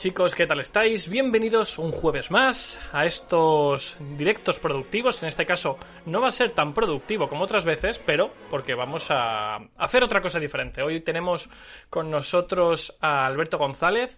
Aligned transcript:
chicos, 0.00 0.34
¿qué 0.34 0.46
tal 0.46 0.60
estáis? 0.60 1.10
Bienvenidos 1.10 1.78
un 1.78 1.92
jueves 1.92 2.30
más 2.30 2.80
a 2.90 3.04
estos 3.04 3.98
directos 4.16 4.58
productivos. 4.58 5.22
En 5.22 5.28
este 5.28 5.44
caso 5.44 5.78
no 6.06 6.22
va 6.22 6.28
a 6.28 6.30
ser 6.30 6.52
tan 6.52 6.72
productivo 6.72 7.28
como 7.28 7.44
otras 7.44 7.66
veces, 7.66 7.98
pero 7.98 8.32
porque 8.48 8.74
vamos 8.74 9.10
a 9.10 9.56
hacer 9.76 10.02
otra 10.02 10.22
cosa 10.22 10.40
diferente. 10.40 10.80
Hoy 10.80 11.02
tenemos 11.02 11.50
con 11.90 12.10
nosotros 12.10 12.96
a 13.02 13.26
Alberto 13.26 13.58
González. 13.58 14.16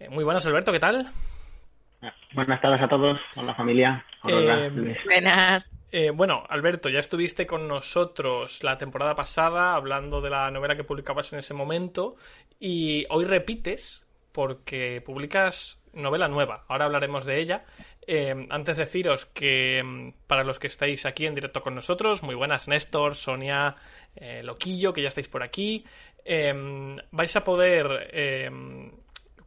Eh, 0.00 0.08
Muy 0.08 0.24
buenas 0.24 0.46
Alberto, 0.46 0.72
¿qué 0.72 0.80
tal? 0.80 1.12
Buenas 2.32 2.62
tardes 2.62 2.80
a 2.80 2.88
todos, 2.88 3.20
hola 3.36 3.54
familia. 3.54 4.02
Hola, 4.22 4.64
Eh. 4.68 4.96
Buenas. 5.04 5.70
Eh, 5.92 6.08
bueno, 6.08 6.44
Alberto, 6.48 6.88
ya 6.88 7.00
estuviste 7.00 7.46
con 7.46 7.68
nosotros 7.68 8.64
la 8.64 8.78
temporada 8.78 9.14
pasada 9.14 9.74
hablando 9.74 10.22
de 10.22 10.30
la 10.30 10.50
novela 10.50 10.74
que 10.74 10.84
publicabas 10.84 11.34
en 11.34 11.40
ese 11.40 11.52
momento 11.52 12.16
y 12.58 13.04
hoy 13.10 13.26
repites 13.26 14.07
porque 14.32 15.02
publicas 15.04 15.80
novela 15.92 16.28
nueva. 16.28 16.64
Ahora 16.68 16.86
hablaremos 16.86 17.24
de 17.24 17.40
ella. 17.40 17.64
Eh, 18.06 18.46
antes 18.48 18.76
deciros 18.76 19.26
que 19.26 19.82
mm, 19.84 20.12
para 20.26 20.44
los 20.44 20.58
que 20.58 20.68
estáis 20.68 21.04
aquí 21.04 21.26
en 21.26 21.34
directo 21.34 21.60
con 21.60 21.74
nosotros, 21.74 22.22
muy 22.22 22.34
buenas 22.34 22.68
Néstor, 22.68 23.14
Sonia, 23.16 23.76
eh, 24.16 24.42
Loquillo, 24.42 24.92
que 24.92 25.02
ya 25.02 25.08
estáis 25.08 25.28
por 25.28 25.42
aquí, 25.42 25.84
eh, 26.24 26.96
vais 27.10 27.36
a 27.36 27.44
poder 27.44 28.10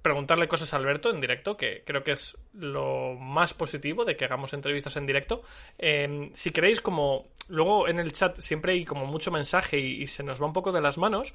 preguntarle 0.01 0.47
cosas 0.47 0.73
a 0.73 0.77
Alberto 0.77 1.09
en 1.11 1.19
directo, 1.19 1.57
que 1.57 1.83
creo 1.85 2.03
que 2.03 2.13
es 2.13 2.37
lo 2.53 3.13
más 3.15 3.53
positivo 3.53 4.03
de 4.05 4.15
que 4.15 4.25
hagamos 4.25 4.53
entrevistas 4.53 4.97
en 4.97 5.05
directo. 5.05 5.43
Eh, 5.77 6.29
si 6.33 6.51
queréis, 6.51 6.81
como 6.81 7.27
luego 7.47 7.87
en 7.87 7.99
el 7.99 8.11
chat 8.11 8.37
siempre 8.39 8.73
hay 8.73 8.85
como 8.85 9.05
mucho 9.05 9.31
mensaje 9.31 9.79
y, 9.79 10.07
se 10.07 10.23
nos 10.23 10.41
va 10.41 10.47
un 10.47 10.53
poco 10.53 10.71
de 10.71 10.81
las 10.81 10.97
manos, 10.97 11.33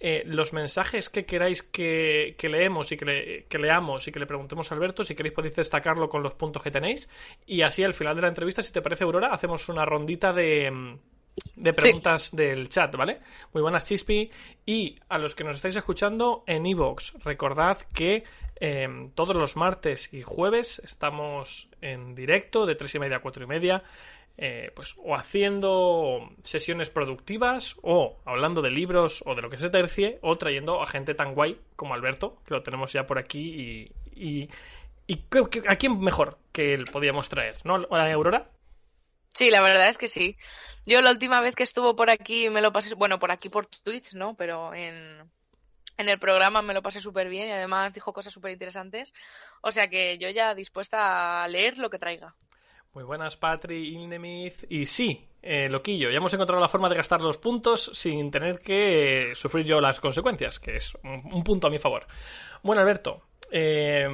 eh, 0.00 0.22
los 0.26 0.52
mensajes 0.52 1.08
que 1.10 1.26
queráis 1.26 1.62
que, 1.62 2.34
que 2.38 2.48
leemos 2.48 2.90
y 2.92 2.96
que, 2.96 3.04
le- 3.04 3.44
que 3.46 3.58
leamos 3.58 4.06
y 4.08 4.12
que 4.12 4.18
le 4.20 4.26
preguntemos 4.26 4.70
a 4.70 4.74
Alberto, 4.74 5.04
si 5.04 5.14
queréis 5.14 5.34
podéis 5.34 5.56
destacarlo 5.56 6.08
con 6.08 6.22
los 6.22 6.34
puntos 6.34 6.62
que 6.62 6.70
tenéis. 6.70 7.08
Y 7.46 7.62
así 7.62 7.84
al 7.84 7.94
final 7.94 8.16
de 8.16 8.22
la 8.22 8.28
entrevista, 8.28 8.62
si 8.62 8.72
te 8.72 8.82
parece, 8.82 9.04
Aurora, 9.04 9.28
hacemos 9.32 9.68
una 9.68 9.84
rondita 9.84 10.32
de, 10.32 10.70
mm, 10.70 10.98
de 11.54 11.72
preguntas 11.72 12.34
del 12.34 12.68
chat, 12.68 12.94
¿vale? 12.96 13.20
Muy 13.52 13.62
buenas, 13.62 13.86
Chispi. 13.86 14.30
Y 14.64 14.98
a 15.08 15.18
los 15.18 15.34
que 15.34 15.44
nos 15.44 15.56
estáis 15.56 15.76
escuchando 15.76 16.44
en 16.46 16.66
Evox, 16.66 17.14
recordad 17.24 17.78
que 17.94 18.24
eh, 18.60 18.88
todos 19.14 19.36
los 19.36 19.56
martes 19.56 20.12
y 20.12 20.22
jueves 20.22 20.80
estamos 20.84 21.68
en 21.80 22.14
directo 22.14 22.66
de 22.66 22.74
3 22.74 22.94
y 22.94 22.98
media 22.98 23.16
a 23.18 23.20
4 23.20 23.44
y 23.44 23.46
media. 23.46 23.82
eh, 24.38 24.70
pues 24.76 24.94
o 24.98 25.14
haciendo 25.16 26.28
sesiones 26.42 26.90
productivas 26.90 27.76
o 27.80 28.18
hablando 28.26 28.60
de 28.60 28.70
libros 28.70 29.22
o 29.26 29.34
de 29.34 29.40
lo 29.40 29.48
que 29.48 29.56
se 29.58 29.70
tercie 29.70 30.18
o 30.20 30.36
trayendo 30.36 30.82
a 30.82 30.86
gente 30.86 31.14
tan 31.14 31.34
guay 31.34 31.58
como 31.74 31.94
Alberto 31.94 32.36
que 32.44 32.52
lo 32.52 32.62
tenemos 32.62 32.92
ya 32.92 33.06
por 33.06 33.18
aquí 33.18 33.40
y, 33.40 33.92
y, 34.14 34.50
y 35.06 35.16
¿qué- 35.30 35.46
qué- 35.50 35.62
a 35.66 35.76
quién 35.76 35.98
mejor 36.00 36.36
que 36.52 36.74
él 36.74 36.84
podíamos 36.92 37.30
traer 37.30 37.56
¿no 37.64 37.86
¿A 37.90 38.12
Aurora? 38.12 38.50
Sí, 39.36 39.50
la 39.50 39.60
verdad 39.60 39.90
es 39.90 39.98
que 39.98 40.08
sí. 40.08 40.38
Yo 40.86 41.02
la 41.02 41.10
última 41.10 41.42
vez 41.42 41.54
que 41.54 41.62
estuvo 41.62 41.94
por 41.94 42.08
aquí 42.08 42.48
me 42.48 42.62
lo 42.62 42.72
pasé, 42.72 42.94
bueno, 42.94 43.18
por 43.18 43.30
aquí 43.30 43.50
por 43.50 43.66
Twitch, 43.66 44.14
¿no? 44.14 44.34
Pero 44.34 44.72
en, 44.72 45.30
en 45.98 46.08
el 46.08 46.18
programa 46.18 46.62
me 46.62 46.72
lo 46.72 46.80
pasé 46.80 47.02
súper 47.02 47.28
bien 47.28 47.48
y 47.48 47.52
además 47.52 47.92
dijo 47.92 48.14
cosas 48.14 48.32
súper 48.32 48.52
interesantes. 48.52 49.12
O 49.60 49.72
sea 49.72 49.88
que 49.88 50.16
yo 50.16 50.30
ya 50.30 50.54
dispuesta 50.54 51.44
a 51.44 51.48
leer 51.48 51.76
lo 51.76 51.90
que 51.90 51.98
traiga. 51.98 52.34
Muy 52.94 53.04
buenas, 53.04 53.36
Patri, 53.36 53.94
Ilnemith. 53.94 54.64
Y 54.70 54.86
sí, 54.86 55.28
eh, 55.42 55.68
Loquillo, 55.68 56.08
ya 56.08 56.16
hemos 56.16 56.32
encontrado 56.32 56.62
la 56.62 56.68
forma 56.68 56.88
de 56.88 56.96
gastar 56.96 57.20
los 57.20 57.36
puntos 57.36 57.90
sin 57.92 58.30
tener 58.30 58.60
que 58.60 59.32
eh, 59.32 59.34
sufrir 59.34 59.66
yo 59.66 59.82
las 59.82 60.00
consecuencias, 60.00 60.58
que 60.58 60.76
es 60.76 60.94
un, 61.04 61.30
un 61.30 61.44
punto 61.44 61.66
a 61.66 61.70
mi 61.70 61.76
favor. 61.76 62.06
Bueno, 62.62 62.80
Alberto, 62.80 63.26
eh, 63.50 64.08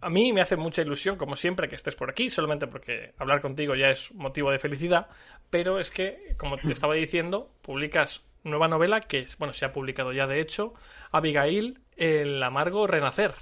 a 0.00 0.10
mí 0.10 0.32
me 0.32 0.40
hace 0.40 0.56
mucha 0.56 0.82
ilusión, 0.82 1.16
como 1.16 1.36
siempre, 1.36 1.68
que 1.68 1.74
estés 1.74 1.96
por 1.96 2.10
aquí, 2.10 2.30
solamente 2.30 2.66
porque 2.66 3.12
hablar 3.18 3.40
contigo 3.40 3.74
ya 3.74 3.88
es 3.88 4.14
motivo 4.14 4.50
de 4.50 4.58
felicidad, 4.58 5.08
pero 5.50 5.78
es 5.78 5.90
que, 5.90 6.34
como 6.36 6.56
te 6.56 6.72
estaba 6.72 6.94
diciendo, 6.94 7.50
publicas 7.62 8.24
nueva 8.44 8.68
novela 8.68 9.00
que, 9.00 9.26
bueno, 9.38 9.52
se 9.52 9.64
ha 9.64 9.72
publicado 9.72 10.12
ya 10.12 10.26
de 10.26 10.40
hecho, 10.40 10.74
Abigail, 11.10 11.80
El 11.96 12.40
amargo 12.42 12.86
renacer. 12.86 13.32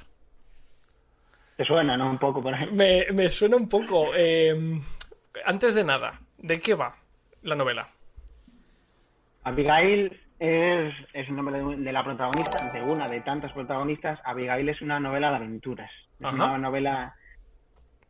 Te 1.57 1.65
suena, 1.65 1.97
¿no? 1.97 2.11
Un 2.11 2.19
poco 2.19 2.43
por 2.43 2.55
ahí. 2.55 2.71
Me, 2.73 3.07
me 3.13 3.29
suena 3.29 3.57
un 3.57 3.69
poco. 3.69 4.15
eh, 4.15 4.55
antes 5.45 5.75
de 5.75 5.85
nada, 5.85 6.21
¿de 6.39 6.61
qué 6.61 6.75
va 6.75 6.97
la 7.43 7.55
novela? 7.55 7.89
Abigail 9.45 10.19
es, 10.39 10.95
es 11.13 11.29
el 11.29 11.37
nombre 11.37 11.59
de, 11.63 11.77
de 11.77 11.93
la 11.93 12.03
protagonista, 12.03 12.73
de 12.73 12.83
una 12.83 13.09
de 13.09 13.21
tantas 13.21 13.53
protagonistas. 13.53 14.19
Abigail 14.25 14.69
es 14.69 14.83
una 14.83 14.99
novela 14.99 15.31
de 15.31 15.37
aventuras. 15.37 15.91
Es 16.19 16.27
Ajá. 16.27 16.35
una 16.35 16.59
novela 16.59 17.15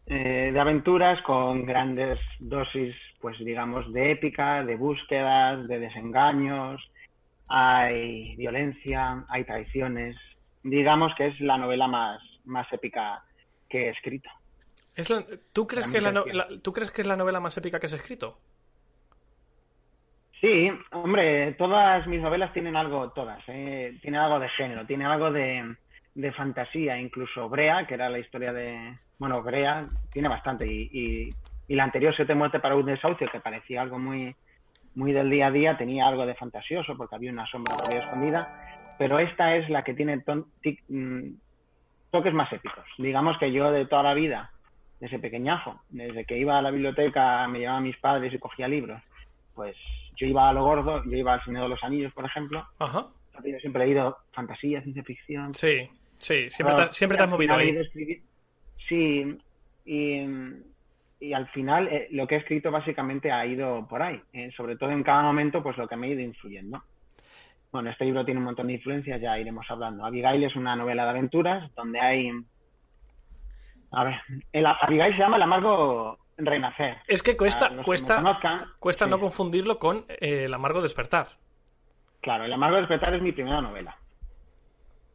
eh, 0.07 0.51
de 0.53 0.61
aventuras 0.61 1.21
con 1.23 1.65
grandes 1.67 2.21
dosis, 2.39 2.95
pues 3.21 3.37
digamos, 3.39 3.93
de 3.93 4.13
épica, 4.13 4.63
de 4.65 4.77
búsquedas, 4.77 5.67
de 5.67 5.79
desengaños. 5.81 6.81
Hay 7.49 8.37
violencia, 8.37 9.25
hay 9.29 9.45
traiciones. 9.45 10.17
Digamos 10.63 11.13
que 11.17 11.27
es 11.29 11.41
la 11.41 11.59
novela 11.59 11.87
más, 11.89 12.21
más 12.45 12.73
épica 12.73 13.23
que 13.69 13.87
he 13.87 13.91
escrito. 13.91 14.31
¿Es 14.95 15.11
la- 15.11 15.25
¿tú, 15.53 15.67
crees 15.67 15.89
que 15.89 15.99
es 15.99 16.03
la 16.03 16.13
no- 16.13 16.25
Realmente 16.25 16.55
la- 16.55 16.63
¿Tú 16.63 16.73
crees 16.73 16.91
que 16.93 17.03
es 17.03 17.07
la 17.07 17.17
novela 17.17 17.41
más 17.41 17.57
épica 17.59 17.79
que 17.81 17.87
has 17.87 17.93
escrito? 17.93 18.41
Sí, 20.41 20.71
hombre, 20.93 21.53
todas 21.55 22.07
mis 22.07 22.21
novelas 22.21 22.53
tienen 22.53 22.77
algo, 22.77 23.11
todas, 23.13 23.43
¿eh? 23.49 23.97
tienen 24.03 24.21
algo 24.21 24.39
de 24.39 24.49
género, 24.51 24.87
tienen 24.87 25.07
algo 25.07 25.33
de, 25.33 25.77
de 26.17 26.33
fantasía, 26.33 26.99
incluso 26.99 27.49
Brea, 27.49 27.87
que 27.87 27.95
era 27.95 28.09
la 28.09 28.19
historia 28.19 28.53
de, 28.53 28.99
bueno, 29.19 29.43
Brea 29.43 29.87
tiene 30.13 30.29
bastante, 30.29 30.67
y, 30.67 30.89
y, 30.93 31.29
y 31.69 31.75
la 31.75 31.85
anterior 31.85 32.15
Siete 32.17 32.35
Muerte 32.35 32.59
para 32.59 32.75
un 32.75 32.87
desahucio, 32.87 33.29
que 33.31 33.41
parecía 33.41 33.83
algo 33.83 33.99
muy, 33.99 34.35
muy 34.95 35.13
del 35.13 35.29
día 35.29 35.49
a 35.49 35.51
día, 35.51 35.77
tenía 35.77 36.07
algo 36.07 36.25
de 36.25 36.35
fantasioso, 36.35 36.97
porque 36.97 37.17
había 37.17 37.31
una 37.33 37.47
sombra 37.47 37.77
ahí 37.87 37.97
escondida, 37.99 38.49
pero 38.99 39.19
esta 39.19 39.57
es 39.57 39.69
la 39.69 39.85
que 39.85 39.93
tiene 39.93 40.19
ton- 40.21 40.47
tic- 40.63 40.83
mm, 40.89 41.35
toques 42.11 42.33
más 42.33 42.51
épicos. 42.51 42.85
Digamos 42.97 43.37
que 43.39 43.53
yo 43.53 43.71
de 43.71 43.85
toda 43.85 44.03
la 44.03 44.15
vida, 44.15 44.51
desde 44.99 45.19
pequeñajo, 45.19 45.83
desde 45.91 46.25
que 46.25 46.39
iba 46.39 46.59
a 46.59 46.63
la 46.63 46.71
biblioteca, 46.71 47.47
me 47.49 47.59
llevaban 47.59 47.83
mis 47.83 47.99
padres 47.99 48.33
y 48.33 48.39
cogía 48.39 48.67
libros, 48.69 49.03
pues 49.55 49.77
yo 50.17 50.27
iba 50.27 50.49
a 50.49 50.53
lo 50.55 50.65
gordo, 50.65 51.03
yo 51.05 51.17
iba 51.19 51.35
al 51.35 51.45
Señor 51.45 51.65
de 51.65 51.69
los 51.69 51.85
Anillos, 51.85 52.13
por 52.15 52.25
ejemplo. 52.25 52.67
Ajá. 52.79 53.09
Yo 53.45 53.59
siempre 53.59 53.83
he 53.83 53.87
leído 53.89 54.17
fantasía, 54.33 54.81
ciencia 54.81 55.03
ficción. 55.05 55.53
Sí, 55.55 55.91
sí, 56.17 56.51
siempre, 56.51 56.75
Claro, 56.75 56.91
te, 56.91 56.97
siempre 56.97 57.17
te 57.17 57.25
has 57.25 57.31
movido 57.31 57.55
ahí. 57.55 57.79
Sí, 58.89 59.39
y, 59.85 60.21
y 61.21 61.33
al 61.33 61.49
final 61.49 61.89
eh, 61.89 62.09
lo 62.11 62.27
que 62.27 62.37
he 62.37 62.39
escrito 62.39 62.71
básicamente 62.71 63.33
ha 63.33 63.47
ido 63.47 63.87
por 63.89 64.03
ahí, 64.03 64.21
eh, 64.33 64.51
sobre 64.57 64.77
todo 64.77 64.91
en 64.91 65.03
cada 65.03 65.23
momento 65.23 65.63
pues 65.63 65.77
lo 65.77 65.89
que 65.89 65.97
me 65.97 66.07
ha 66.07 66.11
ido 66.11 66.21
influyendo. 66.21 66.83
Bueno, 67.73 67.91
este 67.91 68.05
libro 68.05 68.25
tiene 68.25 68.39
un 68.39 68.47
montón 68.47 68.69
de 68.69 68.75
influencias, 68.75 69.21
ya 69.21 69.39
iremos 69.39 69.67
hablando. 69.69 70.05
Abigail 70.05 70.43
es 70.45 70.57
una 70.57 70.77
novela 70.77 71.05
de 71.05 71.11
aventuras 71.11 71.75
donde 71.75 72.01
hay... 72.01 72.31
A 73.93 74.05
ver, 74.05 74.15
el 74.53 74.67
Abigail 74.67 75.13
se 75.15 75.21
llama 75.21 75.37
El 75.37 75.43
amargo 75.43 76.19
renacer. 76.39 76.99
Es 77.07 77.23
que 77.23 77.37
cuesta, 77.37 77.71
cuesta, 77.85 78.17
conozcan, 78.17 78.65
cuesta 78.79 79.05
sí. 79.05 79.11
no 79.11 79.19
confundirlo 79.19 79.79
con 79.79 80.05
eh, 80.09 80.45
El 80.45 80.55
amargo 80.55 80.83
despertar. 80.83 81.29
Claro, 82.21 82.45
El 82.45 82.53
amargo 82.53 82.77
despertar 82.77 83.15
es 83.15 83.23
mi 83.23 83.33
primera 83.33 83.61
novela, 83.61 83.97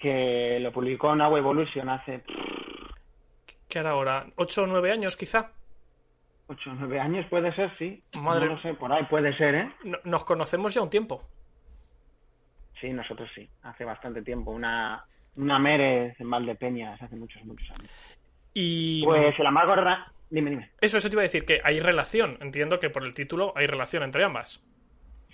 que 0.02 0.58
lo 0.60 0.72
publicó 0.72 1.16
Now 1.16 1.38
Evolution 1.38 1.90
hace 1.90 2.24
¿Qué 3.70 3.80
era 3.80 3.92
ahora? 3.92 4.26
¿Ocho 4.36 4.64
o 4.64 4.68
nueve 4.68 4.92
años 4.92 5.16
quizá? 5.16 5.52
8 6.48 6.70
o 6.72 6.74
9 6.74 7.00
años, 7.00 7.26
puede 7.30 7.56
ser, 7.56 7.72
sí. 7.78 8.04
Madre- 8.20 8.48
No 8.48 8.56
lo 8.56 8.62
sé, 8.62 8.74
por 8.74 8.92
ahí 8.92 9.06
puede 9.06 9.34
ser, 9.38 9.56
¿eh? 9.56 9.72
No- 9.86 10.00
Nos 10.04 10.26
conocemos 10.26 10.74
ya 10.74 10.82
un 10.82 10.90
tiempo. 10.90 11.24
Sí, 12.82 12.90
nosotros 12.92 13.30
sí, 13.34 13.48
hace 13.64 13.86
bastante 13.86 14.22
tiempo. 14.22 14.52
Una, 14.52 15.02
una 15.38 15.60
Mérez 15.60 16.20
en 16.20 16.30
Valdepeñas 16.30 17.02
hace 17.02 17.16
muchos, 17.16 17.42
muchos 17.46 17.70
años. 17.72 17.90
Y 18.54 19.02
Pues 19.06 19.40
el 19.40 19.46
amargo... 19.46 19.76
Rena- 19.76 20.12
Dime, 20.30 20.50
dime. 20.50 20.72
eso, 20.82 20.98
eso 20.98 21.08
te 21.10 21.16
iba 21.16 21.22
a 21.22 21.24
decir, 21.24 21.46
que 21.46 21.62
hay 21.64 21.80
relación. 21.80 22.38
Entiendo 22.42 22.80
que 22.80 22.90
por 22.90 23.06
el 23.06 23.14
título 23.14 23.54
hay 23.56 23.68
relación 23.68 24.04
entre 24.04 24.26
ambas. 24.26 24.62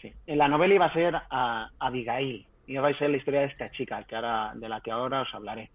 Sí. 0.01 0.13
En 0.27 0.37
la 0.37 0.47
novela 0.47 0.75
iba 0.75 0.85
a 0.85 0.93
ser 0.93 1.15
a 1.15 1.69
Abigail. 1.79 2.45
Iba 2.67 2.89
a 2.89 2.97
ser 2.97 3.09
la 3.09 3.17
historia 3.17 3.41
de 3.41 3.47
esta 3.47 3.71
chica, 3.71 4.03
que 4.03 4.15
ahora, 4.15 4.51
de 4.55 4.69
la 4.69 4.81
que 4.81 4.91
ahora 4.91 5.21
os 5.21 5.33
hablaré. 5.33 5.71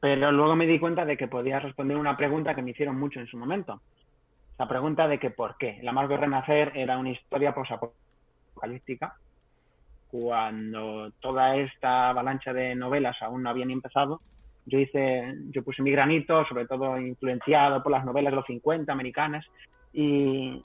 Pero 0.00 0.32
luego 0.32 0.56
me 0.56 0.66
di 0.66 0.78
cuenta 0.78 1.04
de 1.04 1.16
que 1.16 1.28
podía 1.28 1.60
responder 1.60 1.96
una 1.96 2.16
pregunta 2.16 2.54
que 2.54 2.62
me 2.62 2.70
hicieron 2.70 2.98
mucho 2.98 3.20
en 3.20 3.26
su 3.26 3.36
momento. 3.36 3.82
La 4.58 4.68
pregunta 4.68 5.08
de 5.08 5.18
que 5.18 5.30
por 5.30 5.56
qué. 5.58 5.78
El 5.80 5.88
amargo 5.88 6.16
renacer 6.16 6.72
era 6.74 6.98
una 6.98 7.10
historia 7.10 7.54
posapocalíptica 7.54 9.14
cuando 10.10 11.12
toda 11.20 11.56
esta 11.56 12.10
avalancha 12.10 12.52
de 12.52 12.74
novelas 12.74 13.16
aún 13.22 13.42
no 13.42 13.50
habían 13.50 13.70
empezado. 13.70 14.20
Yo 14.66 14.78
hice, 14.78 15.34
yo 15.50 15.62
puse 15.62 15.82
mi 15.82 15.90
granito, 15.90 16.44
sobre 16.46 16.66
todo 16.66 16.98
influenciado 16.98 17.82
por 17.82 17.92
las 17.92 18.04
novelas 18.04 18.32
de 18.32 18.36
los 18.36 18.46
50 18.46 18.92
americanas, 18.92 19.46
y, 19.92 20.62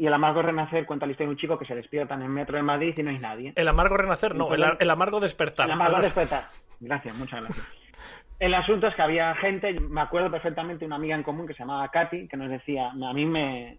y 0.00 0.06
El 0.06 0.14
amargo 0.14 0.40
renacer 0.40 0.86
cuenta 0.86 1.04
la 1.04 1.12
historia 1.12 1.28
de 1.28 1.34
un 1.34 1.36
chico 1.36 1.58
que 1.58 1.66
se 1.66 1.74
despierta 1.74 2.14
en 2.14 2.22
el 2.22 2.30
metro 2.30 2.56
de 2.56 2.62
Madrid 2.62 2.94
y 2.96 3.02
no 3.02 3.10
hay 3.10 3.18
nadie. 3.18 3.52
El 3.54 3.68
amargo 3.68 3.98
renacer, 3.98 4.34
no, 4.34 4.54
el, 4.54 4.64
el 4.78 4.90
amargo 4.90 5.20
despertar. 5.20 5.66
El 5.66 5.72
amargo 5.72 6.00
despertar. 6.00 6.44
Gracias, 6.80 7.14
muchas 7.16 7.42
gracias. 7.42 7.66
El 8.38 8.54
asunto 8.54 8.86
es 8.86 8.94
que 8.94 9.02
había 9.02 9.34
gente, 9.34 9.78
me 9.78 10.00
acuerdo 10.00 10.30
perfectamente 10.30 10.86
una 10.86 10.96
amiga 10.96 11.14
en 11.14 11.22
común 11.22 11.46
que 11.46 11.52
se 11.52 11.58
llamaba 11.58 11.86
Katy, 11.90 12.28
que 12.28 12.36
nos 12.38 12.48
decía, 12.48 12.88
a 12.88 13.12
mí 13.12 13.26
me, 13.26 13.76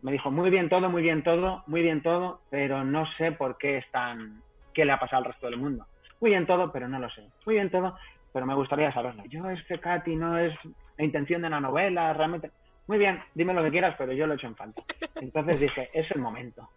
me 0.00 0.12
dijo, 0.12 0.30
muy 0.30 0.48
bien 0.48 0.70
todo, 0.70 0.88
muy 0.88 1.02
bien 1.02 1.22
todo, 1.22 1.62
muy 1.66 1.82
bien 1.82 2.02
todo, 2.02 2.40
pero 2.48 2.82
no 2.82 3.04
sé 3.18 3.32
por 3.32 3.58
qué 3.58 3.76
están, 3.76 4.40
qué 4.72 4.86
le 4.86 4.92
ha 4.92 4.98
pasado 4.98 5.18
al 5.18 5.30
resto 5.30 5.44
del 5.44 5.58
mundo. 5.58 5.84
Muy 6.22 6.30
bien 6.30 6.46
todo, 6.46 6.72
pero 6.72 6.88
no 6.88 6.98
lo 6.98 7.10
sé. 7.10 7.28
Muy 7.44 7.56
bien 7.56 7.68
todo, 7.68 7.98
pero 8.32 8.46
me 8.46 8.54
gustaría 8.54 8.94
saberlo. 8.94 9.24
Yo 9.26 9.50
es 9.50 9.62
que 9.66 9.78
Katy 9.78 10.16
no 10.16 10.38
es 10.38 10.54
la 10.96 11.04
intención 11.04 11.42
de 11.42 11.50
la 11.50 11.60
novela, 11.60 12.14
realmente. 12.14 12.50
Muy 12.90 12.98
bien, 12.98 13.22
dime 13.34 13.54
lo 13.54 13.62
que 13.62 13.70
quieras, 13.70 13.94
pero 13.96 14.12
yo 14.12 14.26
lo 14.26 14.32
he 14.32 14.36
hecho 14.36 14.48
en 14.48 14.56
falta. 14.56 14.82
Entonces 15.14 15.60
dije, 15.60 15.90
es 15.94 16.10
el 16.10 16.20
momento. 16.20 16.68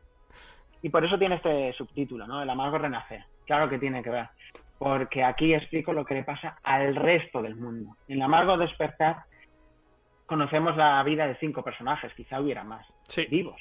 Y 0.83 0.89
por 0.89 1.03
eso 1.03 1.17
tiene 1.17 1.37
este 1.37 1.73
subtítulo, 1.73 2.27
¿no? 2.27 2.39
El 2.43 2.51
amargo 2.51 2.77
renacer. 2.77 3.23
Claro 3.47 3.67
que 3.67 3.79
tiene 3.79 4.03
que 4.03 4.11
ver. 4.11 4.29
Porque 4.77 5.23
aquí 5.23 5.55
explico 5.55 5.91
lo 5.91 6.05
que 6.05 6.13
le 6.13 6.23
pasa 6.23 6.59
al 6.61 6.95
resto 6.95 7.41
del 7.41 7.55
mundo. 7.55 7.97
En 8.07 8.17
el 8.17 8.21
amargo 8.21 8.59
despertar 8.59 9.23
conocemos 10.27 10.77
la 10.77 11.01
vida 11.01 11.25
de 11.25 11.35
cinco 11.37 11.63
personajes, 11.63 12.13
quizá 12.13 12.39
hubiera 12.39 12.63
más, 12.63 12.85
Sí. 13.07 13.25
vivos. 13.25 13.59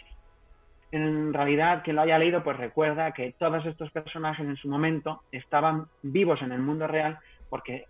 En 0.90 1.32
realidad, 1.32 1.82
quien 1.82 1.96
lo 1.96 2.02
haya 2.02 2.18
leído, 2.18 2.44
pues 2.44 2.58
recuerda 2.58 3.12
que 3.12 3.32
todos 3.38 3.64
estos 3.64 3.90
personajes 3.92 4.44
en 4.44 4.56
su 4.58 4.68
momento 4.68 5.22
estaban 5.32 5.86
vivos 6.02 6.42
en 6.42 6.52
el 6.52 6.60
mundo 6.60 6.86
real 6.86 7.18
porque 7.48 7.86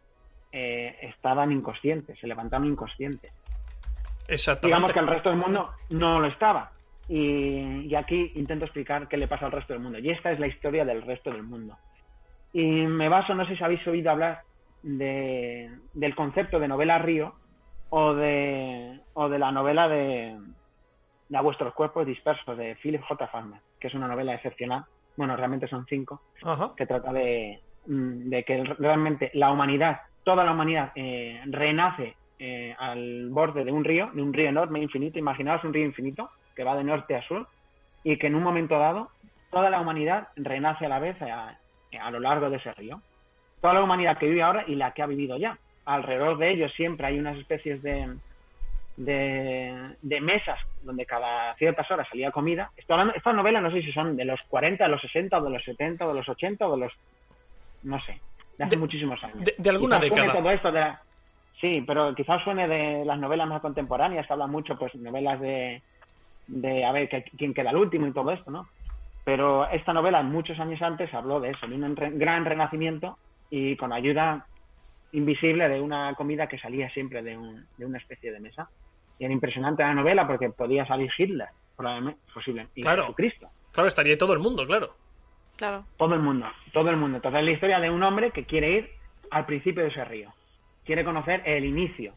eh, 0.52 0.98
estaban 1.02 1.50
inconscientes, 1.50 2.16
se 2.20 2.28
levantaron 2.28 2.68
inconscientes 2.68 3.32
Exactamente. 4.28 4.66
digamos 4.68 4.92
que 4.92 4.98
el 4.98 5.06
resto 5.06 5.28
del 5.30 5.38
mundo 5.38 5.70
no 5.90 6.20
lo 6.20 6.26
estaba. 6.26 6.72
Y, 7.08 7.86
y 7.86 7.94
aquí 7.94 8.32
intento 8.36 8.64
explicar 8.64 9.08
qué 9.08 9.16
le 9.16 9.28
pasa 9.28 9.46
al 9.46 9.52
resto 9.52 9.72
del 9.72 9.82
mundo. 9.82 9.98
Y 9.98 10.10
esta 10.10 10.30
es 10.30 10.38
la 10.38 10.46
historia 10.46 10.84
del 10.84 11.02
resto 11.02 11.30
del 11.30 11.42
mundo. 11.42 11.76
Y 12.52 12.62
me 12.62 13.08
baso, 13.08 13.34
no 13.34 13.46
sé 13.46 13.56
si 13.56 13.64
habéis 13.64 13.86
oído 13.86 14.10
hablar 14.10 14.42
de, 14.82 15.70
del 15.94 16.14
concepto 16.14 16.58
de 16.58 16.68
novela 16.68 16.98
río 16.98 17.34
o 17.90 18.14
de, 18.14 19.00
o 19.14 19.28
de 19.28 19.38
la 19.38 19.52
novela 19.52 19.88
de, 19.88 20.38
de 21.28 21.38
A 21.38 21.40
vuestros 21.40 21.74
cuerpos 21.74 22.06
dispersos 22.06 22.56
de 22.56 22.76
Philip 22.76 23.02
J. 23.02 23.26
Farmer, 23.28 23.60
que 23.80 23.88
es 23.88 23.94
una 23.94 24.08
novela 24.08 24.34
excepcional. 24.34 24.84
Bueno, 25.16 25.36
realmente 25.36 25.68
son 25.68 25.84
cinco 25.86 26.22
Ajá. 26.42 26.72
que 26.76 26.86
trata 26.86 27.12
de, 27.12 27.60
mm, 27.86 28.30
de 28.30 28.44
que 28.44 28.64
realmente 28.78 29.30
la 29.34 29.50
humanidad, 29.50 30.00
toda 30.24 30.44
la 30.44 30.52
humanidad, 30.52 30.92
eh, 30.94 31.42
renace 31.46 32.16
eh, 32.44 32.74
al 32.76 33.28
borde 33.30 33.64
de 33.64 33.70
un 33.70 33.84
río, 33.84 34.10
de 34.12 34.20
un 34.20 34.32
río 34.32 34.48
enorme, 34.48 34.80
infinito. 34.82 35.16
Imaginaos 35.18 35.62
un 35.62 35.72
río 35.72 35.84
infinito 35.84 36.28
que 36.56 36.64
va 36.64 36.74
de 36.76 36.82
norte 36.82 37.14
a 37.14 37.22
sur 37.22 37.46
y 38.02 38.18
que 38.18 38.26
en 38.26 38.34
un 38.34 38.42
momento 38.42 38.78
dado 38.78 39.10
toda 39.52 39.70
la 39.70 39.80
humanidad 39.80 40.28
renace 40.34 40.86
a 40.86 40.88
la 40.88 40.98
vez 40.98 41.16
a, 41.22 41.56
a 42.00 42.10
lo 42.10 42.18
largo 42.18 42.50
de 42.50 42.56
ese 42.56 42.72
río. 42.72 43.00
Toda 43.60 43.74
la 43.74 43.82
humanidad 43.84 44.18
que 44.18 44.26
vive 44.28 44.42
ahora 44.42 44.64
y 44.66 44.74
la 44.74 44.90
que 44.92 45.02
ha 45.02 45.06
vivido 45.06 45.36
ya. 45.38 45.56
Alrededor 45.84 46.36
de 46.38 46.50
ellos 46.50 46.72
siempre 46.74 47.06
hay 47.06 47.18
unas 47.20 47.38
especies 47.38 47.80
de, 47.82 48.12
de, 48.96 49.96
de 50.02 50.20
mesas 50.20 50.58
donde 50.82 51.06
cada 51.06 51.54
ciertas 51.54 51.88
horas 51.90 52.08
salía 52.08 52.30
comida. 52.32 52.70
Estoy 52.76 52.94
hablando, 52.94 53.14
estas 53.14 53.34
novelas 53.34 53.62
no 53.62 53.70
sé 53.70 53.82
si 53.82 53.92
son 53.92 54.16
de 54.16 54.24
los 54.24 54.40
40, 54.48 54.82
de 54.82 54.90
los 54.90 55.00
60, 55.00 55.38
o 55.38 55.44
de 55.44 55.50
los 55.50 55.64
70, 55.64 56.04
o 56.04 56.08
de 56.08 56.14
los 56.14 56.28
80, 56.28 56.66
o 56.66 56.72
de 56.72 56.78
los... 56.84 56.92
no 57.84 58.00
sé, 58.00 58.20
de 58.58 58.64
hace 58.64 58.74
De- 58.76 58.80
muchísimos 58.80 59.22
años. 59.22 59.38
de- 59.58 59.70
alguna 59.70 59.98
década. 59.98 60.32
todo 60.32 60.50
esto 60.50 60.72
de 60.72 60.80
la- 60.80 61.00
Sí, 61.62 61.82
pero 61.86 62.12
quizás 62.14 62.42
suene 62.42 62.66
de 62.66 63.04
las 63.04 63.18
novelas 63.20 63.46
más 63.48 63.62
contemporáneas, 63.62 64.26
que 64.26 64.32
hablan 64.32 64.50
mucho, 64.50 64.76
pues, 64.76 64.92
novelas 64.96 65.40
de, 65.40 65.80
de 66.48 66.84
a 66.84 66.90
ver, 66.90 67.08
que- 67.08 67.22
quién 67.38 67.54
queda 67.54 67.70
el 67.70 67.76
último 67.76 68.06
y 68.08 68.12
todo 68.12 68.32
esto, 68.32 68.50
¿no? 68.50 68.68
Pero 69.24 69.70
esta 69.70 69.92
novela, 69.92 70.22
muchos 70.24 70.58
años 70.58 70.82
antes, 70.82 71.14
habló 71.14 71.38
de 71.38 71.50
eso, 71.50 71.68
de 71.68 71.76
un 71.76 71.94
re- 71.94 72.10
gran 72.10 72.44
renacimiento 72.44 73.16
y 73.48 73.76
con 73.76 73.92
ayuda 73.92 74.44
invisible 75.12 75.68
de 75.68 75.80
una 75.80 76.14
comida 76.16 76.48
que 76.48 76.58
salía 76.58 76.90
siempre 76.90 77.22
de, 77.22 77.38
un- 77.38 77.64
de 77.76 77.86
una 77.86 77.98
especie 77.98 78.32
de 78.32 78.40
mesa. 78.40 78.68
Y 79.20 79.24
era 79.24 79.32
impresionante 79.32 79.84
la 79.84 79.94
novela 79.94 80.26
porque 80.26 80.50
podía 80.50 80.84
salir 80.84 81.10
Hitler, 81.16 81.46
probablemente, 81.76 82.20
posible, 82.34 82.66
y 82.74 82.82
Claro. 82.82 83.02
Jesucristo. 83.02 83.48
Claro, 83.70 83.86
estaría 83.88 84.18
todo 84.18 84.32
el 84.32 84.40
mundo, 84.40 84.66
claro. 84.66 84.96
Claro. 85.56 85.84
Todo 85.96 86.14
el 86.14 86.20
mundo, 86.20 86.46
todo 86.72 86.90
el 86.90 86.96
mundo. 86.96 87.18
Entonces 87.18 87.38
es 87.38 87.44
la 87.44 87.52
historia 87.52 87.78
de 87.78 87.88
un 87.88 88.02
hombre 88.02 88.32
que 88.32 88.44
quiere 88.46 88.70
ir 88.72 88.90
al 89.30 89.46
principio 89.46 89.84
de 89.84 89.90
ese 89.90 90.04
río. 90.04 90.34
Quiere 90.84 91.04
conocer 91.04 91.42
el 91.44 91.64
inicio 91.64 92.14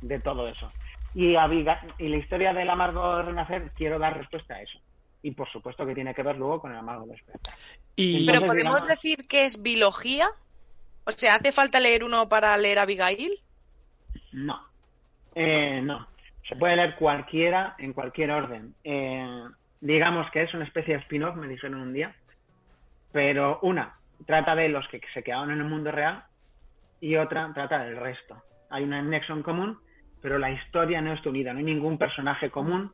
de 0.00 0.20
todo 0.20 0.48
eso. 0.48 0.70
Y, 1.14 1.32
la 1.32 2.16
historia 2.16 2.52
del 2.52 2.68
amargo 2.68 3.22
renacer, 3.22 3.70
quiero 3.76 3.98
dar 3.98 4.16
respuesta 4.16 4.54
a 4.54 4.62
eso. 4.62 4.78
Y 5.22 5.30
por 5.30 5.48
supuesto 5.50 5.86
que 5.86 5.94
tiene 5.94 6.14
que 6.14 6.22
ver 6.22 6.36
luego 6.36 6.60
con 6.60 6.72
el 6.72 6.78
amargo 6.78 7.06
despertar. 7.06 7.54
Y 7.96 8.26
Pero 8.26 8.40
podemos 8.40 8.56
digamos- 8.56 8.88
decir 8.88 9.26
que 9.28 9.44
es 9.44 9.62
biología. 9.62 10.28
O 11.04 11.12
sea, 11.12 11.36
¿hace 11.36 11.52
falta 11.52 11.80
leer 11.80 12.02
uno 12.04 12.28
para 12.28 12.56
leer 12.56 12.78
Abigail? 12.78 13.38
No. 14.32 14.60
Eh, 15.34 15.80
no. 15.82 16.06
Se 16.48 16.56
puede 16.56 16.76
leer 16.76 16.96
cualquiera 16.96 17.74
en 17.78 17.92
cualquier 17.92 18.30
orden. 18.32 18.74
Eh, 18.84 19.44
digamos 19.80 20.30
que 20.30 20.42
es 20.42 20.52
una 20.52 20.64
especie 20.64 20.94
de 20.94 21.00
spin-off, 21.00 21.36
me 21.36 21.48
dijeron 21.48 21.80
un 21.80 21.92
día. 21.92 22.14
Pero 23.12 23.60
una 23.62 23.96
trata 24.26 24.54
de 24.54 24.68
los 24.68 24.86
que 24.88 25.00
se 25.12 25.22
quedaron 25.22 25.50
en 25.52 25.58
el 25.58 25.64
mundo 25.64 25.90
real 25.92 26.24
y 27.00 27.16
otra 27.16 27.50
trata 27.54 27.84
del 27.84 27.96
resto. 27.96 28.42
Hay 28.70 28.84
una 28.84 29.02
nexo 29.02 29.32
en 29.32 29.42
común, 29.42 29.78
pero 30.20 30.38
la 30.38 30.50
historia 30.50 31.00
no 31.00 31.12
está 31.12 31.28
unida. 31.28 31.52
No 31.52 31.58
hay 31.58 31.64
ningún 31.64 31.98
personaje 31.98 32.50
común. 32.50 32.92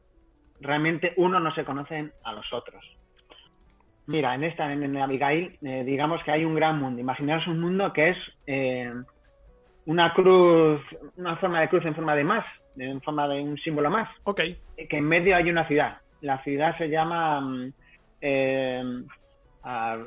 Realmente 0.60 1.14
uno 1.16 1.40
no 1.40 1.54
se 1.54 1.64
conocen 1.64 2.12
a 2.24 2.32
los 2.32 2.52
otros. 2.52 2.84
Mira, 4.06 4.34
en 4.34 4.44
esta, 4.44 4.72
en, 4.72 4.82
en 4.82 4.96
Abigail, 4.96 5.56
eh, 5.62 5.84
digamos 5.84 6.22
que 6.24 6.32
hay 6.32 6.44
un 6.44 6.54
gran 6.54 6.78
mundo. 6.80 7.00
Imaginaos 7.00 7.46
un 7.46 7.60
mundo 7.60 7.92
que 7.92 8.10
es 8.10 8.16
eh, 8.46 8.92
una 9.86 10.12
cruz, 10.12 10.80
una 11.16 11.36
forma 11.36 11.60
de 11.60 11.68
cruz 11.68 11.84
en 11.84 11.94
forma 11.94 12.14
de 12.16 12.24
más, 12.24 12.44
en 12.76 13.00
forma 13.02 13.28
de 13.28 13.40
un 13.40 13.56
símbolo 13.58 13.90
más, 13.90 14.08
Ok. 14.24 14.40
que 14.88 14.96
en 14.96 15.04
medio 15.04 15.36
hay 15.36 15.50
una 15.50 15.66
ciudad. 15.66 15.98
La 16.20 16.42
ciudad 16.42 16.76
se 16.76 16.88
llama 16.88 17.40
mm, 17.40 17.72
eh, 18.20 18.82
ah, 19.64 19.98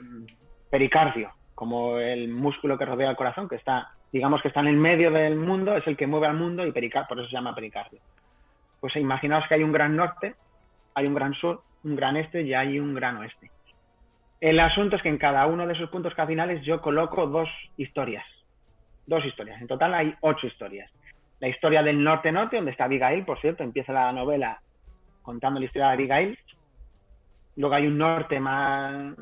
pericardio, 0.69 1.31
como 1.55 1.97
el 1.97 2.29
músculo 2.29 2.77
que 2.77 2.85
rodea 2.85 3.09
el 3.09 3.15
corazón, 3.15 3.47
que 3.47 3.55
está, 3.55 3.91
digamos 4.11 4.41
que 4.41 4.47
está 4.47 4.59
en 4.61 4.67
el 4.67 4.77
medio 4.77 5.11
del 5.11 5.35
mundo, 5.35 5.75
es 5.75 5.85
el 5.87 5.97
que 5.97 6.07
mueve 6.07 6.27
al 6.27 6.35
mundo 6.35 6.65
y 6.65 6.71
pericar, 6.71 7.07
por 7.07 7.19
eso 7.19 7.27
se 7.27 7.35
llama 7.35 7.55
pericardio. 7.55 7.99
Pues 8.79 8.95
imaginaos 8.95 9.47
que 9.47 9.55
hay 9.55 9.63
un 9.63 9.71
gran 9.71 9.95
norte, 9.95 10.35
hay 10.95 11.05
un 11.05 11.13
gran 11.13 11.33
sur, 11.33 11.61
un 11.83 11.95
gran 11.95 12.17
este 12.17 12.41
y 12.41 12.53
hay 12.53 12.79
un 12.79 12.93
gran 12.93 13.17
oeste. 13.17 13.49
El 14.41 14.59
asunto 14.59 14.97
es 14.97 15.01
que 15.01 15.09
en 15.09 15.17
cada 15.17 15.45
uno 15.47 15.65
de 15.65 15.73
esos 15.73 15.89
puntos 15.89 16.13
cardinales 16.15 16.65
yo 16.65 16.81
coloco 16.81 17.27
dos 17.27 17.47
historias. 17.77 18.25
Dos 19.05 19.23
historias. 19.25 19.61
En 19.61 19.67
total 19.67 19.93
hay 19.93 20.15
ocho 20.21 20.47
historias. 20.47 20.91
la 21.39 21.49
historia 21.49 21.83
del 21.83 22.01
norte-norte, 22.01 22.55
donde 22.55 22.71
está 22.71 22.85
Abigail, 22.85 23.25
por 23.25 23.39
cierto, 23.41 23.63
empieza 23.63 23.91
la 23.91 24.11
novela 24.13 24.61
contando 25.21 25.59
la 25.59 25.65
historia 25.65 25.87
de 25.87 25.93
Abigail. 25.93 26.39
Luego 27.57 27.75
hay 27.75 27.87
un 27.87 27.97
norte 27.97 28.39
más 28.39 29.13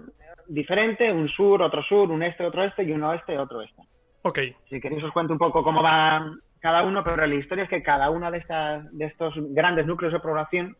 diferente, 0.53 1.11
un 1.11 1.27
sur, 1.29 1.61
otro 1.61 1.81
sur, 1.83 2.09
un 2.11 2.23
este, 2.23 2.45
otro 2.45 2.63
este 2.63 2.83
y 2.83 2.91
un 2.91 3.03
oeste, 3.03 3.37
otro 3.37 3.59
oeste. 3.59 3.81
Ok. 4.23 4.39
Si 4.69 4.79
queréis 4.79 5.03
os 5.03 5.11
cuento 5.11 5.33
un 5.33 5.39
poco 5.39 5.63
cómo 5.63 5.81
va 5.81 6.31
cada 6.59 6.83
uno, 6.83 7.03
pero 7.03 7.25
la 7.25 7.35
historia 7.35 7.63
es 7.63 7.69
que 7.69 7.81
cada 7.81 8.09
uno 8.09 8.29
de, 8.29 8.37
estas, 8.37 8.91
de 8.95 9.05
estos 9.05 9.33
grandes 9.53 9.87
núcleos 9.87 10.13
de 10.13 10.19
población, 10.19 10.75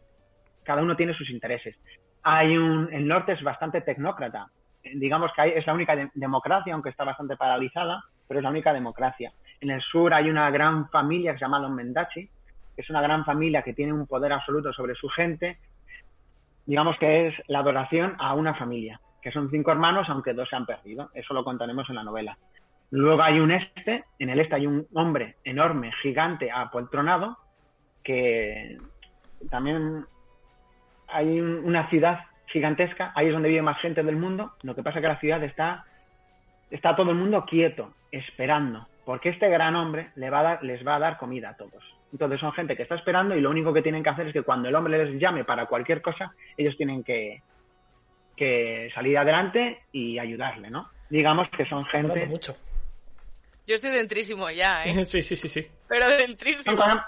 cada 0.64 0.82
uno 0.82 0.96
tiene 0.96 1.14
sus 1.14 1.30
intereses. 1.30 1.76
Hay 2.24 2.56
un, 2.56 2.88
el 2.92 3.08
norte 3.08 3.32
es 3.32 3.42
bastante 3.42 3.82
tecnócrata. 3.82 4.48
Digamos 4.84 5.32
que 5.34 5.42
hay, 5.42 5.52
es 5.52 5.66
la 5.66 5.74
única 5.74 5.96
de- 5.96 6.12
democracia, 6.14 6.74
aunque 6.74 6.90
está 6.90 7.04
bastante 7.04 7.36
paralizada, 7.36 8.04
pero 8.28 8.40
es 8.40 8.44
la 8.44 8.50
única 8.52 8.74
democracia. 8.74 9.32
En 9.60 9.72
el 9.72 9.82
sur 9.82 10.14
hay 10.14 10.30
una 10.30 10.50
gran 10.52 10.88
familia 10.90 11.34
que 11.34 11.40
se 11.40 11.46
llama 11.46 11.60
los 11.60 11.72
Mendachi, 11.72 12.28
que 12.76 12.82
es 12.82 12.90
una 12.90 13.02
gran 13.02 13.26
familia 13.26 13.64
que 13.64 13.74
tiene 13.74 13.94
un 13.94 14.06
poder 14.06 14.34
absoluto 14.34 14.72
sobre 14.74 14.96
su 14.96 15.08
gente. 15.10 15.58
Digamos 16.66 16.98
que 17.00 17.28
es 17.28 17.36
la 17.48 17.60
adoración 17.60 18.16
a 18.20 18.34
una 18.36 18.54
familia, 18.54 19.00
que 19.22 19.32
son 19.32 19.50
cinco 19.50 19.72
hermanos, 19.72 20.08
aunque 20.10 20.34
dos 20.34 20.50
se 20.50 20.56
han 20.56 20.66
perdido. 20.66 21.10
Eso 21.14 21.34
lo 21.34 21.44
contaremos 21.44 21.90
en 21.90 21.96
la 21.96 22.04
novela. 22.04 22.38
Luego 22.92 23.22
hay 23.24 23.40
un 23.40 23.52
este, 23.52 24.04
en 24.20 24.30
el 24.30 24.40
este 24.40 24.56
hay 24.56 24.68
un 24.68 24.86
hombre 24.94 25.36
enorme, 25.44 25.92
gigante, 26.02 26.52
apoltronado, 26.52 27.38
que 28.04 28.78
también 29.50 30.06
hay 31.08 31.40
un- 31.40 31.64
una 31.66 31.90
ciudad 31.90 32.22
gigantesca, 32.48 33.12
ahí 33.16 33.28
es 33.28 33.34
donde 33.34 33.50
vive 33.50 33.62
más 33.62 33.80
gente 33.80 34.04
del 34.04 34.18
mundo, 34.18 34.52
lo 34.64 34.76
que 34.76 34.84
pasa 34.84 35.00
es 35.00 35.04
que 35.04 35.08
la 35.08 35.20
ciudad 35.20 35.42
está, 35.44 35.86
está 36.70 36.96
todo 36.96 37.12
el 37.12 37.18
mundo 37.18 37.46
quieto, 37.46 37.94
esperando, 38.12 38.88
porque 39.06 39.30
este 39.30 39.50
gran 39.50 39.76
hombre 39.76 40.10
le 40.16 40.30
va 40.30 40.40
a 40.40 40.44
dar, 40.44 40.64
les 40.64 40.86
va 40.86 40.96
a 40.96 41.00
dar 41.00 41.18
comida 41.18 41.50
a 41.50 41.56
todos. 41.58 41.84
Entonces 42.12 42.42
son 42.42 42.52
gente 42.52 42.76
que 42.76 42.84
está 42.84 42.96
esperando 42.96 43.36
y 43.36 43.42
lo 43.42 43.50
único 43.50 43.72
que 43.72 43.82
tienen 43.82 44.04
que 44.04 44.10
hacer 44.10 44.28
es 44.28 44.34
que 44.34 44.42
cuando 44.42 44.68
el 44.68 44.76
hombre 44.76 44.98
les 45.06 45.18
llame 45.18 45.46
para 45.46 45.68
cualquier 45.68 46.02
cosa, 46.02 46.34
ellos 46.58 46.76
tienen 46.76 47.04
que, 47.06 47.42
que 48.42 48.90
salir 48.96 49.16
adelante 49.20 49.84
y 49.92 50.18
ayudarle, 50.18 50.72
¿no? 50.72 50.90
Digamos 51.10 51.48
que 51.50 51.66
son 51.66 51.86
gente 51.86 52.26
mucho. 52.26 52.56
Yo 53.68 53.76
estoy 53.76 53.92
dentrísimo 53.92 54.50
ya, 54.50 54.84
¿eh? 54.86 55.06
Sí, 55.06 55.22
sí, 55.22 55.36
sí, 55.36 55.48
sí. 55.48 55.68
Pero 55.88 56.10
son 56.10 56.18
dentrísimo. 56.18 56.76
cosas 56.76 57.02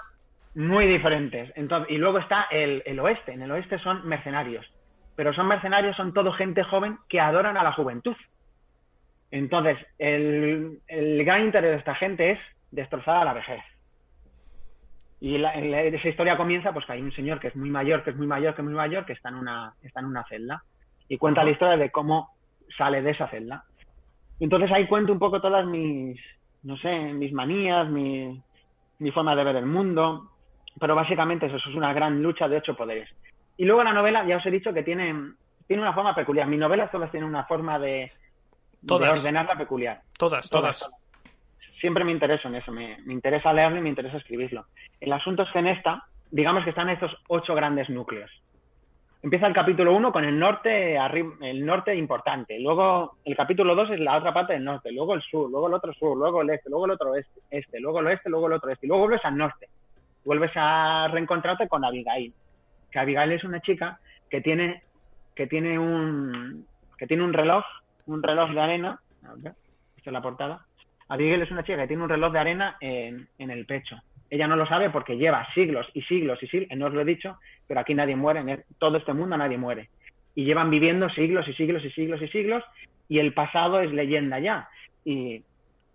muy 0.54 0.86
diferentes. 0.86 1.50
Entonces, 1.56 1.90
y 1.90 1.98
luego 1.98 2.18
está 2.20 2.44
el, 2.52 2.82
el 2.86 3.00
oeste. 3.00 3.32
En 3.32 3.42
el 3.42 3.50
oeste 3.50 3.78
son 3.80 4.06
mercenarios. 4.06 4.64
Pero 5.16 5.32
son 5.34 5.48
mercenarios, 5.48 5.96
son 5.96 6.14
todo 6.14 6.32
gente 6.32 6.62
joven 6.62 6.98
que 7.08 7.18
adoran 7.20 7.56
a 7.56 7.64
la 7.64 7.72
juventud. 7.72 8.16
Entonces, 9.32 9.78
el, 9.98 10.78
el 10.86 11.24
gran 11.24 11.42
interés 11.42 11.72
de 11.72 11.76
esta 11.78 11.94
gente 11.96 12.30
es 12.32 12.38
destrozar 12.70 13.16
a 13.16 13.24
la 13.24 13.32
vejez. 13.32 13.60
Y 15.20 15.38
la- 15.38 15.54
en 15.54 15.70
la- 15.70 15.82
esa 15.82 16.08
historia 16.08 16.36
comienza 16.36 16.72
pues 16.72 16.84
que 16.86 16.92
hay 16.92 17.00
un 17.02 17.12
señor 17.12 17.40
que 17.40 17.48
es 17.48 17.56
muy 17.56 17.70
mayor, 17.70 18.04
que 18.04 18.10
es 18.10 18.16
muy 18.16 18.26
mayor, 18.26 18.54
que 18.54 18.60
es 18.62 18.64
muy 18.64 18.74
mayor, 18.74 19.04
que 19.06 19.14
está 19.14 19.30
en 19.30 19.36
una, 19.36 19.72
está 19.82 20.00
en 20.00 20.06
una 20.06 20.24
celda. 20.28 20.62
Y 21.08 21.18
cuenta 21.18 21.44
la 21.44 21.50
historia 21.50 21.76
de 21.76 21.90
cómo 21.90 22.30
sale 22.76 23.02
de 23.02 23.10
esa 23.10 23.28
celda. 23.28 23.64
Entonces 24.40 24.70
ahí 24.72 24.86
cuento 24.86 25.12
un 25.12 25.18
poco 25.18 25.40
todas 25.40 25.66
mis, 25.66 26.18
no 26.62 26.76
sé, 26.78 27.12
mis 27.12 27.32
manías, 27.32 27.88
mi, 27.88 28.40
mi 28.98 29.10
forma 29.10 29.36
de 29.36 29.44
ver 29.44 29.56
el 29.56 29.66
mundo. 29.66 30.30
Pero 30.80 30.94
básicamente 30.94 31.46
eso, 31.46 31.56
eso 31.56 31.70
es 31.70 31.76
una 31.76 31.92
gran 31.92 32.22
lucha 32.22 32.48
de 32.48 32.56
ocho 32.56 32.74
poderes. 32.74 33.08
Y 33.56 33.64
luego 33.64 33.84
la 33.84 33.92
novela, 33.92 34.26
ya 34.26 34.38
os 34.38 34.46
he 34.46 34.50
dicho 34.50 34.72
que 34.72 34.82
tiene, 34.82 35.14
tiene 35.68 35.82
una 35.82 35.92
forma 35.92 36.14
peculiar. 36.14 36.48
Mis 36.48 36.58
novelas 36.58 36.90
todas 36.90 37.10
tienen 37.10 37.28
una 37.28 37.44
forma 37.44 37.78
de, 37.78 38.10
de 38.82 38.94
ordenarla 38.94 39.56
peculiar. 39.56 40.00
Todas, 40.18 40.50
todas. 40.50 40.90
Siempre 41.80 42.04
me 42.04 42.12
intereso 42.12 42.48
en 42.48 42.56
eso, 42.56 42.72
me, 42.72 42.98
me 43.04 43.12
interesa 43.12 43.52
leerlo 43.52 43.78
y 43.78 43.82
me 43.82 43.90
interesa 43.90 44.16
escribirlo. 44.16 44.66
El 45.00 45.12
asunto 45.12 45.42
es 45.42 45.50
que 45.52 45.58
en 45.58 45.68
esta, 45.68 46.04
digamos 46.30 46.64
que 46.64 46.70
están 46.70 46.88
estos 46.88 47.14
ocho 47.28 47.54
grandes 47.54 47.88
núcleos. 47.90 48.30
Empieza 49.24 49.46
el 49.46 49.54
capítulo 49.54 49.96
1 49.96 50.12
con 50.12 50.22
el 50.22 50.38
norte, 50.38 50.98
el 51.40 51.64
norte 51.64 51.96
importante. 51.96 52.60
Luego 52.60 53.16
el 53.24 53.34
capítulo 53.34 53.74
2 53.74 53.92
es 53.92 54.00
la 54.00 54.18
otra 54.18 54.34
parte 54.34 54.52
del 54.52 54.62
norte. 54.62 54.92
Luego 54.92 55.14
el 55.14 55.22
sur, 55.22 55.50
luego 55.50 55.66
el 55.66 55.72
otro 55.72 55.94
sur, 55.94 56.14
luego 56.14 56.42
el 56.42 56.50
este, 56.50 56.68
luego 56.68 56.84
el 56.84 56.90
otro 56.90 57.14
este, 57.14 57.40
este 57.50 57.80
luego 57.80 58.00
el 58.00 58.08
oeste, 58.08 58.28
luego 58.28 58.48
el 58.48 58.52
otro 58.52 58.70
este. 58.70 58.84
Y 58.84 58.88
luego 58.88 59.04
vuelves 59.04 59.24
al 59.24 59.38
norte. 59.38 59.70
Vuelves 60.26 60.50
a 60.56 61.08
reencontrarte 61.10 61.68
con 61.68 61.86
Abigail. 61.86 62.34
Que 62.92 62.98
Abigail 62.98 63.32
es 63.32 63.44
una 63.44 63.62
chica 63.62 63.98
que 64.28 64.42
tiene, 64.42 64.82
que 65.34 65.46
tiene 65.46 65.78
un, 65.78 66.66
que 66.98 67.06
tiene 67.06 67.24
un 67.24 67.32
reloj, 67.32 67.64
un 68.04 68.22
reloj 68.22 68.50
de 68.50 68.60
arena. 68.60 69.00
Ver, 69.36 69.54
Esta 69.96 70.10
es 70.10 70.12
la 70.12 70.20
portada. 70.20 70.66
Abigail 71.08 71.40
es 71.40 71.50
una 71.50 71.62
chica 71.62 71.78
que 71.78 71.88
tiene 71.88 72.02
un 72.02 72.10
reloj 72.10 72.30
de 72.30 72.40
arena 72.40 72.76
en, 72.78 73.26
en 73.38 73.50
el 73.50 73.64
pecho. 73.64 73.96
Ella 74.34 74.48
no 74.48 74.56
lo 74.56 74.66
sabe 74.66 74.90
porque 74.90 75.16
lleva 75.16 75.46
siglos 75.54 75.86
y 75.94 76.02
siglos 76.02 76.42
y 76.42 76.48
siglos, 76.48 76.76
no 76.76 76.86
os 76.86 76.92
lo 76.92 77.02
he 77.02 77.04
dicho, 77.04 77.38
pero 77.68 77.78
aquí 77.78 77.94
nadie 77.94 78.16
muere, 78.16 78.40
en 78.40 78.64
todo 78.80 78.96
este 78.96 79.12
mundo 79.12 79.36
nadie 79.36 79.56
muere. 79.56 79.90
Y 80.34 80.44
llevan 80.44 80.70
viviendo 80.70 81.08
siglos 81.10 81.46
y 81.46 81.54
siglos 81.54 81.84
y 81.84 81.90
siglos 81.90 82.20
y 82.20 82.26
siglos, 82.26 82.64
y 83.08 83.20
el 83.20 83.32
pasado 83.32 83.80
es 83.80 83.92
leyenda 83.92 84.40
ya. 84.40 84.68
Y, 85.04 85.44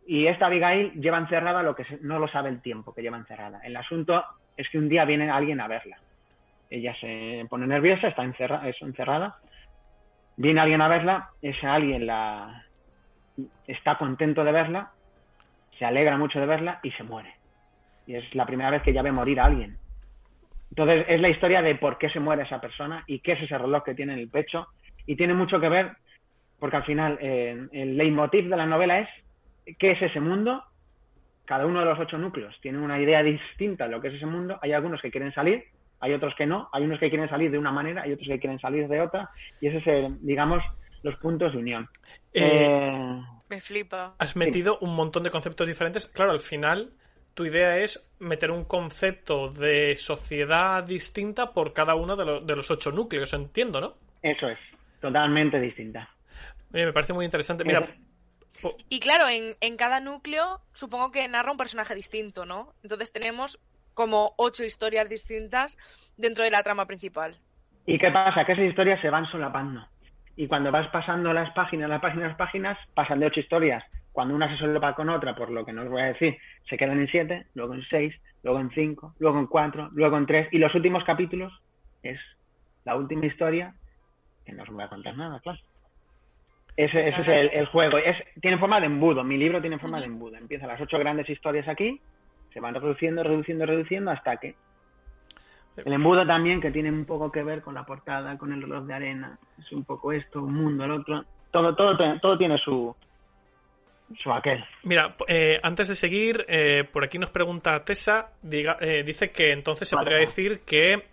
esta 0.07 0.45
Abigail 0.45 0.93
lleva 0.93 1.17
encerrada 1.17 1.63
lo 1.63 1.75
que 1.75 1.85
no 1.99 2.17
lo 2.17 2.29
sabe 2.29 2.47
el 2.47 2.61
tiempo 2.61 2.93
que 2.93 3.01
lleva 3.01 3.17
encerrada. 3.17 3.59
El 3.61 3.75
asunto 3.75 4.23
es 4.55 4.69
que 4.69 4.77
un 4.77 4.87
día 4.87 5.03
viene 5.03 5.29
alguien 5.29 5.59
a 5.59 5.67
verla. 5.67 5.97
Ella 6.69 6.95
se 7.01 7.45
pone 7.49 7.67
nerviosa, 7.67 8.07
está 8.07 8.23
es 8.23 8.81
encerrada. 8.81 9.35
Viene 10.37 10.61
alguien 10.61 10.81
a 10.81 10.87
verla, 10.87 11.29
ese 11.41 11.67
alguien 11.67 12.07
la 12.07 12.63
está 13.67 13.97
contento 13.97 14.45
de 14.45 14.53
verla, 14.53 14.91
se 15.77 15.83
alegra 15.83 16.17
mucho 16.17 16.39
de 16.39 16.45
verla 16.45 16.79
y 16.83 16.91
se 16.91 17.03
muere. 17.03 17.38
Y 18.09 18.15
es 18.15 18.33
la 18.33 18.47
primera 18.47 18.71
vez 18.71 18.81
que 18.81 18.91
ya 18.91 19.03
ve 19.03 19.11
morir 19.11 19.39
a 19.39 19.45
alguien. 19.45 19.77
Entonces 20.71 21.05
es 21.07 21.21
la 21.21 21.29
historia 21.29 21.61
de 21.61 21.75
por 21.75 21.99
qué 21.99 22.09
se 22.09 22.19
muere 22.19 22.41
esa 22.41 22.59
persona 22.59 23.03
y 23.05 23.19
qué 23.19 23.33
es 23.33 23.43
ese 23.43 23.55
reloj 23.55 23.83
que 23.83 23.93
tiene 23.93 24.13
en 24.13 24.19
el 24.19 24.29
pecho. 24.29 24.65
Y 25.05 25.15
tiene 25.15 25.35
mucho 25.35 25.59
que 25.59 25.69
ver, 25.69 25.91
porque 26.57 26.77
al 26.77 26.85
final 26.85 27.19
eh, 27.21 27.67
el 27.71 27.95
leitmotiv 27.97 28.49
de 28.49 28.57
la 28.57 28.65
novela 28.65 28.97
es 29.01 29.09
qué 29.77 29.91
es 29.91 30.01
ese 30.01 30.19
mundo. 30.19 30.63
Cada 31.45 31.67
uno 31.67 31.81
de 31.81 31.85
los 31.85 31.99
ocho 31.99 32.17
núcleos 32.17 32.55
tiene 32.61 32.79
una 32.79 32.99
idea 32.99 33.21
distinta 33.21 33.83
de 33.83 33.91
lo 33.91 34.01
que 34.01 34.07
es 34.07 34.15
ese 34.15 34.25
mundo. 34.25 34.57
Hay 34.63 34.73
algunos 34.73 34.99
que 35.03 35.11
quieren 35.11 35.31
salir, 35.31 35.65
hay 35.99 36.11
otros 36.13 36.33
que 36.35 36.47
no. 36.47 36.67
Hay 36.73 36.85
unos 36.85 36.99
que 36.99 37.09
quieren 37.09 37.29
salir 37.29 37.51
de 37.51 37.59
una 37.59 37.71
manera, 37.71 38.01
hay 38.01 38.13
otros 38.13 38.27
que 38.27 38.39
quieren 38.39 38.59
salir 38.59 38.87
de 38.87 39.01
otra. 39.01 39.29
Y 39.61 39.67
ese 39.67 39.77
es, 39.77 39.85
el, 39.87 40.17
digamos, 40.25 40.63
los 41.03 41.15
puntos 41.17 41.51
de 41.53 41.59
unión. 41.59 41.87
Eh, 42.33 42.65
Eh, 42.65 43.21
Me 43.49 43.61
flipa. 43.61 44.15
Has 44.17 44.35
metido 44.35 44.79
un 44.79 44.95
montón 44.95 45.21
de 45.21 45.29
conceptos 45.29 45.67
diferentes. 45.67 46.07
Claro, 46.07 46.31
al 46.31 46.39
final 46.39 46.89
tu 47.39 47.45
idea 47.45 47.77
es 47.77 48.05
meter 48.19 48.51
un 48.51 48.65
concepto 48.65 49.47
de 49.47 49.95
sociedad 49.95 50.83
distinta 50.83 51.53
por 51.53 51.71
cada 51.71 51.95
uno 51.95 52.17
de, 52.17 52.25
lo- 52.25 52.41
de 52.41 52.53
los 52.53 52.69
ocho 52.69 52.91
núcleos, 52.91 53.31
entiendo, 53.31 53.79
¿no? 53.79 53.93
eso 54.21 54.49
es, 54.49 54.59
totalmente 54.99 55.57
distinta. 55.57 56.09
Oye, 56.73 56.85
me 56.87 56.91
parece 56.91 57.13
muy 57.13 57.23
interesante. 57.23 57.63
Mira, 57.63 57.85
Y 58.89 58.99
claro, 58.99 59.29
en, 59.29 59.55
en 59.61 59.77
cada 59.77 60.01
núcleo 60.01 60.59
supongo 60.73 61.11
que 61.11 61.25
narra 61.29 61.53
un 61.53 61.57
personaje 61.57 61.95
distinto, 61.95 62.45
¿no? 62.45 62.73
Entonces 62.83 63.13
tenemos 63.13 63.57
como 63.93 64.33
ocho 64.37 64.65
historias 64.65 65.07
distintas 65.07 65.77
dentro 66.17 66.43
de 66.43 66.51
la 66.51 66.61
trama 66.61 66.87
principal. 66.87 67.37
¿Y 67.85 67.97
qué 67.97 68.11
pasa? 68.11 68.43
Que 68.43 68.51
esas 68.51 68.65
historias 68.65 68.99
se 68.99 69.09
van 69.09 69.25
solapando. 69.31 69.87
Y 70.35 70.45
cuando 70.47 70.71
vas 70.71 70.89
pasando 70.91 71.31
las 71.31 71.53
páginas, 71.53 71.89
las 71.89 72.01
páginas, 72.01 72.27
las 72.31 72.37
páginas, 72.37 72.77
pasan 72.93 73.21
de 73.21 73.27
ocho 73.27 73.39
historias. 73.39 73.81
Cuando 74.11 74.35
una 74.35 74.49
se 74.49 74.57
solapa 74.57 74.95
con 74.95 75.09
otra, 75.09 75.35
por 75.35 75.49
lo 75.49 75.65
que 75.65 75.73
no 75.73 75.83
os 75.83 75.89
voy 75.89 76.01
a 76.01 76.05
decir, 76.05 76.37
se 76.67 76.77
quedan 76.77 76.99
en 76.99 77.07
siete, 77.07 77.45
luego 77.53 77.73
en 77.73 77.83
seis, 77.83 78.15
luego 78.43 78.59
en 78.59 78.69
cinco, 78.71 79.13
luego 79.19 79.39
en 79.39 79.47
cuatro, 79.47 79.89
luego 79.93 80.17
en 80.17 80.25
tres. 80.25 80.47
Y 80.51 80.57
los 80.57 80.73
últimos 80.75 81.03
capítulos 81.03 81.53
es 82.03 82.19
la 82.85 82.95
última 82.95 83.25
historia, 83.25 83.73
que 84.45 84.53
no 84.53 84.63
os 84.63 84.69
voy 84.69 84.83
a 84.83 84.89
contar 84.89 85.15
nada, 85.15 85.39
claro. 85.39 85.59
Ese, 86.75 87.09
ese 87.09 87.21
es 87.21 87.27
el, 87.27 87.49
el 87.49 87.65
juego. 87.67 87.97
Es, 87.97 88.15
tiene 88.41 88.57
forma 88.57 88.79
de 88.79 88.85
embudo. 88.85 89.23
Mi 89.23 89.37
libro 89.37 89.59
tiene 89.59 89.79
forma 89.79 89.99
de 89.99 90.05
embudo. 90.05 90.37
Empiezan 90.37 90.69
las 90.69 90.79
ocho 90.79 90.97
grandes 90.97 91.29
historias 91.29 91.67
aquí, 91.67 91.99
se 92.53 92.59
van 92.59 92.73
reduciendo, 92.73 93.21
reduciendo, 93.21 93.65
reduciendo 93.65 94.11
hasta 94.11 94.37
que 94.37 94.55
el 95.75 95.93
embudo 95.93 96.25
también, 96.25 96.61
que 96.61 96.71
tiene 96.71 96.89
un 96.89 97.05
poco 97.05 97.31
que 97.31 97.43
ver 97.43 97.61
con 97.61 97.73
la 97.73 97.85
portada, 97.85 98.37
con 98.37 98.53
el 98.53 98.61
reloj 98.61 98.85
de 98.85 98.93
arena. 98.93 99.37
Es 99.57 99.71
un 99.71 99.83
poco 99.83 100.11
esto, 100.11 100.41
un 100.41 100.53
mundo, 100.53 100.85
el 100.85 100.91
otro. 100.91 101.25
Todo, 101.51 101.75
todo, 101.75 101.97
todo 102.19 102.37
tiene 102.37 102.57
su, 102.57 102.95
mira 104.83 105.15
eh, 105.27 105.59
antes 105.61 105.87
de 105.87 105.95
seguir, 105.95 106.45
eh, 106.47 106.83
por 106.91 107.03
aquí 107.03 107.19
nos 107.19 107.29
pregunta 107.29 107.83
Tessa, 107.85 108.31
diga- 108.43 108.77
eh, 108.81 109.03
dice 109.03 109.31
que 109.31 109.51
entonces 109.51 109.87
se 109.87 109.95
Vale. 109.95 110.05
podría 110.05 110.19
decir 110.25 110.61
que 110.65 111.05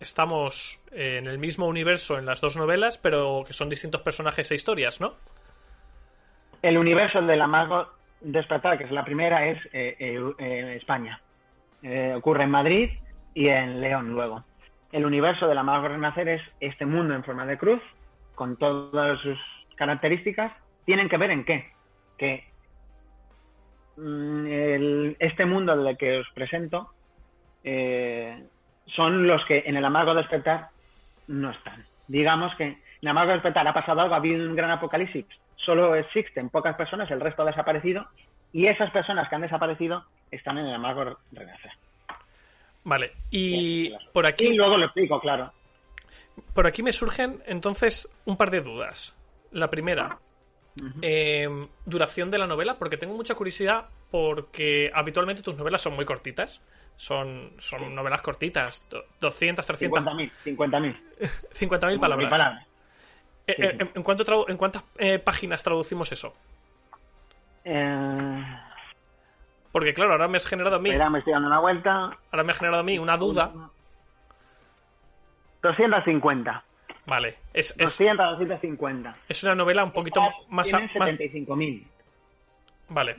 estamos 0.00 0.80
en 0.92 1.26
el 1.26 1.38
mismo 1.38 1.66
universo 1.66 2.18
en 2.18 2.24
las 2.26 2.40
dos 2.40 2.56
novelas, 2.56 2.98
pero 2.98 3.44
que 3.46 3.52
son 3.52 3.68
distintos 3.68 4.00
personajes 4.00 4.50
e 4.50 4.54
historias, 4.54 5.00
¿no? 5.00 5.14
El 6.62 6.78
universo 6.78 7.20
de 7.20 7.36
la 7.36 7.46
Mago 7.46 7.88
Despertar, 8.20 8.78
que 8.78 8.84
es 8.84 8.90
la 8.90 9.04
primera, 9.04 9.46
es 9.48 9.58
España. 9.72 11.20
Ocurre 12.16 12.44
en 12.44 12.50
Madrid 12.50 12.90
y 13.34 13.48
en 13.48 13.80
León 13.80 14.12
luego. 14.12 14.44
El 14.90 15.04
universo 15.04 15.46
de 15.46 15.54
la 15.54 15.62
Mago 15.62 15.88
Renacer 15.88 16.28
es 16.28 16.42
este 16.60 16.86
mundo 16.86 17.14
en 17.14 17.22
forma 17.22 17.44
de 17.46 17.58
cruz, 17.58 17.82
con 18.34 18.56
todas 18.56 19.20
sus 19.20 19.38
características. 19.76 20.52
¿Tienen 20.86 21.08
que 21.08 21.18
ver 21.18 21.30
en 21.30 21.44
qué? 21.44 21.70
Que 22.18 22.44
mm, 23.96 24.46
el- 24.46 25.16
este 25.18 25.44
mundo 25.46 25.76
del 25.76 25.96
que 25.96 26.18
os 26.18 26.26
presento 26.34 26.90
eh, 27.64 28.44
son 28.94 29.26
los 29.26 29.44
que 29.46 29.62
en 29.66 29.76
el 29.76 29.84
amargo 29.84 30.14
despertar 30.14 30.68
no 31.26 31.50
están. 31.50 31.84
Digamos 32.06 32.54
que 32.56 32.64
en 32.64 32.78
el 33.02 33.08
amargo 33.08 33.32
despertar 33.32 33.66
ha 33.68 33.74
pasado 33.74 34.00
algo, 34.00 34.14
ha 34.14 34.18
habido 34.18 34.48
un 34.48 34.56
gran 34.56 34.70
apocalipsis, 34.70 35.26
solo 35.56 35.94
existen 35.94 36.48
pocas 36.48 36.76
personas, 36.76 37.10
el 37.10 37.20
resto 37.20 37.42
ha 37.42 37.46
desaparecido, 37.46 38.06
y 38.52 38.66
esas 38.66 38.90
personas 38.90 39.28
que 39.28 39.34
han 39.34 39.42
desaparecido 39.42 40.04
están 40.30 40.56
en 40.58 40.66
el 40.66 40.74
amargo 40.74 41.18
renacer. 41.32 41.72
Vale, 42.84 43.12
y 43.30 43.88
Bien, 43.88 43.98
por 44.12 44.24
Y 44.24 44.28
aquí, 44.28 44.54
luego 44.54 44.78
lo 44.78 44.86
explico, 44.86 45.20
claro. 45.20 45.52
por 46.54 46.66
aquí 46.66 46.82
me 46.82 46.92
surgen 46.92 47.42
entonces 47.46 48.08
un 48.24 48.36
par 48.38 48.50
de 48.50 48.62
dudas. 48.62 49.14
La 49.52 49.68
primera, 49.68 50.18
eh, 51.02 51.68
duración 51.86 52.30
de 52.30 52.38
la 52.38 52.46
novela, 52.46 52.76
porque 52.78 52.96
tengo 52.96 53.14
mucha 53.14 53.34
curiosidad 53.34 53.86
porque 54.10 54.90
habitualmente 54.94 55.42
tus 55.42 55.56
novelas 55.56 55.80
son 55.82 55.94
muy 55.94 56.04
cortitas. 56.04 56.60
Son, 56.96 57.52
son 57.58 57.94
novelas 57.94 58.22
cortitas, 58.22 58.84
do- 58.90 59.04
200, 59.20 59.64
300, 59.64 60.02
50.000, 60.02 60.32
50.000. 60.44 60.96
50.000 61.54 62.00
palabras. 62.00 62.30
palabras. 62.30 62.66
Eh, 63.46 63.54
Sí, 63.56 63.62
eh. 63.62 63.90
¿en, 63.94 64.02
cuánto 64.02 64.46
¿En 64.48 64.56
cuántas 64.56 64.82
eh, 64.98 65.18
páginas 65.18 65.62
traducimos 65.62 66.10
eso? 66.12 66.34
Porque 69.72 69.94
claro, 69.94 70.12
ahora 70.12 70.28
me 70.28 70.38
has 70.38 70.46
generado 70.46 70.76
a 70.76 70.78
mí, 70.78 70.88
espera, 70.90 71.08
me 71.10 71.18
estoy 71.18 71.32
dando 71.34 71.48
una 71.48 71.60
vuelta. 71.60 72.16
ahora 72.30 72.42
me 72.44 72.52
ha 72.52 72.54
generado 72.54 72.80
a 72.80 72.84
mí 72.84 72.98
una 72.98 73.16
duda. 73.16 73.52
250. 75.62 76.64
Vale, 77.08 77.36
es, 77.54 77.70
es, 77.72 77.98
200 77.98 78.20
a 78.20 78.30
250. 78.32 79.12
es 79.28 79.42
una 79.42 79.54
novela 79.54 79.82
un 79.82 79.92
poquito 79.92 80.20
más, 80.50 80.68
Tienen 80.68 80.90
más- 80.94 81.08
75.000. 81.08 81.84
Vale, 82.90 83.16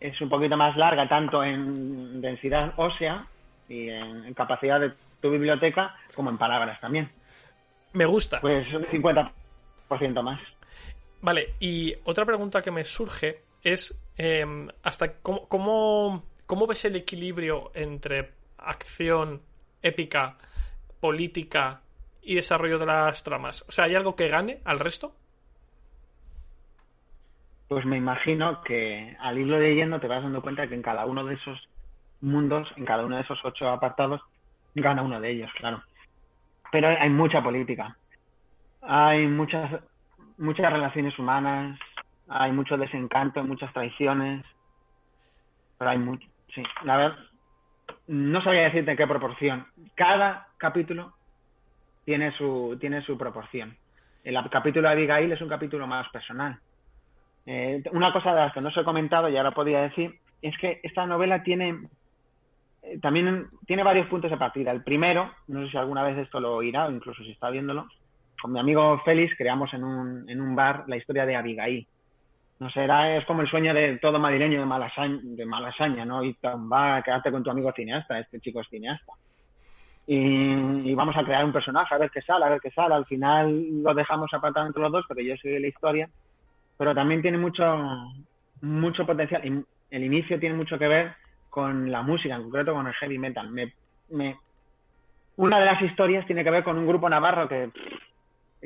Es 0.00 0.20
un 0.20 0.28
poquito 0.28 0.56
más 0.56 0.76
larga, 0.76 1.08
tanto 1.08 1.42
en 1.42 2.20
densidad 2.20 2.72
ósea 2.76 3.26
y 3.68 3.88
en, 3.88 4.24
en 4.24 4.34
capacidad 4.34 4.78
de 4.80 4.92
tu 5.20 5.30
biblioteca, 5.30 5.94
como 6.14 6.30
en 6.30 6.38
palabras 6.38 6.80
también. 6.80 7.10
me 7.92 8.06
gusta. 8.06 8.40
Pues 8.40 8.72
un 8.72 8.84
50% 8.86 10.22
más. 10.22 10.40
Vale, 11.20 11.54
y 11.58 11.92
otra 12.04 12.24
pregunta 12.24 12.62
que 12.62 12.70
me 12.70 12.84
surge 12.84 13.42
es 13.64 14.00
eh, 14.16 14.44
hasta 14.84 15.14
cómo, 15.14 15.48
cómo, 15.48 16.22
cómo 16.46 16.66
ves 16.68 16.84
el 16.84 16.94
equilibrio 16.94 17.72
entre 17.74 18.30
acción 18.58 19.42
épica, 19.82 20.36
política 21.00 21.80
y 22.22 22.34
desarrollo 22.34 22.78
de 22.78 22.86
las 22.86 23.22
tramas. 23.24 23.64
O 23.68 23.72
sea, 23.72 23.84
¿hay 23.84 23.94
algo 23.94 24.16
que 24.16 24.28
gane 24.28 24.60
al 24.64 24.78
resto? 24.78 25.14
Pues 27.68 27.84
me 27.84 27.98
imagino 27.98 28.62
que 28.62 29.16
al 29.20 29.38
irlo 29.38 29.58
leyendo 29.58 30.00
te 30.00 30.08
vas 30.08 30.22
dando 30.22 30.40
cuenta 30.40 30.66
que 30.68 30.74
en 30.74 30.82
cada 30.82 31.04
uno 31.04 31.24
de 31.24 31.34
esos 31.34 31.68
mundos, 32.20 32.68
en 32.76 32.84
cada 32.84 33.04
uno 33.04 33.16
de 33.16 33.22
esos 33.22 33.38
ocho 33.44 33.68
apartados, 33.68 34.20
gana 34.74 35.02
uno 35.02 35.20
de 35.20 35.30
ellos, 35.30 35.50
claro. 35.56 35.82
Pero 36.72 36.88
hay 36.88 37.10
mucha 37.10 37.42
política. 37.42 37.96
Hay 38.82 39.26
muchas, 39.26 39.82
muchas 40.38 40.72
relaciones 40.72 41.18
humanas, 41.18 41.78
hay 42.28 42.52
mucho 42.52 42.76
desencanto, 42.76 43.42
muchas 43.44 43.72
traiciones. 43.72 44.44
Pero 45.78 45.90
hay 45.90 45.98
mucho, 45.98 46.26
sí. 46.54 46.62
La 46.84 46.96
verdad, 46.96 47.18
no 48.06 48.42
sabría 48.42 48.64
decirte 48.64 48.92
en 48.92 48.96
qué 48.96 49.06
proporción. 49.06 49.66
Cada 49.94 50.48
capítulo 50.56 51.17
tiene 52.08 52.32
su, 52.38 52.74
tiene 52.80 53.02
su 53.02 53.18
proporción. 53.18 53.76
El 54.24 54.34
capítulo 54.48 54.88
de 54.88 54.94
Abigail 54.94 55.30
es 55.30 55.42
un 55.42 55.48
capítulo 55.50 55.86
más 55.86 56.08
personal. 56.08 56.58
Eh, 57.44 57.82
una 57.92 58.14
cosa 58.14 58.30
de 58.30 58.40
las 58.40 58.54
que 58.54 58.62
no 58.62 58.68
os 58.68 58.76
he 58.78 58.82
comentado 58.82 59.28
y 59.28 59.36
ahora 59.36 59.50
podría 59.50 59.82
decir 59.82 60.14
es 60.40 60.56
que 60.56 60.80
esta 60.82 61.04
novela 61.04 61.42
tiene 61.42 61.80
eh, 62.82 62.98
también 63.02 63.48
tiene 63.66 63.82
varios 63.82 64.06
puntos 64.06 64.30
de 64.30 64.38
partida. 64.38 64.70
El 64.70 64.82
primero, 64.82 65.30
no 65.48 65.62
sé 65.62 65.70
si 65.70 65.76
alguna 65.76 66.02
vez 66.02 66.16
esto 66.16 66.40
lo 66.40 66.54
oirá 66.54 66.86
o 66.86 66.90
incluso 66.90 67.22
si 67.22 67.32
está 67.32 67.50
viéndolo, 67.50 67.86
con 68.40 68.52
mi 68.52 68.58
amigo 68.58 69.02
Félix 69.04 69.36
creamos 69.36 69.74
en 69.74 69.84
un, 69.84 70.30
en 70.30 70.40
un 70.40 70.56
bar 70.56 70.84
la 70.86 70.96
historia 70.96 71.26
de 71.26 71.36
Abigail. 71.36 71.86
No 72.58 72.70
sé, 72.70 72.84
era, 72.84 73.18
es 73.18 73.26
como 73.26 73.42
el 73.42 73.50
sueño 73.50 73.74
de 73.74 73.98
todo 73.98 74.18
madrileño 74.18 74.60
de 74.60 74.64
Malasaña, 74.64 75.20
de 75.22 75.44
Malasaña 75.44 76.06
¿no? 76.06 76.24
Y 76.24 76.34
va 76.42 76.96
a 76.96 77.02
quedarte 77.02 77.30
con 77.30 77.42
tu 77.42 77.50
amigo 77.50 77.70
cineasta, 77.72 78.18
este 78.18 78.40
chico 78.40 78.62
es 78.62 78.68
cineasta. 78.70 79.12
Y, 80.10 80.94
vamos 80.94 81.16
a 81.16 81.22
crear 81.22 81.44
un 81.44 81.52
personaje, 81.52 81.94
a 81.94 81.98
ver 81.98 82.10
qué 82.10 82.22
sale, 82.22 82.44
a 82.44 82.48
ver 82.48 82.60
qué 82.60 82.70
sale. 82.70 82.94
Al 82.94 83.04
final 83.04 83.82
lo 83.82 83.94
dejamos 83.94 84.32
apartado 84.32 84.66
entre 84.66 84.82
los 84.82 84.90
dos, 84.90 85.04
pero 85.06 85.20
yo 85.20 85.36
soy 85.36 85.60
la 85.60 85.68
historia 85.68 86.08
pero 86.78 86.94
también 86.94 87.20
tiene 87.20 87.36
mucho, 87.36 87.64
mucho 88.62 89.04
potencial. 89.04 89.44
Y 89.44 89.64
el 89.90 90.04
inicio 90.04 90.38
tiene 90.38 90.54
mucho 90.54 90.78
que 90.78 90.88
ver 90.88 91.12
con 91.50 91.90
la 91.90 92.02
música, 92.02 92.36
en 92.36 92.44
concreto 92.44 92.72
con 92.72 92.86
el 92.86 92.94
heavy 92.94 93.18
metal. 93.18 93.50
Me, 93.50 93.74
me, 94.10 94.36
una 95.36 95.58
de 95.58 95.66
las 95.66 95.82
historias 95.82 96.24
tiene 96.26 96.44
que 96.44 96.50
ver 96.50 96.62
con 96.62 96.78
un 96.78 96.86
grupo 96.86 97.10
navarro 97.10 97.48
que, 97.48 97.70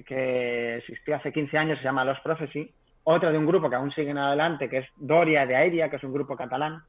que 0.04 0.76
existió 0.76 1.16
hace 1.16 1.32
15 1.32 1.58
años, 1.58 1.78
se 1.78 1.84
llama 1.84 2.04
Los 2.04 2.20
Prophecy. 2.20 2.70
Otro 3.04 3.32
de 3.32 3.38
un 3.38 3.46
grupo 3.46 3.68
que 3.68 3.76
aún 3.76 3.90
siguen 3.92 4.18
adelante, 4.18 4.68
que 4.68 4.78
es 4.78 4.88
Doria 4.96 5.46
de 5.46 5.56
Aeria, 5.56 5.88
que 5.88 5.96
es 5.96 6.04
un 6.04 6.12
grupo 6.12 6.36
catalán, 6.36 6.82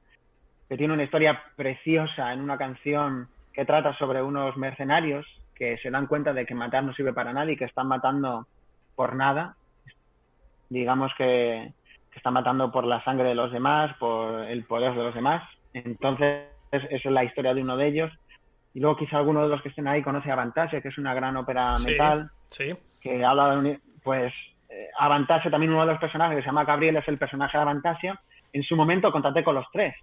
que 0.68 0.78
tiene 0.78 0.94
una 0.94 1.04
historia 1.04 1.42
preciosa 1.56 2.34
en 2.34 2.42
una 2.42 2.58
canción 2.58 3.30
que 3.54 3.66
trata 3.66 3.96
sobre 3.98 4.22
unos 4.22 4.58
mercenarios 4.58 5.26
que 5.56 5.78
se 5.78 5.92
dan 5.92 6.08
cuenta 6.08 6.34
de 6.34 6.46
que 6.46 6.56
matar 6.56 6.84
no 6.84 6.94
sirve 6.94 7.14
para 7.14 7.32
nada 7.34 7.52
y 7.52 7.58
que 7.58 7.66
están 7.66 7.88
matando 7.88 8.48
por 8.96 9.16
nada 9.16 9.56
digamos 10.70 11.12
que, 11.18 11.72
que, 12.12 12.18
está 12.18 12.32
matando 12.32 12.72
por 12.72 12.84
la 12.86 13.04
sangre 13.04 13.30
de 13.30 13.36
los 13.36 13.52
demás, 13.52 13.96
por 14.00 14.42
el 14.46 14.66
poder 14.66 14.94
de 14.96 15.04
los 15.04 15.14
demás. 15.14 15.44
Entonces, 15.74 16.48
esa 16.72 16.88
es 16.90 17.06
la 17.06 17.24
historia 17.24 17.54
de 17.54 17.62
uno 17.62 17.78
de 17.78 17.88
ellos. 17.88 18.12
Y 18.74 18.80
luego 18.80 18.98
quizá 18.98 19.18
alguno 19.18 19.44
de 19.44 19.50
los 19.50 19.62
que 19.62 19.70
estén 19.70 19.88
ahí 19.88 20.02
conoce 20.02 20.30
a 20.30 20.34
Avantasia, 20.34 20.82
que 20.82 20.88
es 20.88 20.98
una 20.98 21.14
gran 21.14 21.38
ópera 21.38 21.76
Sí, 21.76 21.92
metal, 21.92 22.32
sí. 22.48 22.76
que 23.02 23.24
habla 23.24 23.52
de, 23.52 23.58
uni- 23.58 23.80
pues, 24.04 24.34
eh, 24.70 24.88
Avantasia 24.98 25.52
también 25.52 25.72
uno 25.72 25.82
de 25.86 25.92
los 25.92 26.00
personajes 26.02 26.38
que 26.38 26.42
se 26.42 26.48
llama 26.48 26.66
Gabriel 26.66 26.96
es 26.98 27.08
el 27.08 27.20
personaje 27.20 27.56
de 27.58 27.62
Avantasia. 27.62 28.20
En 28.52 28.64
su 28.64 28.76
momento 28.76 29.12
contacté 29.12 29.44
con 29.44 29.54
los 29.56 29.66
tres, 29.72 29.94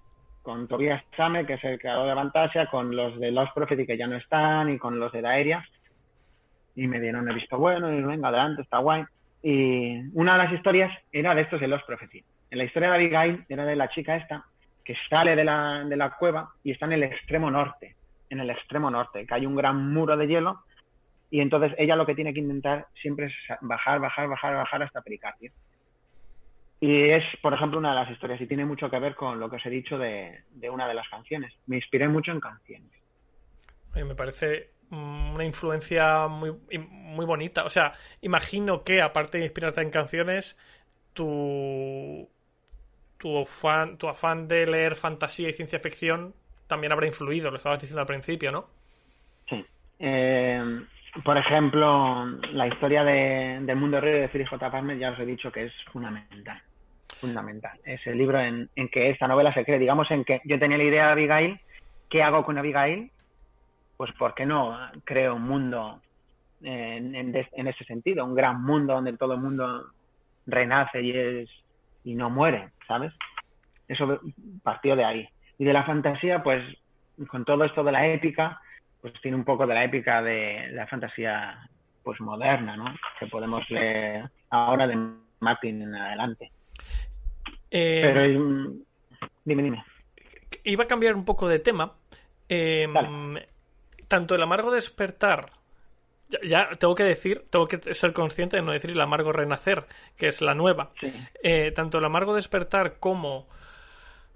con 0.42 0.66
Tobias 0.68 1.03
Same, 1.16 1.46
que 1.46 1.55
es 1.55 1.64
el 1.64 1.79
creador 1.79 2.07
de 2.07 2.12
Avantasia, 2.12 2.66
con 2.66 2.94
los 2.94 3.18
de 3.18 3.31
Lost 3.31 3.55
Prophecy 3.55 3.87
que 3.87 3.96
ya 3.96 4.07
no 4.07 4.16
están 4.16 4.70
y 4.70 4.79
con 4.79 4.98
los 4.98 5.12
de 5.12 5.22
Daeria. 5.22 5.64
Y 6.74 6.87
me 6.87 7.00
dieron 7.00 7.29
el 7.29 7.35
visto 7.35 7.59
bueno 7.59 7.92
y 7.92 8.00
venga, 8.03 8.29
adelante, 8.29 8.62
está 8.62 8.79
guay. 8.79 9.05
Y 9.42 9.98
una 10.12 10.33
de 10.33 10.44
las 10.44 10.53
historias 10.53 10.92
era 11.12 11.35
de 11.35 11.42
estos 11.42 11.61
de 11.61 11.68
Lost 11.68 11.87
Prophecy. 11.87 12.24
En 12.50 12.59
la 12.59 12.64
historia 12.64 12.90
de 12.90 12.96
Abigail 12.96 13.44
era 13.48 13.64
de 13.64 13.76
la 13.76 13.88
chica 13.88 14.16
esta 14.16 14.44
que 14.85 14.94
sale 15.09 15.37
de 15.37 15.44
la, 15.44 15.85
de 15.85 15.96
la 15.96 16.11
cueva 16.11 16.50
y 16.64 16.72
está 16.72 16.87
en 16.87 16.92
el 16.92 17.03
extremo 17.05 17.50
norte, 17.50 17.94
en 18.29 18.40
el 18.40 18.50
extremo 18.50 18.90
norte, 18.90 19.26
que 19.26 19.35
hay 19.35 19.46
un 19.46 19.55
gran 19.55 19.92
muro 19.92 20.16
de 20.16 20.26
hielo 20.26 20.64
y 21.31 21.40
entonces 21.40 21.72
ella 21.79 21.96
lo 21.96 22.07
que 22.07 22.14
tiene 22.14 22.35
que 22.35 22.40
intentar 22.40 22.87
siempre 23.00 23.26
es 23.26 23.35
bajar, 23.61 24.00
bajar, 24.00 24.29
bajar, 24.29 24.57
bajar 24.57 24.83
hasta 24.83 25.00
Pericardio. 25.00 25.53
Y 26.81 27.11
es, 27.11 27.23
por 27.43 27.53
ejemplo, 27.53 27.79
una 27.79 27.90
de 27.90 27.97
las 27.97 28.11
historias 28.11 28.40
y 28.40 28.47
tiene 28.47 28.64
mucho 28.64 28.88
que 28.88 28.99
ver 28.99 29.14
con 29.14 29.38
lo 29.38 29.51
que 29.51 29.57
os 29.57 29.66
he 29.66 29.71
dicho 29.71 29.99
de, 29.99 30.45
de 30.51 30.71
una 30.71 30.88
de 30.88 30.95
las 30.95 31.09
canciones. 31.09 31.53
Me 31.66 31.77
inspiré 31.77 32.09
mucho 32.09 32.33
en 32.33 32.40
canciones. 32.40 32.90
Oye, 33.95 34.05
me 34.05 34.14
parece 34.14 34.71
mm, 34.88 35.35
una 35.35 35.45
influencia 35.45 36.27
muy, 36.29 36.57
muy 36.79 37.27
bonita. 37.27 37.64
O 37.64 37.69
sea, 37.69 37.93
imagino 38.23 38.83
que 38.83 39.03
aparte 39.03 39.38
de 39.38 39.45
inspirarte 39.45 39.83
en 39.83 39.90
canciones, 39.90 40.57
tu, 41.12 42.27
tu, 43.19 43.40
afán, 43.40 43.99
tu 43.99 44.09
afán 44.09 44.49
de 44.49 44.66
leer 44.66 44.95
fantasía 44.95 45.51
y 45.51 45.53
ciencia 45.53 45.81
ficción 45.81 46.35
también 46.66 46.93
habrá 46.93 47.07
influido, 47.07 47.51
lo 47.51 47.57
estabas 47.57 47.81
diciendo 47.81 48.01
al 48.01 48.07
principio, 48.07 48.53
¿no? 48.53 48.69
Sí. 49.49 49.66
Eh, 49.99 50.62
por 51.25 51.37
ejemplo, 51.37 52.27
la 52.53 52.69
historia 52.69 53.03
de, 53.03 53.59
del 53.62 53.77
mundo 53.77 54.01
río 54.01 54.21
de 54.21 54.29
Philip 54.29 54.49
J. 54.49 54.71
Palmer 54.71 54.97
ya 54.97 55.11
os 55.11 55.19
he 55.19 55.27
dicho 55.27 55.51
que 55.51 55.64
es 55.64 55.73
fundamental. 55.93 56.62
Fundamental. 57.20 57.79
Es 57.85 58.07
el 58.07 58.18
libro 58.18 58.40
en, 58.40 58.68
en 58.77 58.88
que 58.88 59.11
esta 59.11 59.29
novela 59.29 59.53
se 59.53 59.64
cree. 59.64 59.79
Digamos 59.79 60.11
en 60.11 60.25
que 60.25 60.40
yo 60.44 60.59
tenía 60.59 60.79
la 60.79 60.85
idea 60.85 61.07
de 61.07 61.12
Abigail. 61.12 61.61
¿Qué 62.09 62.23
hago 62.23 62.44
con 62.44 62.59
Abigail? 62.59 63.11
Pues, 63.96 64.12
¿por 64.12 64.35
qué 64.35 64.46
no 64.46 64.77
creo 65.05 65.37
un 65.37 65.42
mundo 65.42 66.01
en, 66.62 67.14
en, 67.14 67.35
en, 67.35 67.66
ese 67.66 67.85
sentido? 67.85 68.25
Un 68.25 68.35
gran 68.35 68.62
mundo 68.62 68.94
donde 68.94 69.16
todo 69.16 69.35
el 69.35 69.40
mundo 69.40 69.87
renace 70.46 71.03
y, 71.03 71.11
es, 71.11 71.51
y 72.05 72.14
no 72.14 72.31
muere, 72.31 72.70
¿sabes? 72.88 73.12
Eso 73.88 74.20
partió 74.62 74.96
de 74.96 75.05
ahí. 75.05 75.29
Y 75.59 75.64
de 75.64 75.73
la 75.73 75.85
fantasía, 75.85 76.42
pues, 76.42 76.64
con 77.29 77.44
todo 77.44 77.64
esto 77.64 77.85
de 77.85 77.92
la 77.92 78.07
épica, 78.07 78.61
pues 79.01 79.12
tiene 79.20 79.37
un 79.37 79.44
poco 79.44 79.66
de 79.66 79.75
la 79.75 79.85
épica 79.85 80.23
de 80.23 80.68
la 80.73 80.87
fantasía 80.87 81.68
pues 82.03 82.20
moderna, 82.20 82.77
¿no? 82.77 82.94
Que 83.18 83.27
podemos 83.27 83.68
leer 83.70 84.31
ahora 84.51 84.87
de 84.87 84.99
Martin 85.40 85.83
en 85.83 85.94
adelante. 85.94 86.51
Eh, 87.70 88.00
Pero 88.02 88.22
dime, 89.44 89.62
dime. 89.62 89.85
Iba 90.64 90.85
a 90.85 90.88
cambiar 90.88 91.14
un 91.14 91.24
poco 91.24 91.48
de 91.48 91.59
tema. 91.59 91.94
Eh, 92.48 92.88
tanto 94.09 94.35
el 94.35 94.42
amargo 94.42 94.72
despertar, 94.72 95.52
ya, 96.28 96.38
ya, 96.42 96.70
tengo 96.78 96.94
que 96.94 97.04
decir, 97.04 97.46
tengo 97.48 97.68
que 97.68 97.94
ser 97.94 98.12
consciente 98.12 98.56
de 98.56 98.62
no 98.62 98.72
decir 98.72 98.90
el 98.90 99.00
amargo 99.00 99.33
renacer, 99.33 99.87
que 100.16 100.28
es 100.28 100.42
la 100.42 100.54
nueva. 100.54 100.90
Sí. 101.00 101.12
Eh, 101.42 101.72
tanto 101.72 101.98
el 101.98 102.04
amargo 102.04 102.35
despertar 102.35 102.98
como 102.98 103.46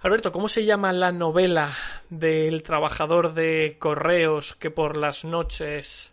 Alberto, 0.05 0.33
¿cómo 0.33 0.49
se 0.49 0.67
llama 0.67 0.93
la 0.93 1.13
novela 1.13 1.73
del 2.11 2.63
trabajador 2.63 3.33
de 3.33 3.77
correos 3.79 4.55
que 4.55 4.71
por 4.71 4.99
las 4.99 5.25
noches 5.25 6.13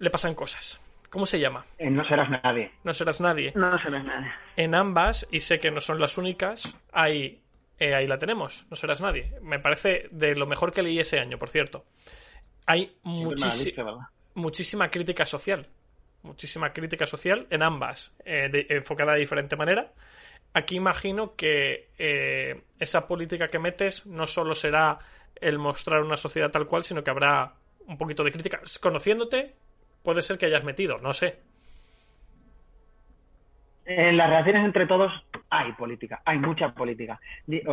le 0.00 0.10
pasan 0.10 0.34
cosas? 0.34 0.80
¿Cómo 1.10 1.24
se 1.26 1.40
llama? 1.40 1.64
Eh, 1.78 1.90
no 1.90 2.04
serás 2.04 2.28
nadie. 2.30 2.72
No 2.84 2.92
serás 2.92 3.20
nadie. 3.20 3.52
No 3.54 3.78
serás 3.78 4.04
nadie. 4.04 4.30
En 4.56 4.74
ambas, 4.74 5.26
y 5.30 5.40
sé 5.40 5.58
que 5.58 5.70
no 5.70 5.80
son 5.80 5.98
las 6.00 6.18
únicas, 6.18 6.76
hay, 6.92 7.40
eh, 7.78 7.94
ahí 7.94 8.06
la 8.06 8.18
tenemos, 8.18 8.66
no 8.70 8.76
serás 8.76 9.00
nadie. 9.00 9.32
Me 9.42 9.58
parece 9.58 10.08
de 10.10 10.34
lo 10.34 10.46
mejor 10.46 10.72
que 10.72 10.82
leí 10.82 10.98
ese 10.98 11.18
año, 11.18 11.38
por 11.38 11.48
cierto. 11.48 11.84
Hay 12.66 12.96
muchísi- 13.04 13.04
Siempre 13.04 13.34
me 13.34 13.40
la 13.40 13.54
dice, 13.70 13.82
¿verdad? 13.82 14.06
muchísima 14.34 14.90
crítica 14.90 15.24
social. 15.26 15.66
Muchísima 16.22 16.72
crítica 16.72 17.06
social 17.06 17.46
en 17.50 17.62
ambas, 17.62 18.12
eh, 18.24 18.48
de- 18.50 18.66
enfocada 18.70 19.14
de 19.14 19.20
diferente 19.20 19.56
manera. 19.56 19.92
Aquí 20.52 20.76
imagino 20.76 21.34
que 21.36 21.88
eh, 21.98 22.62
esa 22.78 23.06
política 23.06 23.48
que 23.48 23.58
metes 23.58 24.04
no 24.06 24.26
solo 24.26 24.54
será 24.54 24.98
el 25.40 25.58
mostrar 25.58 26.02
una 26.02 26.16
sociedad 26.16 26.50
tal 26.50 26.66
cual, 26.66 26.84
sino 26.84 27.02
que 27.04 27.10
habrá 27.10 27.54
un 27.86 27.96
poquito 27.96 28.24
de 28.24 28.32
crítica. 28.32 28.60
Conociéndote, 28.80 29.54
puede 30.08 30.22
ser 30.22 30.38
que 30.38 30.46
hayas 30.46 30.64
metido, 30.64 30.96
no 31.00 31.12
sé. 31.12 31.36
En 33.84 34.16
las 34.16 34.30
relaciones 34.30 34.64
entre 34.64 34.86
todos 34.86 35.12
hay 35.50 35.72
política, 35.72 36.22
hay 36.24 36.38
mucha 36.38 36.70
política. 36.72 37.20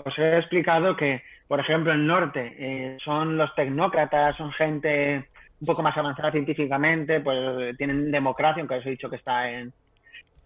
Os 0.04 0.20
he 0.20 0.40
explicado 0.40 0.98
que, 0.98 1.24
por 1.48 1.62
ejemplo, 1.62 1.94
el 1.94 2.06
norte 2.06 2.54
eh, 2.60 2.98
son 3.06 3.38
los 3.38 3.56
tecnócratas, 3.56 4.36
son 4.36 4.52
gente 4.52 5.30
un 5.62 5.66
poco 5.66 5.82
más 5.82 5.96
avanzada 5.96 6.30
científicamente, 6.34 7.22
pues 7.22 7.78
tienen 7.78 8.12
democracia, 8.12 8.60
aunque 8.60 8.80
os 8.80 8.86
he 8.86 8.90
dicho 8.90 9.10
que 9.10 9.16
está 9.16 9.50
en, 9.50 9.72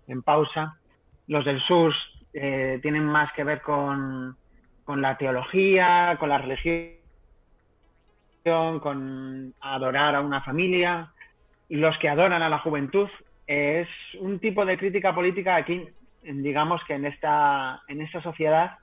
en 0.08 0.22
pausa. 0.22 0.78
Los 1.26 1.44
del 1.44 1.60
sur 1.62 1.92
eh, 2.34 2.78
tienen 2.84 3.04
más 3.04 3.34
que 3.34 3.44
ver 3.44 3.64
con, 3.64 4.38
con 4.86 5.02
la 5.02 5.18
teología, 5.18 6.18
con 6.20 6.30
la 6.30 6.38
religión, 6.38 7.00
con 8.80 9.56
adorar 9.60 10.14
a 10.14 10.22
una 10.22 10.42
familia. 10.42 11.12
Los 11.70 11.98
que 12.00 12.10
adoran 12.10 12.42
a 12.42 12.50
la 12.50 12.60
juventud 12.60 13.10
es 13.48 13.88
un 14.20 14.40
tipo 14.40 14.66
de 14.66 14.78
crítica 14.78 15.14
política 15.14 15.56
aquí, 15.56 15.88
digamos 16.24 16.82
que 16.86 16.94
en 16.96 17.06
esta, 17.06 17.82
en 17.88 18.02
esta 18.02 18.22
sociedad, 18.22 18.78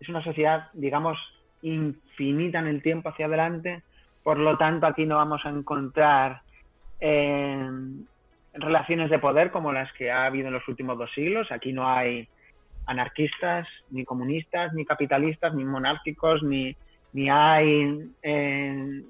es 0.00 0.08
una 0.08 0.22
sociedad, 0.22 0.68
digamos, 0.72 1.18
infinita 1.62 2.58
en 2.58 2.66
el 2.66 2.82
tiempo 2.82 3.08
hacia 3.08 3.26
adelante, 3.26 3.82
por 4.22 4.38
lo 4.38 4.56
tanto 4.58 4.86
aquí 4.86 5.06
no 5.06 5.16
vamos 5.16 5.44
a 5.44 5.50
encontrar 5.50 6.42
eh, 7.00 7.70
relaciones 8.54 9.10
de 9.10 9.18
poder 9.18 9.50
como 9.50 9.72
las 9.72 9.92
que 9.92 10.10
ha 10.10 10.26
habido 10.26 10.48
en 10.48 10.54
los 10.54 10.68
últimos 10.68 10.98
dos 10.98 11.10
siglos, 11.14 11.50
aquí 11.50 11.72
no 11.72 11.88
hay 11.88 12.28
anarquistas, 12.86 13.66
ni 13.90 14.04
comunistas, 14.04 14.72
ni 14.74 14.84
capitalistas, 14.84 15.54
ni 15.54 15.64
monárquicos, 15.64 16.42
ni, 16.42 16.76
ni 17.12 17.30
hay 17.30 18.10
eh, 18.22 19.02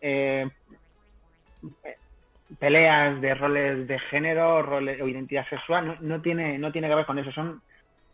eh, 0.00 0.48
peleas 2.58 3.20
de 3.20 3.34
roles 3.34 3.88
de 3.88 3.98
género 3.98 4.62
roles, 4.62 5.00
o 5.00 5.08
identidad 5.08 5.48
sexual, 5.48 5.86
no, 5.86 5.96
no, 6.00 6.22
tiene, 6.22 6.58
no 6.58 6.72
tiene 6.72 6.88
que 6.88 6.94
ver 6.94 7.06
con 7.06 7.18
eso. 7.18 7.32
Son 7.32 7.60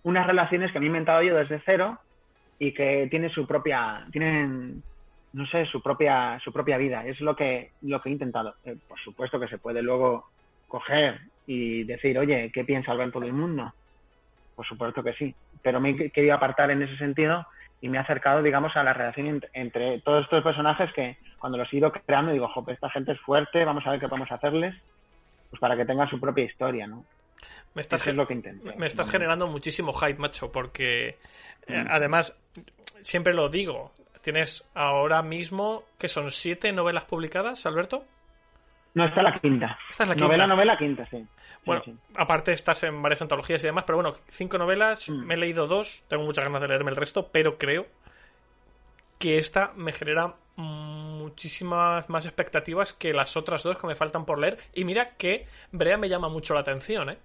unas 0.05 0.27
relaciones 0.27 0.73
que 0.73 0.81
me 0.81 0.87
he 0.87 0.89
inventado 0.89 1.23
yo 1.23 1.37
desde 1.37 1.61
cero 1.65 1.99
y 2.59 2.73
que 2.73 3.07
tienen 3.11 3.31
su 3.31 3.47
propia, 3.47 4.07
tienen, 4.11 4.83
no 5.33 5.47
sé, 5.47 5.67
su 5.67 5.83
propia, 5.83 6.39
su 6.43 6.53
propia 6.53 6.77
vida. 6.77 7.07
Es 7.07 7.21
lo 7.21 7.37
que, 7.37 7.71
lo 7.83 8.01
que 8.01 8.09
he 8.09 8.13
intentado. 8.13 8.55
Eh, 8.65 8.77
por 8.89 8.99
supuesto 9.01 9.39
que 9.39 9.49
se 9.49 9.59
puede 9.59 9.83
luego 9.83 10.27
coger 10.69 11.21
y 11.47 11.85
decir, 11.85 12.19
oye, 12.19 12.51
¿qué 12.53 12.65
piensa 12.65 12.93
Alberto 12.93 13.21
del 13.21 13.33
mundo? 13.33 13.73
Por 14.57 14.67
supuesto 14.67 15.03
que 15.03 15.13
sí. 15.15 15.35
Pero 15.63 15.81
me 15.81 15.91
he 15.91 16.11
querido 16.11 16.35
apartar 16.35 16.71
en 16.71 16.83
ese 16.83 16.97
sentido 16.97 17.47
y 17.81 17.89
me 17.89 17.99
he 17.99 18.01
acercado, 18.01 18.43
digamos, 18.43 18.77
a 18.77 18.83
la 18.83 18.93
relación 18.93 19.27
entre, 19.27 19.51
entre 19.55 20.01
todos 20.01 20.25
estos 20.25 20.43
personajes 20.43 20.93
que 20.93 21.17
cuando 21.43 21.59
los 21.59 21.71
he 21.73 21.77
ido 21.77 21.91
creando 21.91 22.31
digo, 22.31 22.47
jope, 22.49 22.73
esta 22.73 22.89
gente 22.89 23.11
es 23.13 23.21
fuerte, 23.21 23.65
vamos 23.65 23.85
a 23.85 23.91
ver 23.91 23.99
qué 24.01 24.07
podemos 24.09 24.31
hacerles, 24.31 24.75
pues 25.51 25.59
para 25.61 25.77
que 25.77 25.85
tengan 25.85 26.09
su 26.09 26.19
propia 26.21 26.45
historia, 26.45 26.87
¿no? 26.87 27.05
Me 27.75 27.83
estás, 27.83 28.01
Eso 28.03 28.11
es 28.11 28.17
lo 28.17 28.27
que 28.29 28.35
intenté. 28.35 28.77
me 28.77 28.87
estás 28.87 29.11
generando 29.11 29.49
muchísimo 29.49 29.93
hype, 29.93 30.21
macho, 30.21 30.53
porque 30.53 31.19
eh, 31.67 31.83
Mm. 31.85 31.87
además, 31.91 32.39
siempre 33.01 33.35
lo 33.35 33.49
digo, 33.49 33.93
tienes 34.23 34.65
ahora 34.75 35.21
mismo, 35.23 35.83
que 35.99 36.07
son 36.07 36.31
siete 36.31 36.71
novelas 36.73 37.05
publicadas, 37.07 37.67
Alberto? 37.67 38.05
No, 38.95 39.05
esta 39.07 39.21
es 39.21 39.25
la 39.25 39.39
quinta. 39.41 39.79
Esta 39.91 40.03
es 40.05 40.09
la 40.11 40.15
quinta. 40.15 40.27
Novela, 40.27 40.47
novela, 40.47 40.79
quinta, 40.79 41.05
sí. 41.11 41.17
Sí, 41.19 41.27
Bueno, 41.67 41.83
sí. 41.85 41.97
aparte 42.15 42.53
estás 42.53 42.85
en 42.85 43.03
varias 43.03 43.21
antologías 43.23 43.65
y 43.65 43.67
demás, 43.67 43.83
pero 43.85 43.97
bueno, 44.01 44.15
cinco 44.29 44.59
novelas, 44.59 45.11
Mm. 45.11 45.25
me 45.27 45.35
he 45.35 45.39
leído 45.39 45.67
dos, 45.67 46.05
tengo 46.09 46.23
muchas 46.25 46.45
ganas 46.45 46.61
de 46.61 46.69
leerme 46.69 46.91
el 46.93 46.97
resto, 46.97 47.31
pero 47.33 47.59
creo 47.59 47.87
que 49.19 49.39
esta 49.39 49.73
me 49.77 49.93
genera 49.93 50.35
muchísimas 50.57 52.09
más 52.11 52.27
expectativas 52.27 52.93
que 52.93 53.13
las 53.15 53.37
otras 53.37 53.63
dos 53.63 53.79
que 53.79 53.87
me 53.87 53.97
faltan 53.97 54.25
por 54.27 54.39
leer. 54.39 54.59
Y 54.75 54.85
mira 54.85 55.17
que 55.17 55.47
Brea 55.73 55.97
me 55.99 56.09
llama 56.09 56.29
mucho 56.29 56.55
la 56.55 56.61
atención, 56.61 57.11
¿eh? 57.11 57.19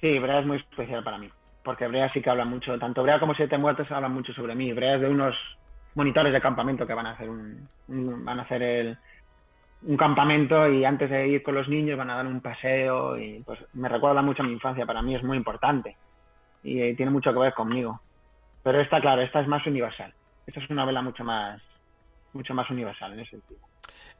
Sí, 0.00 0.18
Brea 0.18 0.40
es 0.40 0.46
muy 0.46 0.58
especial 0.58 1.02
para 1.02 1.18
mí, 1.18 1.30
porque 1.62 1.86
Brea 1.86 2.12
sí 2.12 2.20
que 2.20 2.30
habla 2.30 2.44
mucho, 2.44 2.78
tanto 2.78 3.02
Brea 3.02 3.18
como 3.18 3.34
Siete 3.34 3.56
Muertos 3.58 3.90
hablan 3.90 4.12
mucho 4.12 4.32
sobre 4.34 4.54
mí. 4.54 4.72
Brea 4.72 4.96
es 4.96 5.00
de 5.00 5.08
unos 5.08 5.34
monitores 5.94 6.32
de 6.32 6.40
campamento 6.40 6.86
que 6.86 6.94
van 6.94 7.06
a 7.06 7.12
hacer 7.12 7.28
un, 7.30 7.70
un- 7.86 8.24
van 8.24 8.40
a 8.40 8.42
hacer 8.42 8.62
el, 8.62 8.98
un 9.82 9.96
campamento 9.98 10.68
y 10.70 10.84
antes 10.84 11.10
de 11.10 11.28
ir 11.28 11.42
con 11.44 11.54
los 11.56 11.68
niños 11.68 11.98
van 11.98 12.10
a 12.10 12.16
dar 12.16 12.26
un 12.26 12.42
paseo 12.42 13.18
y 13.18 13.42
pues 13.44 13.60
me 13.74 13.88
recuerda 13.90 14.22
mucho 14.22 14.42
a 14.42 14.46
mi 14.46 14.52
infancia, 14.54 14.86
para 14.86 15.02
mí 15.02 15.14
es 15.16 15.22
muy 15.24 15.36
importante 15.38 15.98
y 16.62 16.80
eh, 16.82 16.96
tiene 16.96 17.12
mucho 17.12 17.32
que 17.34 17.40
ver 17.40 17.54
conmigo. 17.54 18.02
Pero 18.62 18.80
esta, 18.82 19.00
claro, 19.02 19.22
esta 19.22 19.42
es 19.42 19.48
más 19.48 19.66
universal. 19.66 20.14
Esta 20.46 20.60
es 20.60 20.70
una 20.70 20.82
novela 20.82 21.02
mucho 21.02 21.24
más 21.24 21.60
mucho 22.32 22.54
más 22.54 22.68
universal 22.70 23.12
en 23.14 23.20
ese 23.20 23.30
sentido. 23.32 23.60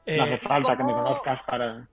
Eh, 0.06 0.16
No 0.16 0.24
hace 0.24 0.38
falta 0.38 0.76
que 0.76 0.84
me 0.84 0.92
conozcas 0.92 1.42
para... 1.46 1.86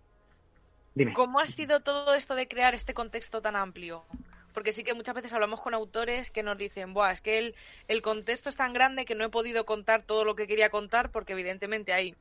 Dime. 0.96 1.13
¿Cómo 1.13 1.39
ha 1.39 1.46
sido 1.46 1.82
todo 1.82 2.13
esto 2.13 2.36
de 2.36 2.48
crear 2.48 2.74
este 2.74 2.93
contexto 2.93 3.41
tan 3.41 3.56
amplio? 3.56 4.06
Porque 4.54 4.72
sí 4.72 4.84
que 4.84 4.93
muchas 4.93 5.15
veces 5.15 5.34
hablamos 5.34 5.60
con 5.60 5.74
autores 5.74 6.30
que 6.30 6.43
nos 6.43 6.58
dicen, 6.58 6.93
Buah, 6.93 7.12
es 7.12 7.22
que 7.22 7.39
el, 7.39 7.56
el 7.88 8.02
contexto 8.02 8.50
es 8.50 8.56
tan 8.56 8.72
grande 8.72 9.06
que 9.06 9.15
no 9.15 9.26
he 9.26 9.30
podido 9.30 9.65
contar 9.65 10.04
todo 10.04 10.24
lo 10.24 10.36
que 10.36 10.48
quería 10.48 10.69
contar 10.69 11.10
porque 11.10 11.34
evidentemente 11.34 11.91
hay 11.91 12.15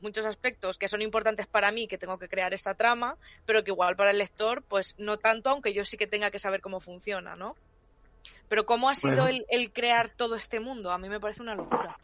muchos 0.00 0.24
aspectos 0.24 0.78
que 0.78 0.88
son 0.88 1.02
importantes 1.02 1.46
para 1.46 1.70
mí, 1.70 1.86
que 1.86 1.98
tengo 1.98 2.18
que 2.18 2.28
crear 2.28 2.54
esta 2.54 2.74
trama, 2.74 3.16
pero 3.44 3.62
que 3.62 3.70
igual 3.70 3.96
para 3.96 4.10
el 4.10 4.18
lector, 4.18 4.62
pues 4.62 4.94
no 4.98 5.18
tanto, 5.18 5.50
aunque 5.50 5.72
yo 5.74 5.84
sí 5.84 5.96
que 5.96 6.06
tenga 6.06 6.30
que 6.30 6.38
saber 6.38 6.60
cómo 6.60 6.80
funciona, 6.80 7.36
¿no? 7.36 7.54
Pero 8.48 8.64
¿cómo 8.64 8.88
ha 8.88 8.94
sido 8.94 9.22
Bueno. 9.24 9.28
el, 9.28 9.44
el 9.50 9.72
crear 9.72 10.10
todo 10.16 10.36
este 10.36 10.60
mundo? 10.60 10.90
A 10.92 10.98
mí 10.98 11.08
me 11.08 11.20
parece 11.20 11.42
una 11.42 11.54
locura. 11.54 11.96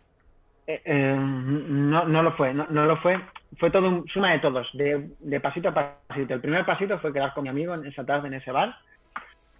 Eh, 0.66 0.80
eh, 0.84 1.14
no, 1.16 2.04
no 2.04 2.22
lo 2.22 2.32
fue, 2.36 2.54
no, 2.54 2.66
no 2.70 2.84
lo 2.86 2.96
fue. 2.98 3.20
Fue 3.58 3.70
todo 3.70 3.88
un 3.88 4.06
suma 4.08 4.32
de 4.32 4.38
todos, 4.38 4.68
de, 4.74 5.10
de 5.18 5.40
pasito 5.40 5.70
a 5.70 5.74
pasito. 6.06 6.34
El 6.34 6.40
primer 6.40 6.64
pasito 6.64 6.98
fue 7.00 7.12
quedar 7.12 7.34
con 7.34 7.42
mi 7.44 7.48
amigo 7.48 7.74
en 7.74 7.86
esa 7.86 8.04
tarde 8.04 8.28
en 8.28 8.34
ese 8.34 8.52
bar 8.52 8.76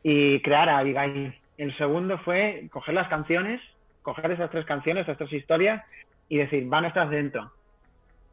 y 0.02 0.40
crear 0.42 0.68
a 0.68 0.78
Abigail. 0.78 1.34
El 1.58 1.76
segundo 1.76 2.18
fue 2.18 2.68
coger 2.70 2.94
las 2.94 3.08
canciones, 3.08 3.60
coger 4.02 4.30
esas 4.30 4.50
tres 4.50 4.64
canciones, 4.64 5.02
esas 5.02 5.18
tres 5.18 5.32
historias 5.32 5.84
y 6.28 6.38
decir, 6.38 6.64
van 6.68 6.84
a 6.84 6.88
estar 6.88 7.08
dentro. 7.10 7.50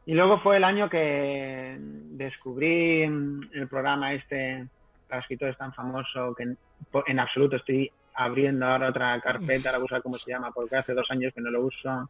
Y 0.06 0.14
luego 0.14 0.38
fue 0.40 0.56
el 0.56 0.64
año 0.64 0.88
que 0.88 1.76
descubrí 1.78 3.02
el 3.02 3.68
programa 3.68 4.14
este 4.14 4.66
para 5.08 5.20
escritores 5.20 5.58
tan 5.58 5.72
famoso 5.74 6.34
que 6.36 6.44
en, 6.44 6.58
en 7.06 7.18
absoluto 7.18 7.56
estoy 7.56 7.90
abriendo 8.18 8.66
ahora 8.66 8.88
otra 8.88 9.20
carpeta, 9.20 9.68
ahora 9.68 9.78
buscar 9.78 10.02
cómo 10.02 10.16
se 10.16 10.32
llama, 10.32 10.50
porque 10.50 10.76
hace 10.76 10.92
dos 10.92 11.08
años 11.10 11.32
que 11.32 11.40
no 11.40 11.50
lo 11.50 11.62
uso 11.62 12.08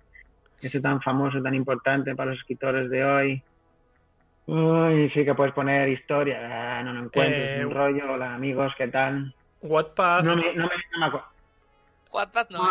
ese 0.61 0.81
tan 0.81 1.01
famoso, 1.03 1.41
tan 1.43 1.55
importante 1.55 2.17
para 2.17 2.31
los 2.31 2.41
escritores 2.41 2.91
de 2.91 3.05
hoy. 3.05 3.43
Uy, 4.47 5.11
sí 5.11 5.25
que 5.25 5.35
puedes 5.35 5.53
poner 5.53 5.89
historia, 5.91 6.79
ah, 6.79 6.83
no 6.83 6.95
lo 6.95 7.05
encuentro, 7.05 7.39
Eh, 7.39 7.59
es 7.59 7.65
un 7.65 7.75
rollo, 7.75 8.13
hola 8.13 8.35
amigos, 8.35 8.73
¿qué 8.79 8.89
tal? 8.89 9.35
Wattpad, 9.61 10.25
No 10.25 10.37
me, 10.37 10.55
no 10.55 10.65
me, 10.65 10.75
no 10.93 10.99
me 11.01 11.07
acuerdo. 11.07 11.27
Wattpad 12.11 12.49
no. 12.51 12.63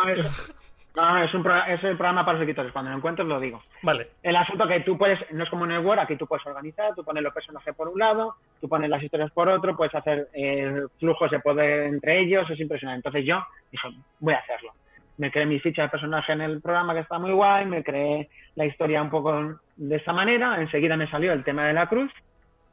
No, 0.97 1.23
es 1.23 1.31
un 1.31 1.45
es 1.67 1.83
el 1.83 1.95
programa 1.95 2.25
para 2.25 2.39
los 2.39 2.41
escritores, 2.41 2.71
cuando 2.71 2.89
lo 2.89 2.97
encuentres 2.97 3.27
lo 3.27 3.39
digo. 3.39 3.61
vale. 3.83 4.07
El 4.23 4.35
asunto 4.35 4.67
que 4.67 4.79
tú 4.79 4.97
puedes, 4.97 5.19
no 5.31 5.43
es 5.43 5.49
como 5.51 5.65
en 5.65 5.73
el 5.73 5.85
Word, 5.85 5.99
aquí 5.99 6.15
tú 6.15 6.25
puedes 6.25 6.43
organizar, 6.47 6.95
tú 6.95 7.03
pones 7.03 7.21
los 7.21 7.33
personajes 7.35 7.75
por 7.75 7.87
un 7.87 7.99
lado, 7.99 8.33
tú 8.59 8.67
pones 8.67 8.89
las 8.89 9.03
historias 9.03 9.29
por 9.31 9.47
otro, 9.47 9.77
puedes 9.77 9.93
hacer 9.93 10.27
eh, 10.33 10.85
flujos 10.99 11.29
de 11.29 11.39
poder 11.39 11.83
entre 11.83 12.21
ellos, 12.21 12.49
es 12.49 12.59
impresionante. 12.59 12.97
Entonces 13.07 13.25
yo 13.25 13.43
dije, 13.71 13.89
voy 14.19 14.33
a 14.33 14.39
hacerlo. 14.39 14.71
Me 15.17 15.29
creé 15.29 15.45
mi 15.45 15.59
ficha 15.59 15.83
de 15.83 15.89
personaje 15.89 16.33
en 16.33 16.41
el 16.41 16.61
programa 16.61 16.95
que 16.95 17.01
está 17.01 17.19
muy 17.19 17.31
guay, 17.31 17.67
me 17.67 17.83
creé 17.83 18.29
la 18.55 18.65
historia 18.65 19.03
un 19.03 19.11
poco 19.11 19.59
de 19.75 19.95
esta 19.95 20.13
manera, 20.13 20.59
enseguida 20.59 20.97
me 20.97 21.09
salió 21.11 21.31
el 21.31 21.43
tema 21.43 21.67
de 21.67 21.73
la 21.73 21.87
cruz, 21.87 22.11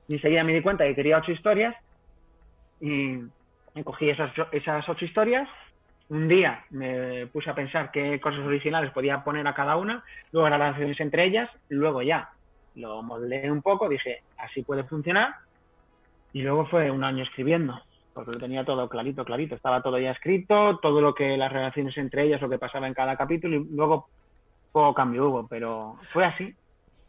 y 0.09 0.15
enseguida 0.15 0.45
me 0.45 0.55
di 0.55 0.63
cuenta 0.63 0.85
que 0.85 0.95
quería 0.95 1.19
ocho 1.19 1.33
historias, 1.33 1.77
y 2.81 3.19
me 3.75 3.85
cogí 3.85 4.09
esas, 4.09 4.33
esas 4.53 4.89
ocho 4.89 5.05
historias, 5.05 5.47
un 6.11 6.29
día 6.29 6.65
me 6.71 7.27
puse 7.29 7.51
a 7.51 7.55
pensar 7.55 7.91
qué 7.91 8.21
cosas 8.21 8.41
originales 8.41 8.93
podía 8.93 9.25
poner 9.25 9.47
a 9.47 9.55
cada 9.55 9.77
una, 9.77 10.05
luego 10.33 10.49
las 10.49 10.59
relaciones 10.59 11.01
entre 11.01 11.25
ellas, 11.25 11.51
luego 11.69 12.03
ya 12.03 12.31
lo 12.77 13.03
moldeé 13.03 13.51
un 13.51 13.63
poco, 13.63 13.89
dije, 13.89 14.23
así 14.37 14.63
puede 14.63 14.85
funcionar, 14.85 15.35
y 16.33 16.43
luego 16.43 16.67
fue 16.67 16.91
un 16.91 17.05
año 17.05 17.23
escribiendo. 17.23 17.81
porque 18.13 18.33
lo 18.33 18.39
tenía 18.39 18.65
todo 18.65 18.89
clarito, 18.89 19.25
clarito. 19.25 19.55
Estaba 19.55 19.83
todo 19.83 19.99
ya 19.99 20.13
escrito, 20.13 20.79
todo 20.79 21.01
lo 21.01 21.15
que 21.15 21.37
las 21.37 21.53
relaciones 21.53 21.97
entre 21.97 22.25
ellas, 22.25 22.41
lo 22.41 22.49
que 22.49 22.59
pasaba 22.59 22.87
en 22.87 22.95
cada 22.95 23.17
capítulo 23.17 23.57
y 23.57 23.67
luego 23.71 24.09
poco 24.73 24.95
cambio 24.95 25.29
hubo, 25.29 25.47
pero 25.49 25.97
fue 26.13 26.25
así. 26.25 26.55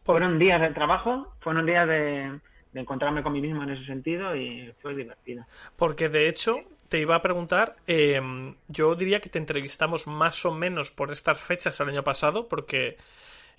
Fueron 0.04 0.38
días 0.38 0.60
de 0.60 0.70
trabajo, 0.70 1.32
fueron 1.40 1.66
días 1.66 1.86
de, 1.88 2.38
de 2.72 2.80
encontrarme 2.80 3.22
con 3.22 3.32
mí 3.32 3.40
mismo 3.40 3.62
en 3.64 3.70
ese 3.70 3.84
sentido 3.86 4.36
y 4.36 4.72
fue 4.80 4.94
divertido. 4.94 5.44
Porque 5.76 6.08
de 6.08 6.28
hecho, 6.28 6.58
te 6.88 6.98
iba 7.00 7.16
a 7.16 7.22
preguntar, 7.22 7.76
eh, 7.86 8.20
yo 8.68 8.94
diría 8.94 9.20
que 9.20 9.28
te 9.28 9.38
entrevistamos 9.38 10.06
más 10.06 10.44
o 10.44 10.52
menos 10.52 10.90
por 10.90 11.10
estas 11.10 11.40
fechas 11.42 11.78
el 11.80 11.88
año 11.88 12.02
pasado, 12.04 12.48
porque... 12.48 12.96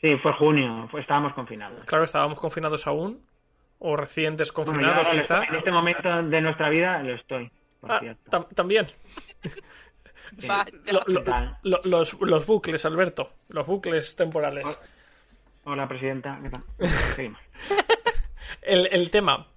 Sí, 0.02 0.16
fue 0.22 0.34
junio, 0.34 0.88
fue, 0.92 1.02
estábamos 1.02 1.34
confinados. 1.34 1.84
Claro, 1.86 2.04
estábamos 2.04 2.40
confinados 2.40 2.86
aún, 2.88 3.20
o 3.80 3.96
recién 3.96 4.38
desconfinados 4.38 5.08
Bueno, 5.08 5.22
quizá. 5.22 5.44
En 5.44 5.56
este 5.56 5.72
momento 5.72 6.24
de 6.24 6.42
nuestra 6.42 6.70
vida 6.70 7.02
lo 7.04 7.16
estoy, 7.16 7.50
por 7.82 7.92
Ah, 7.92 8.02
tam- 8.30 8.48
también. 8.56 8.86
Vaya. 10.48 10.66
Lo- 10.92 11.04
lo- 11.08 11.24
tal? 11.24 11.58
lo- 11.64 11.80
los, 11.86 12.14
los 12.20 12.46
bucles, 12.46 12.86
Alberto. 12.86 13.32
Los 13.50 13.66
bucles 13.66 14.16
temporales. 14.16 14.80
Hola, 15.64 15.88
presidenta. 15.88 16.40
¿Qué 16.44 16.50
tal? 16.50 16.64
Seguimos. 17.16 17.40
El, 18.62 18.88
el 18.92 19.10
tema. 19.10 19.48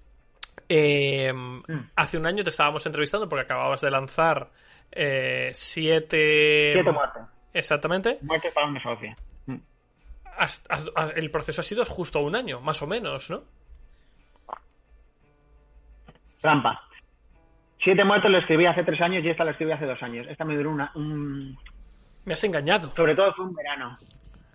Eh, 0.73 1.33
Mm. 1.33 1.89
Hace 1.95 2.17
un 2.17 2.25
año 2.25 2.43
te 2.43 2.49
estábamos 2.49 2.85
entrevistando 2.85 3.27
porque 3.27 3.43
acababas 3.43 3.81
de 3.81 3.91
lanzar 3.91 4.49
eh, 4.91 5.49
siete. 5.53 6.73
Siete 6.73 6.91
muertes. 6.91 7.23
Exactamente. 7.53 8.17
Muertes 8.21 8.53
para 8.53 8.67
una 8.67 8.81
socia. 8.81 9.15
Mm. 9.45 9.57
El 11.15 11.31
proceso 11.31 11.61
ha 11.61 11.63
sido 11.63 11.85
justo 11.85 12.19
un 12.21 12.35
año, 12.35 12.61
más 12.61 12.81
o 12.81 12.87
menos, 12.87 13.29
¿no? 13.29 13.43
Trampa. 16.41 16.81
Siete 17.83 18.03
muertes 18.03 18.31
lo 18.31 18.39
escribí 18.39 18.65
hace 18.65 18.83
tres 18.83 19.01
años 19.01 19.23
y 19.23 19.29
esta 19.29 19.43
la 19.43 19.51
escribí 19.51 19.71
hace 19.71 19.85
dos 19.85 20.01
años. 20.01 20.27
Esta 20.29 20.45
me 20.45 20.55
duró 20.55 20.71
una, 20.71 20.91
un... 20.95 21.57
Me 22.25 22.33
has 22.33 22.43
engañado. 22.43 22.91
Sobre 22.95 23.15
todo 23.15 23.33
fue 23.33 23.45
un 23.45 23.55
verano. 23.55 23.97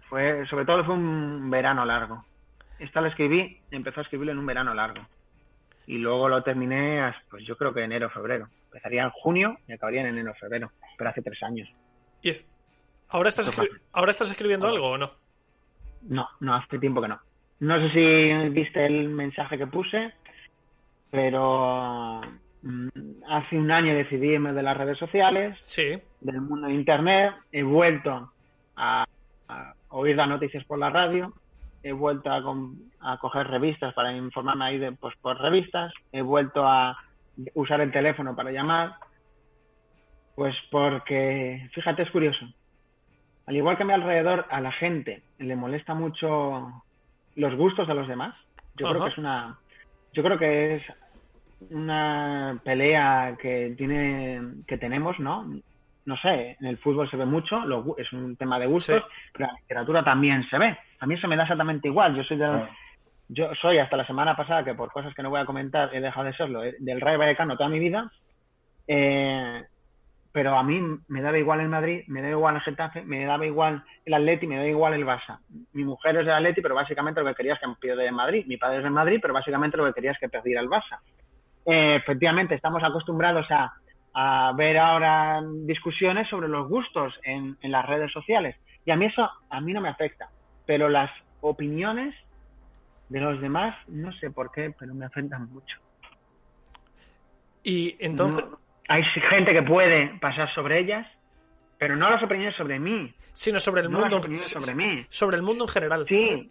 Fue, 0.09 0.47
sobre 0.47 0.65
todo 0.65 0.85
fue 0.85 0.95
un 0.95 1.51
verano 1.51 1.85
largo. 1.85 2.25
Esta 2.79 3.01
la 3.01 3.09
escribí, 3.09 3.61
empezó 3.71 4.01
a 4.01 4.03
escribirlo 4.03 4.33
en 4.33 4.39
un 4.39 4.47
verano 4.47 4.75
largo. 4.75 5.03
Y 5.87 5.99
luego 5.99 6.29
lo 6.29 6.43
terminé, 6.43 7.01
pues 7.31 7.45
yo 7.47 7.57
creo 7.57 7.73
que 7.73 7.83
enero, 7.85 8.11
febrero. 8.11 8.49
Empezaría 8.67 9.05
en 9.05 9.11
junio 9.11 9.57
y 9.69 9.73
acabaría 9.73 10.01
en 10.03 10.09
enero, 10.09 10.35
febrero. 10.35 10.71
Pero 10.99 11.11
hace 11.11 11.23
tres 11.23 11.43
años. 11.43 11.69
Y 12.23 12.31
es- 12.31 12.47
¿Ahora, 13.09 13.29
estás 13.29 13.49
escri-. 13.49 13.71
¿Ahora 13.93 14.11
estás 14.11 14.31
escribiendo 14.31 14.67
algo 14.67 14.91
o 14.93 14.99
no? 14.99 15.13
No, 16.03 16.29
no, 16.41 16.55
hace 16.57 16.79
tiempo 16.79 17.01
que 17.01 17.09
no. 17.09 17.21
No 17.61 17.79
sé 17.81 17.91
si 17.93 18.49
viste 18.51 18.85
el 18.85 19.09
mensaje 19.09 19.57
que 19.57 19.67
puse, 19.67 20.13
pero 21.11 22.21
mm, 22.63 22.89
hace 23.29 23.57
un 23.59 23.71
año 23.71 23.95
decidí 23.95 24.29
irme 24.33 24.53
de 24.53 24.63
las 24.63 24.77
redes 24.77 24.99
sociales, 24.99 25.59
Sí. 25.63 25.99
del 26.21 26.41
mundo 26.41 26.67
de 26.67 26.75
Internet, 26.75 27.35
he 27.53 27.63
vuelto 27.63 28.33
a, 28.77 29.05
a 29.49 29.75
oír 29.91 30.17
las 30.17 30.29
noticias 30.29 30.65
por 30.65 30.79
la 30.79 30.91
radio, 30.91 31.33
he 31.87 31.93
vuelto 31.93 32.31
a, 32.33 33.19
coger 33.19 33.47
revistas 33.47 33.95
para 33.95 34.13
informarme 34.13 34.65
ahí 34.65 34.79
de, 34.79 34.91
pues, 34.91 35.15
por 35.23 35.41
revistas, 35.41 35.93
he 36.11 36.21
vuelto 36.21 36.67
a 36.67 36.99
usar 37.55 37.81
el 37.81 37.93
teléfono 37.93 38.35
para 38.35 38.51
llamar, 38.51 38.95
pues 40.35 40.55
porque, 40.71 41.69
fíjate, 41.73 42.03
es 42.03 42.11
curioso. 42.11 42.45
Al 43.47 43.55
igual 43.55 43.77
que 43.77 43.85
a 43.85 43.87
mi 43.87 43.93
alrededor, 43.93 44.47
a 44.51 44.61
la 44.61 44.73
gente 44.73 45.23
le 45.39 45.55
molesta 45.55 45.95
mucho 45.95 46.83
los 47.37 47.55
gustos 47.55 47.87
de 47.87 47.95
los 47.95 48.09
demás. 48.09 48.35
Yo 48.75 48.89
creo 48.89 49.05
que 49.05 49.11
es 49.11 49.19
una, 49.19 49.57
yo 50.13 50.23
creo 50.25 50.39
que 50.39 50.77
es 50.77 50.83
una 51.71 52.61
pelea 52.65 53.37
que 53.41 53.75
tiene, 53.79 54.41
que 54.67 54.77
tenemos, 54.77 55.21
¿no? 55.21 55.47
No 56.05 56.17
sé, 56.17 56.57
en 56.61 56.67
el 56.67 56.79
fútbol 56.79 57.09
se 57.09 57.17
ve 57.17 57.27
mucho, 57.27 57.65
lo 57.65 57.97
es 57.97 58.13
un 58.13 58.35
tema 58.35 58.59
de 58.59 58.67
gustos, 58.67 59.03
Sí. 59.03 59.31
pero 59.33 59.45
en 59.45 59.53
la 59.53 59.61
literatura 59.61 60.05
también 60.05 60.49
se 60.49 60.59
ve. 60.59 60.77
A 61.01 61.07
mí 61.07 61.15
eso 61.15 61.29
me 61.29 61.37
da 61.37 61.43
exactamente 61.43 61.89
igual. 61.89 62.15
Yo 62.17 62.25
soy 62.25 62.37
del, 62.37 62.69
yo 63.29 63.55
soy 63.61 63.79
hasta 63.79 63.97
la 63.97 64.07
semana 64.07 64.37
pasada, 64.37 64.65
que 64.65 64.75
por 64.75 64.93
cosas 64.93 65.15
que 65.15 65.23
no 65.23 65.31
voy 65.31 65.41
a 65.41 65.47
comentar 65.47 65.95
he 65.95 66.01
dejado 66.01 66.27
de 66.27 66.35
serlo, 66.35 66.65
eh, 66.65 66.77
del 66.79 67.01
Rayo 67.01 67.19
Vallecano 67.19 67.57
toda 67.57 67.69
mi 67.69 67.79
vida. 67.79 68.11
Eh, 68.87 69.65
pero 70.33 70.57
a 70.59 70.63
mí 70.63 70.81
me 71.09 71.23
daba 71.23 71.39
igual 71.39 71.61
el 71.61 71.69
Madrid, 71.69 72.05
me 72.09 72.21
daba 72.21 72.33
igual 72.33 72.57
el 72.57 72.61
Getafe, 72.61 73.03
me 73.03 73.25
daba 73.25 73.47
igual 73.47 73.83
el 74.05 74.13
Atleti, 74.13 74.47
me 74.47 74.57
daba 74.57 74.69
igual 74.69 74.93
el 74.93 75.07
Barça. 75.07 75.39
Mi 75.73 75.83
mujer 75.83 76.15
es 76.17 76.27
del 76.27 76.35
Atleti, 76.35 76.61
pero 76.61 76.75
básicamente 76.75 77.23
lo 77.23 77.29
que 77.29 77.37
quería 77.37 77.55
es 77.55 77.61
que 77.61 77.67
perdiera 77.81 78.11
el 78.11 78.15
Madrid. 78.15 78.45
Mi 78.47 78.59
padre 78.59 78.79
es 78.79 78.83
del 78.83 78.93
Madrid, 78.93 79.19
pero 79.23 79.33
básicamente 79.33 79.79
lo 79.79 79.87
que 79.87 79.95
quería 79.95 80.13
es 80.13 80.19
que 80.19 80.29
perdiera 80.29 80.61
el 80.61 80.69
Barça. 80.69 80.99
Eh, 81.65 81.97
efectivamente, 81.97 82.55
estamos 82.55 82.85
acostumbrados 82.85 83.47
a, 83.51 83.73
a 84.13 84.53
ver 84.55 84.77
ahora 84.77 85.41
discusiones 85.65 86.29
sobre 86.29 86.49
los 86.49 86.69
gustos 86.69 87.19
en, 87.25 87.57
en 87.63 87.73
las 87.73 87.87
redes 87.87 88.13
sociales. 88.13 88.57
Y 88.85 88.91
a 88.91 88.97
mí 88.97 89.07
eso 89.07 89.27
a 89.49 89.61
mí 89.63 89.73
no 89.73 89.81
me 89.81 89.89
afecta. 89.89 90.29
Pero 90.67 90.89
las 90.89 91.11
opiniones 91.41 92.15
de 93.09 93.21
los 93.21 93.41
demás, 93.41 93.77
no 93.89 94.13
sé 94.15 94.31
por 94.31 94.51
qué, 94.51 94.75
pero 94.79 94.95
me 94.95 95.07
afectan 95.07 95.49
mucho. 95.53 95.79
Y 97.63 97.97
entonces. 98.01 98.45
No- 98.45 98.59
hay 98.89 99.03
gente 99.31 99.53
que 99.53 99.63
puede 99.63 100.17
pasar 100.21 100.49
sobre 100.55 100.79
ellas, 100.79 101.05
pero 101.77 101.97
no 101.97 102.09
las 102.09 102.23
opiniones 102.23 102.55
sobre 102.57 102.79
mí. 102.79 103.13
Sino 103.33 103.59
sobre 103.59 103.81
el 103.81 103.91
No 103.91 103.99
mundo. 103.99 104.09
las 104.17 104.19
opiniones 104.25 104.49
sobre 104.49 104.75
mí. 104.77 105.05
sobre 105.09 105.37
el 105.37 105.43
mundo 105.43 105.65
en 105.65 105.69
general. 105.69 106.07
Sí, 106.09 106.47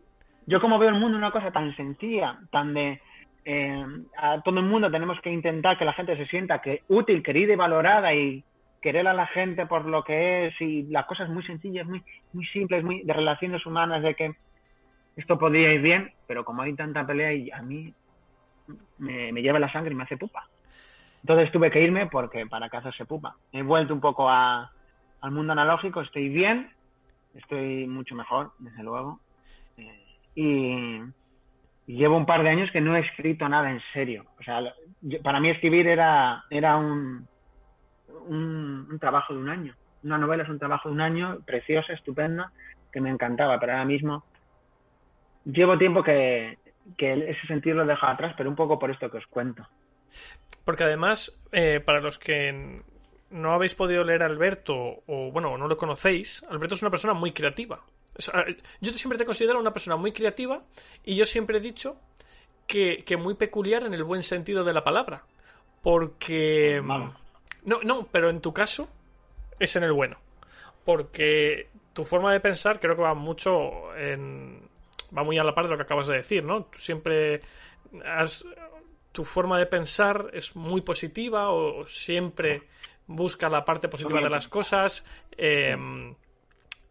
yo 0.46 0.60
como 0.60 0.78
veo 0.78 0.90
el 0.90 0.96
mundo 1.00 1.18
una 1.18 1.32
cosa 1.32 1.50
tan 1.52 1.74
sencilla, 1.78 2.38
tan 2.52 2.74
de 2.74 3.00
eh, 3.46 3.86
a 4.18 4.42
todo 4.42 4.60
el 4.60 4.66
mundo 4.66 4.92
tenemos 4.92 5.18
que 5.22 5.30
intentar 5.32 5.78
que 5.78 5.86
la 5.86 5.94
gente 5.94 6.18
se 6.18 6.26
sienta 6.26 6.62
que 6.62 6.82
útil, 6.90 7.24
querida 7.24 7.54
y 7.54 7.56
valorada 7.56 8.14
y 8.14 8.44
querer 8.86 9.08
a 9.08 9.16
la 9.16 9.26
gente 9.26 9.66
por 9.66 9.86
lo 9.86 10.04
que 10.04 10.46
es 10.46 10.62
y 10.62 10.84
las 10.84 11.08
cosas 11.08 11.28
muy 11.28 11.42
sencillas, 11.42 11.88
muy 11.88 12.04
muy 12.34 12.46
simples, 12.46 12.84
muy 12.84 13.02
de 13.02 13.14
relaciones 13.14 13.66
humanas 13.66 14.04
de 14.04 14.14
que 14.14 14.36
esto 15.16 15.40
podría 15.40 15.74
ir 15.74 15.82
bien, 15.82 16.12
pero 16.28 16.46
como 16.46 16.62
hay 16.62 16.76
tanta 16.76 17.04
pelea 17.04 17.34
y 17.34 17.50
a 17.50 17.64
mí 17.64 17.92
me, 19.00 19.32
me 19.32 19.42
lleva 19.42 19.58
la 19.58 19.72
sangre 19.72 19.94
y 19.94 19.96
me 19.96 20.04
hace 20.04 20.18
pupa. 20.18 20.48
Entonces 21.24 21.52
tuve 21.52 21.72
que 21.72 21.82
irme 21.82 22.06
porque 22.06 22.46
para 22.46 22.70
que 22.70 22.78
hacerse 22.78 23.06
pupa. 23.06 23.36
He 23.52 23.64
vuelto 23.64 23.92
un 23.92 24.02
poco 24.02 24.30
a, 24.30 24.72
al 25.22 25.32
mundo 25.32 25.54
analógico, 25.54 26.02
estoy 26.02 26.30
bien, 26.30 26.70
estoy 27.34 27.88
mucho 27.88 28.14
mejor, 28.14 28.52
desde 28.60 28.84
luego. 28.84 29.20
Eh, 29.78 30.06
y, 30.36 31.92
llevo 31.92 32.18
un 32.18 32.28
par 32.28 32.44
de 32.44 32.50
años 32.50 32.70
que 32.70 32.82
no 32.82 32.96
he 32.96 33.00
escrito 33.00 33.50
nada 33.50 33.72
en 33.72 33.82
serio. 33.94 34.26
O 34.40 34.44
sea, 34.44 34.62
para 35.24 35.40
mí 35.40 35.50
escribir 35.50 35.88
era, 35.88 36.44
era 36.52 36.78
un, 36.78 37.28
un, 38.28 38.88
un 38.90 39.00
trabajo 39.00 39.34
de 39.34 39.40
un 39.40 39.50
año. 39.50 39.76
Una 40.04 40.18
novela 40.18 40.44
es 40.44 40.50
un 40.50 40.60
trabajo 40.60 40.90
de 40.90 40.96
un 40.96 41.02
año, 41.02 41.40
preciosa, 41.46 41.94
estupenda, 41.94 42.52
que 42.92 43.02
me 43.02 43.10
encantaba, 43.10 43.60
pero 43.60 43.74
ahora 43.74 43.86
mismo 43.86 44.24
llevo 45.46 45.78
tiempo 45.78 46.04
que, 46.04 46.58
que 46.98 47.14
ese 47.30 47.48
sentido 47.48 47.78
lo 47.78 47.84
he 47.84 47.88
dejado 47.88 48.14
atrás, 48.14 48.34
pero 48.38 48.50
un 48.50 48.56
poco 48.56 48.78
por 48.80 48.92
esto 48.92 49.10
que 49.10 49.18
os 49.18 49.28
cuento. 49.28 49.68
Porque 50.64 50.84
además, 50.84 51.32
eh, 51.52 51.80
para 51.80 52.02
los 52.02 52.18
que 52.18 52.82
no 53.30 53.52
habéis 53.52 53.76
podido 53.76 54.04
leer 54.04 54.24
a 54.24 54.28
Alberto, 54.28 55.04
o 55.06 55.32
bueno, 55.32 55.58
no 55.58 55.68
lo 55.68 55.78
conocéis, 55.78 56.44
Alberto 56.50 56.76
es 56.76 56.82
una 56.82 56.92
persona 56.92 57.14
muy 57.14 57.32
creativa. 57.32 57.82
O 58.18 58.22
sea, 58.22 58.46
yo 58.80 58.94
siempre 58.94 59.18
te 59.18 59.26
considero 59.26 59.60
una 59.60 59.74
persona 59.74 59.98
muy 59.98 60.12
creativa 60.12 60.64
y 61.04 61.16
yo 61.16 61.26
siempre 61.26 61.58
he 61.58 61.62
dicho 61.62 61.98
que, 62.66 63.04
que 63.06 63.18
muy 63.18 63.36
peculiar 63.36 63.84
en 63.84 63.94
el 63.94 64.04
buen 64.04 64.24
sentido 64.24 64.64
de 64.64 64.74
la 64.74 64.84
palabra. 64.84 65.24
Porque... 65.84 66.82
Vamos. 66.84 67.14
No, 67.66 67.82
no, 67.84 68.08
pero 68.12 68.30
en 68.30 68.42
tu 68.42 68.54
caso 68.54 68.88
es 69.60 69.76
en 69.76 69.84
el 69.84 69.92
bueno. 69.92 70.18
Porque 70.84 71.70
tu 71.94 72.04
forma 72.04 72.32
de 72.32 72.40
pensar 72.40 72.80
creo 72.80 72.96
que 72.96 73.02
va 73.02 73.14
mucho 73.14 73.96
en... 73.96 74.62
va 75.16 75.24
muy 75.24 75.38
a 75.38 75.44
la 75.44 75.54
par 75.54 75.66
de 75.66 75.72
lo 75.72 75.78
que 75.78 75.84
acabas 75.84 76.08
de 76.08 76.18
decir, 76.18 76.44
¿no? 76.44 76.66
Tú 76.66 76.78
siempre 76.78 77.42
has... 78.06 78.46
tu 79.12 79.24
forma 79.24 79.58
de 79.58 79.66
pensar 79.66 80.30
es 80.34 80.56
muy 80.56 80.82
positiva 80.82 81.50
o 81.52 81.86
siempre 81.88 82.64
busca 83.08 83.50
la 83.50 83.66
parte 83.66 83.88
positiva 83.88 84.22
de 84.22 84.30
las 84.30 84.48
cosas 84.48 85.06
eh, 85.38 85.78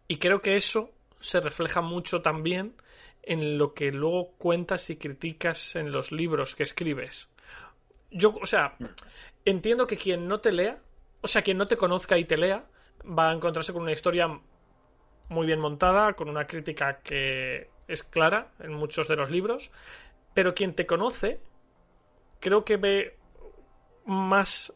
y 0.07 0.17
creo 0.17 0.41
que 0.41 0.55
eso 0.55 0.91
se 1.19 1.39
refleja 1.39 1.81
mucho 1.81 2.21
también 2.21 2.75
en 3.23 3.57
lo 3.57 3.73
que 3.73 3.91
luego 3.91 4.33
cuentas 4.37 4.89
y 4.89 4.97
criticas 4.97 5.75
en 5.75 5.91
los 5.91 6.11
libros 6.11 6.55
que 6.55 6.63
escribes. 6.63 7.27
Yo, 8.11 8.33
o 8.39 8.45
sea, 8.45 8.75
entiendo 9.45 9.85
que 9.85 9.97
quien 9.97 10.27
no 10.27 10.39
te 10.39 10.51
lea, 10.51 10.79
o 11.21 11.27
sea, 11.27 11.41
quien 11.41 11.57
no 11.57 11.67
te 11.67 11.77
conozca 11.77 12.17
y 12.17 12.25
te 12.25 12.37
lea, 12.37 12.65
va 13.05 13.29
a 13.29 13.33
encontrarse 13.33 13.71
con 13.71 13.83
una 13.83 13.91
historia 13.91 14.27
muy 15.29 15.45
bien 15.45 15.59
montada, 15.59 16.13
con 16.13 16.29
una 16.29 16.45
crítica 16.45 16.99
que 16.99 17.69
es 17.87 18.03
clara 18.03 18.51
en 18.59 18.73
muchos 18.73 19.07
de 19.07 19.15
los 19.15 19.29
libros, 19.29 19.71
pero 20.33 20.53
quien 20.53 20.73
te 20.73 20.85
conoce, 20.85 21.39
creo 22.39 22.65
que 22.65 22.77
ve 22.77 23.17
más, 24.05 24.73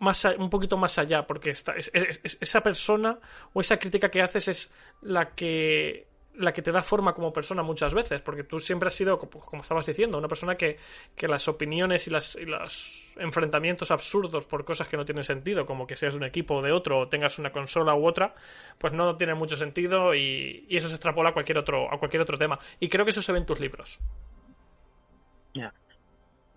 más 0.00 0.24
un 0.38 0.50
poquito 0.50 0.76
más 0.76 0.98
allá, 0.98 1.26
porque 1.26 1.50
esa 1.50 2.60
persona 2.62 3.18
o 3.52 3.60
esa 3.60 3.78
crítica 3.78 4.10
que 4.10 4.22
haces 4.22 4.48
es 4.48 4.72
la 5.02 5.34
que 5.34 6.08
la 6.38 6.52
que 6.52 6.62
te 6.62 6.72
da 6.72 6.82
forma 6.82 7.12
como 7.12 7.32
persona 7.32 7.62
muchas 7.62 7.94
veces, 7.94 8.20
porque 8.20 8.44
tú 8.44 8.58
siempre 8.58 8.88
has 8.88 8.94
sido, 8.94 9.18
como 9.18 9.62
estabas 9.62 9.86
diciendo, 9.86 10.18
una 10.18 10.28
persona 10.28 10.54
que, 10.54 10.76
que 11.16 11.28
las 11.28 11.48
opiniones 11.48 12.06
y, 12.06 12.10
las, 12.10 12.36
y 12.36 12.44
los 12.44 13.14
enfrentamientos 13.18 13.90
absurdos 13.90 14.44
por 14.44 14.64
cosas 14.64 14.88
que 14.88 14.96
no 14.96 15.04
tienen 15.04 15.24
sentido, 15.24 15.66
como 15.66 15.86
que 15.86 15.96
seas 15.96 16.14
un 16.14 16.24
equipo 16.24 16.56
o 16.56 16.62
de 16.62 16.72
otro, 16.72 17.00
o 17.00 17.08
tengas 17.08 17.38
una 17.38 17.50
consola 17.50 17.94
u 17.94 18.06
otra, 18.06 18.34
pues 18.78 18.92
no 18.92 19.16
tiene 19.16 19.34
mucho 19.34 19.56
sentido 19.56 20.14
y, 20.14 20.66
eso 20.68 20.88
se 20.88 20.94
extrapola 20.94 21.30
a 21.30 21.32
cualquier 21.32 21.58
otro, 21.58 21.92
a 21.92 21.98
cualquier 21.98 22.22
otro 22.22 22.36
tema. 22.36 22.58
Y 22.80 22.88
creo 22.88 23.04
que 23.04 23.10
eso 23.10 23.22
se 23.22 23.32
ve 23.32 23.38
en 23.38 23.46
tus 23.46 23.60
libros. 23.60 23.98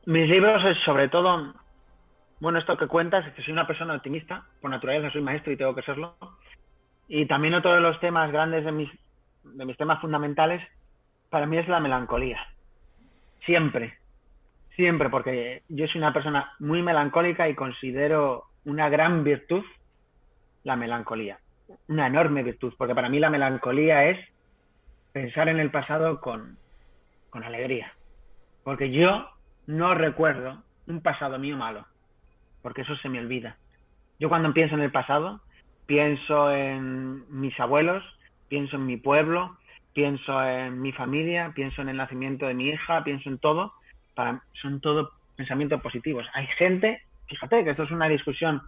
Mis 0.06 0.30
libros 0.30 0.62
es 0.66 0.78
sobre 0.84 1.08
todo, 1.08 1.54
bueno, 2.40 2.60
esto 2.60 2.76
que 2.76 2.88
cuentas 2.88 3.26
es 3.28 3.34
que 3.34 3.44
soy 3.44 3.54
una 3.54 3.68
persona 3.68 3.96
optimista, 3.96 4.44
por 4.60 4.70
naturaleza 4.70 5.12
soy 5.12 5.22
maestro 5.22 5.54
y 5.54 5.58
tengo 5.58 5.74
que 5.74 5.84
serlo. 5.84 6.16
Y 7.08 7.26
también 7.26 7.54
otro 7.54 7.74
de 7.74 7.82
los 7.82 8.00
temas 8.00 8.32
grandes 8.32 8.66
de 8.66 8.72
mis, 8.72 8.90
de 9.44 9.66
mis 9.66 9.78
temas 9.78 10.02
fundamentales 10.02 10.62
para 11.30 11.46
mí 11.46 11.58
es 11.58 11.68
la 11.68 11.80
melancolía. 11.80 12.40
Siempre, 13.46 13.98
siempre, 14.76 15.10
porque 15.10 15.64
yo 15.70 15.88
soy 15.88 16.00
una 16.00 16.14
persona 16.14 16.54
muy 16.60 16.82
melancólica 16.82 17.48
y 17.48 17.56
considero 17.56 18.46
una 18.66 18.90
gran 18.90 19.24
virtud 19.24 19.64
la 20.64 20.76
melancolía. 20.76 21.40
Una 21.88 22.08
enorme 22.08 22.44
virtud, 22.44 22.74
porque 22.78 22.96
para 22.96 23.10
mí 23.10 23.20
la 23.20 23.30
melancolía 23.30 24.10
es 24.10 24.20
pensar 25.14 25.50
en 25.50 25.60
el 25.60 25.72
pasado 25.72 26.20
con, 26.20 26.58
con 27.30 27.44
alegría. 27.44 27.94
Porque 28.64 28.92
yo 28.92 29.30
no 29.68 29.94
recuerdo 29.94 30.64
un 30.88 31.02
pasado 31.02 31.38
mío 31.38 31.58
malo, 31.58 31.86
porque 32.62 32.82
eso 32.82 32.96
se 32.98 33.10
me 33.10 33.20
olvida. 33.20 33.58
Yo 34.20 34.30
cuando 34.30 34.54
pienso 34.54 34.76
en 34.76 34.82
el 34.82 34.92
pasado, 34.92 35.42
pienso 35.86 36.52
en 36.52 37.24
mis 37.30 37.58
abuelos, 37.60 38.04
pienso 38.50 38.76
en 38.76 38.86
mi 38.86 38.98
pueblo, 38.98 39.58
pienso 39.94 40.44
en 40.44 40.82
mi 40.82 40.92
familia, 40.92 41.52
pienso 41.56 41.82
en 41.82 41.90
el 41.90 41.98
nacimiento 41.98 42.46
de 42.48 42.54
mi 42.54 42.70
hija, 42.70 43.04
pienso 43.04 43.30
en 43.30 43.38
todo. 43.38 43.74
Para, 44.16 44.42
son 44.62 44.82
todos 44.82 45.10
pensamientos 45.36 45.82
positivos. 45.82 46.26
Hay 46.34 46.48
gente, 46.58 47.02
fíjate 47.28 47.64
que 47.64 47.70
esto 47.70 47.84
es 47.84 47.92
una 47.92 48.10
discusión 48.10 48.62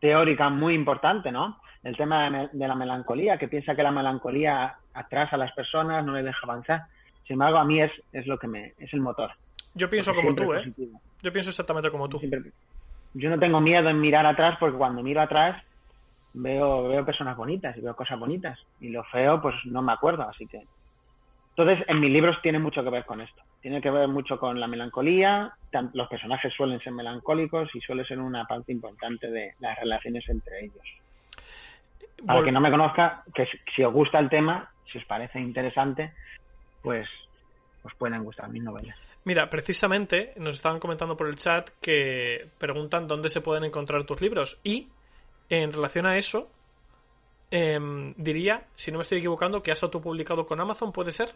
teórica 0.00 0.48
muy 0.48 0.74
importante, 0.74 1.30
¿no? 1.30 1.60
El 1.82 1.96
tema 1.96 2.30
de, 2.30 2.48
de 2.52 2.68
la 2.68 2.74
melancolía, 2.74 3.36
que 3.36 3.48
piensa 3.48 3.74
que 3.74 3.82
la 3.82 3.90
melancolía 3.90 4.76
atrasa 4.94 5.36
a 5.36 5.38
las 5.38 5.52
personas, 5.52 6.04
no 6.04 6.14
les 6.14 6.24
deja 6.24 6.40
avanzar. 6.42 6.84
Sin 7.26 7.34
embargo, 7.34 7.58
a 7.58 7.64
mí 7.64 7.80
es, 7.80 7.92
es 8.12 8.26
lo 8.26 8.38
que 8.38 8.46
me, 8.46 8.72
es 8.78 8.92
el 8.94 9.00
motor. 9.00 9.30
Yo 9.74 9.90
pienso 9.90 10.14
como 10.14 10.34
tú, 10.34 10.54
¿eh? 10.54 10.72
Yo 11.22 11.32
pienso 11.32 11.50
exactamente 11.50 11.90
como 11.90 12.08
tú. 12.08 12.18
Siempre, 12.18 12.52
yo 13.14 13.30
no 13.30 13.38
tengo 13.38 13.60
miedo 13.60 13.88
en 13.88 14.00
mirar 14.00 14.26
atrás 14.26 14.56
porque 14.58 14.76
cuando 14.76 15.02
miro 15.02 15.20
atrás 15.20 15.62
veo, 16.34 16.88
veo 16.88 17.04
personas 17.04 17.36
bonitas 17.36 17.76
y 17.76 17.80
veo 17.80 17.96
cosas 17.96 18.18
bonitas. 18.18 18.58
Y 18.80 18.88
lo 18.90 19.04
feo, 19.04 19.40
pues 19.40 19.54
no 19.64 19.82
me 19.82 19.92
acuerdo, 19.92 20.28
así 20.28 20.46
que. 20.46 20.62
Entonces, 21.56 21.84
en 21.88 22.00
mis 22.00 22.10
libros 22.10 22.36
tiene 22.42 22.58
mucho 22.58 22.82
que 22.82 22.90
ver 22.90 23.04
con 23.04 23.20
esto. 23.20 23.40
Tiene 23.62 23.80
que 23.80 23.90
ver 23.90 24.08
mucho 24.08 24.38
con 24.38 24.58
la 24.58 24.66
melancolía. 24.66 25.52
Los 25.92 26.08
personajes 26.08 26.52
suelen 26.52 26.80
ser 26.80 26.92
melancólicos 26.92 27.74
y 27.74 27.80
suele 27.80 28.04
ser 28.04 28.18
una 28.18 28.44
parte 28.44 28.72
importante 28.72 29.30
de 29.30 29.54
las 29.60 29.78
relaciones 29.78 30.28
entre 30.28 30.64
ellos. 30.64 30.82
Para 32.26 32.40
Vol 32.40 32.44
que 32.44 32.52
no 32.52 32.60
me 32.60 32.70
conozca, 32.70 33.22
que 33.32 33.46
si 33.74 33.84
os 33.84 33.92
gusta 33.92 34.18
el 34.18 34.28
tema, 34.28 34.68
si 34.90 34.98
os 34.98 35.04
parece 35.04 35.40
interesante, 35.40 36.12
pues 36.82 37.08
os 37.84 37.94
pueden 37.94 38.24
gustar 38.24 38.48
mis 38.48 38.62
novelas. 38.62 38.96
Mira, 39.24 39.48
precisamente 39.48 40.34
nos 40.36 40.56
estaban 40.56 40.80
comentando 40.80 41.16
por 41.16 41.28
el 41.28 41.36
chat 41.36 41.70
que 41.80 42.48
preguntan 42.58 43.06
dónde 43.06 43.30
se 43.30 43.40
pueden 43.40 43.64
encontrar 43.64 44.04
tus 44.04 44.20
libros 44.20 44.60
y 44.62 44.88
en 45.48 45.72
relación 45.72 46.06
a 46.06 46.16
eso, 46.16 46.50
eh, 47.50 47.78
diría, 48.16 48.64
si 48.74 48.90
no 48.90 48.98
me 48.98 49.02
estoy 49.02 49.18
equivocando, 49.18 49.62
que 49.62 49.72
has 49.72 49.82
autopublicado 49.82 50.46
con 50.46 50.60
Amazon, 50.60 50.92
¿puede 50.92 51.12
ser? 51.12 51.30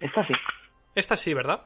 Esta 0.00 0.26
sí. 0.26 0.34
Esta 0.94 1.16
sí, 1.16 1.34
¿verdad? 1.34 1.62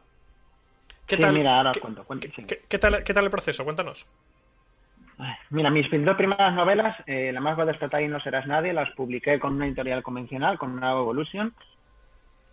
¿Qué 1.07 1.17
sí, 1.17 1.23
tal, 1.23 1.35
mira, 1.35 1.59
ahora 1.59 1.73
¿qué, 1.73 1.81
cuento. 1.81 2.05
cuento 2.05 2.29
¿qué, 2.29 2.35
sí. 2.35 2.57
¿qué, 2.69 2.79
tal, 2.79 3.03
¿Qué 3.05 3.13
tal 3.13 3.25
el 3.25 3.31
proceso? 3.31 3.65
Cuéntanos. 3.65 4.09
Mira, 5.51 5.71
mis 5.71 5.89
dos 5.91 6.17
primeras 6.17 6.55
novelas, 6.55 6.97
eh, 7.07 7.31
La 7.33 7.41
más 7.41 7.59
va 7.59 7.63
a 7.63 7.67
despertar 7.67 8.03
y 8.03 8.09
no 8.09 8.21
serás 8.21 8.47
nadie, 8.47 8.73
las 8.73 8.91
publiqué 8.93 9.39
con 9.39 9.55
una 9.55 9.67
editorial 9.67 10.03
convencional, 10.03 10.59
con 10.59 10.73
una 10.73 10.93
Evolution. 10.93 11.55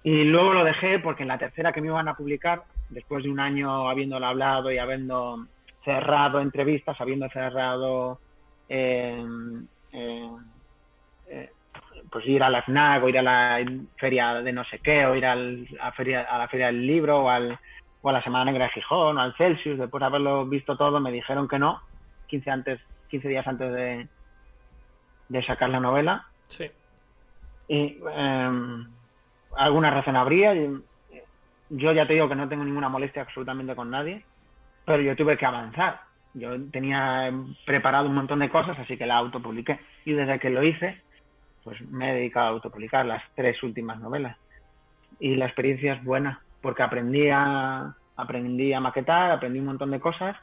Y 0.03 0.23
luego 0.23 0.53
lo 0.53 0.63
dejé 0.63 0.99
porque 0.99 1.23
en 1.23 1.29
la 1.29 1.37
tercera 1.37 1.71
que 1.71 1.81
me 1.81 1.87
iban 1.87 2.07
a 2.07 2.15
publicar, 2.15 2.63
después 2.89 3.23
de 3.23 3.29
un 3.29 3.39
año 3.39 3.89
habiéndolo 3.89 4.25
hablado 4.25 4.71
y 4.71 4.77
habiendo 4.77 5.45
cerrado 5.83 6.41
entrevistas, 6.41 6.99
habiendo 6.99 7.29
cerrado 7.29 8.19
eh, 8.69 9.25
eh, 9.91 10.29
eh, 11.27 11.49
pues 12.11 12.25
ir 12.27 12.43
a 12.43 12.49
la 12.49 12.61
FNAC 12.61 13.03
o 13.03 13.09
ir 13.09 13.17
a 13.17 13.21
la 13.21 13.65
feria 13.97 14.35
de 14.35 14.53
no 14.53 14.63
sé 14.65 14.79
qué 14.79 15.05
o 15.05 15.15
ir 15.15 15.25
al, 15.25 15.67
a, 15.81 15.91
feria, 15.91 16.21
a 16.21 16.37
la 16.37 16.47
feria 16.47 16.67
del 16.67 16.85
libro 16.85 17.23
o, 17.23 17.29
al, 17.29 17.59
o 18.01 18.09
a 18.09 18.13
la 18.13 18.23
Semana 18.23 18.45
Negra 18.45 18.65
de 18.65 18.71
Gijón 18.71 19.17
o 19.17 19.21
al 19.21 19.35
Celsius, 19.35 19.79
después 19.79 19.99
de 19.99 20.05
haberlo 20.05 20.45
visto 20.45 20.77
todo 20.77 20.99
me 20.99 21.11
dijeron 21.11 21.47
que 21.47 21.59
no, 21.59 21.81
15, 22.27 22.51
antes, 22.51 22.79
15 23.09 23.27
días 23.27 23.47
antes 23.47 23.73
de, 23.73 24.07
de 25.29 25.43
sacar 25.45 25.69
la 25.69 25.79
novela. 25.79 26.27
Sí. 26.47 26.69
Y 27.67 27.99
alguna 29.55 29.91
razón 29.91 30.15
habría. 30.15 30.55
Yo 31.71 31.91
ya 31.91 32.07
te 32.07 32.13
digo 32.13 32.27
que 32.27 32.35
no 32.35 32.49
tengo 32.49 32.63
ninguna 32.63 32.89
molestia 32.89 33.21
absolutamente 33.21 33.75
con 33.75 33.91
nadie, 33.91 34.25
pero 34.85 35.03
yo 35.03 35.15
tuve 35.15 35.37
que 35.37 35.45
avanzar 35.45 36.08
yo 36.33 36.61
tenía 36.71 37.31
preparado 37.65 38.07
un 38.07 38.15
montón 38.15 38.39
de 38.39 38.49
cosas, 38.49 38.77
así 38.79 38.97
que 38.97 39.05
la 39.05 39.17
autopubliqué. 39.17 39.79
Y 40.05 40.13
desde 40.13 40.39
que 40.39 40.49
lo 40.49 40.63
hice, 40.63 41.01
pues 41.63 41.81
me 41.89 42.11
he 42.11 42.15
dedicado 42.15 42.47
a 42.47 42.49
autopublicar 42.51 43.05
las 43.05 43.23
tres 43.35 43.61
últimas 43.63 43.99
novelas. 43.99 44.37
Y 45.19 45.35
la 45.35 45.45
experiencia 45.45 45.93
es 45.93 46.03
buena, 46.03 46.41
porque 46.61 46.83
aprendí 46.83 47.29
a, 47.29 47.93
aprendí 48.15 48.73
a 48.73 48.79
maquetar, 48.79 49.31
aprendí 49.31 49.59
un 49.59 49.65
montón 49.65 49.91
de 49.91 49.99
cosas. 49.99 50.37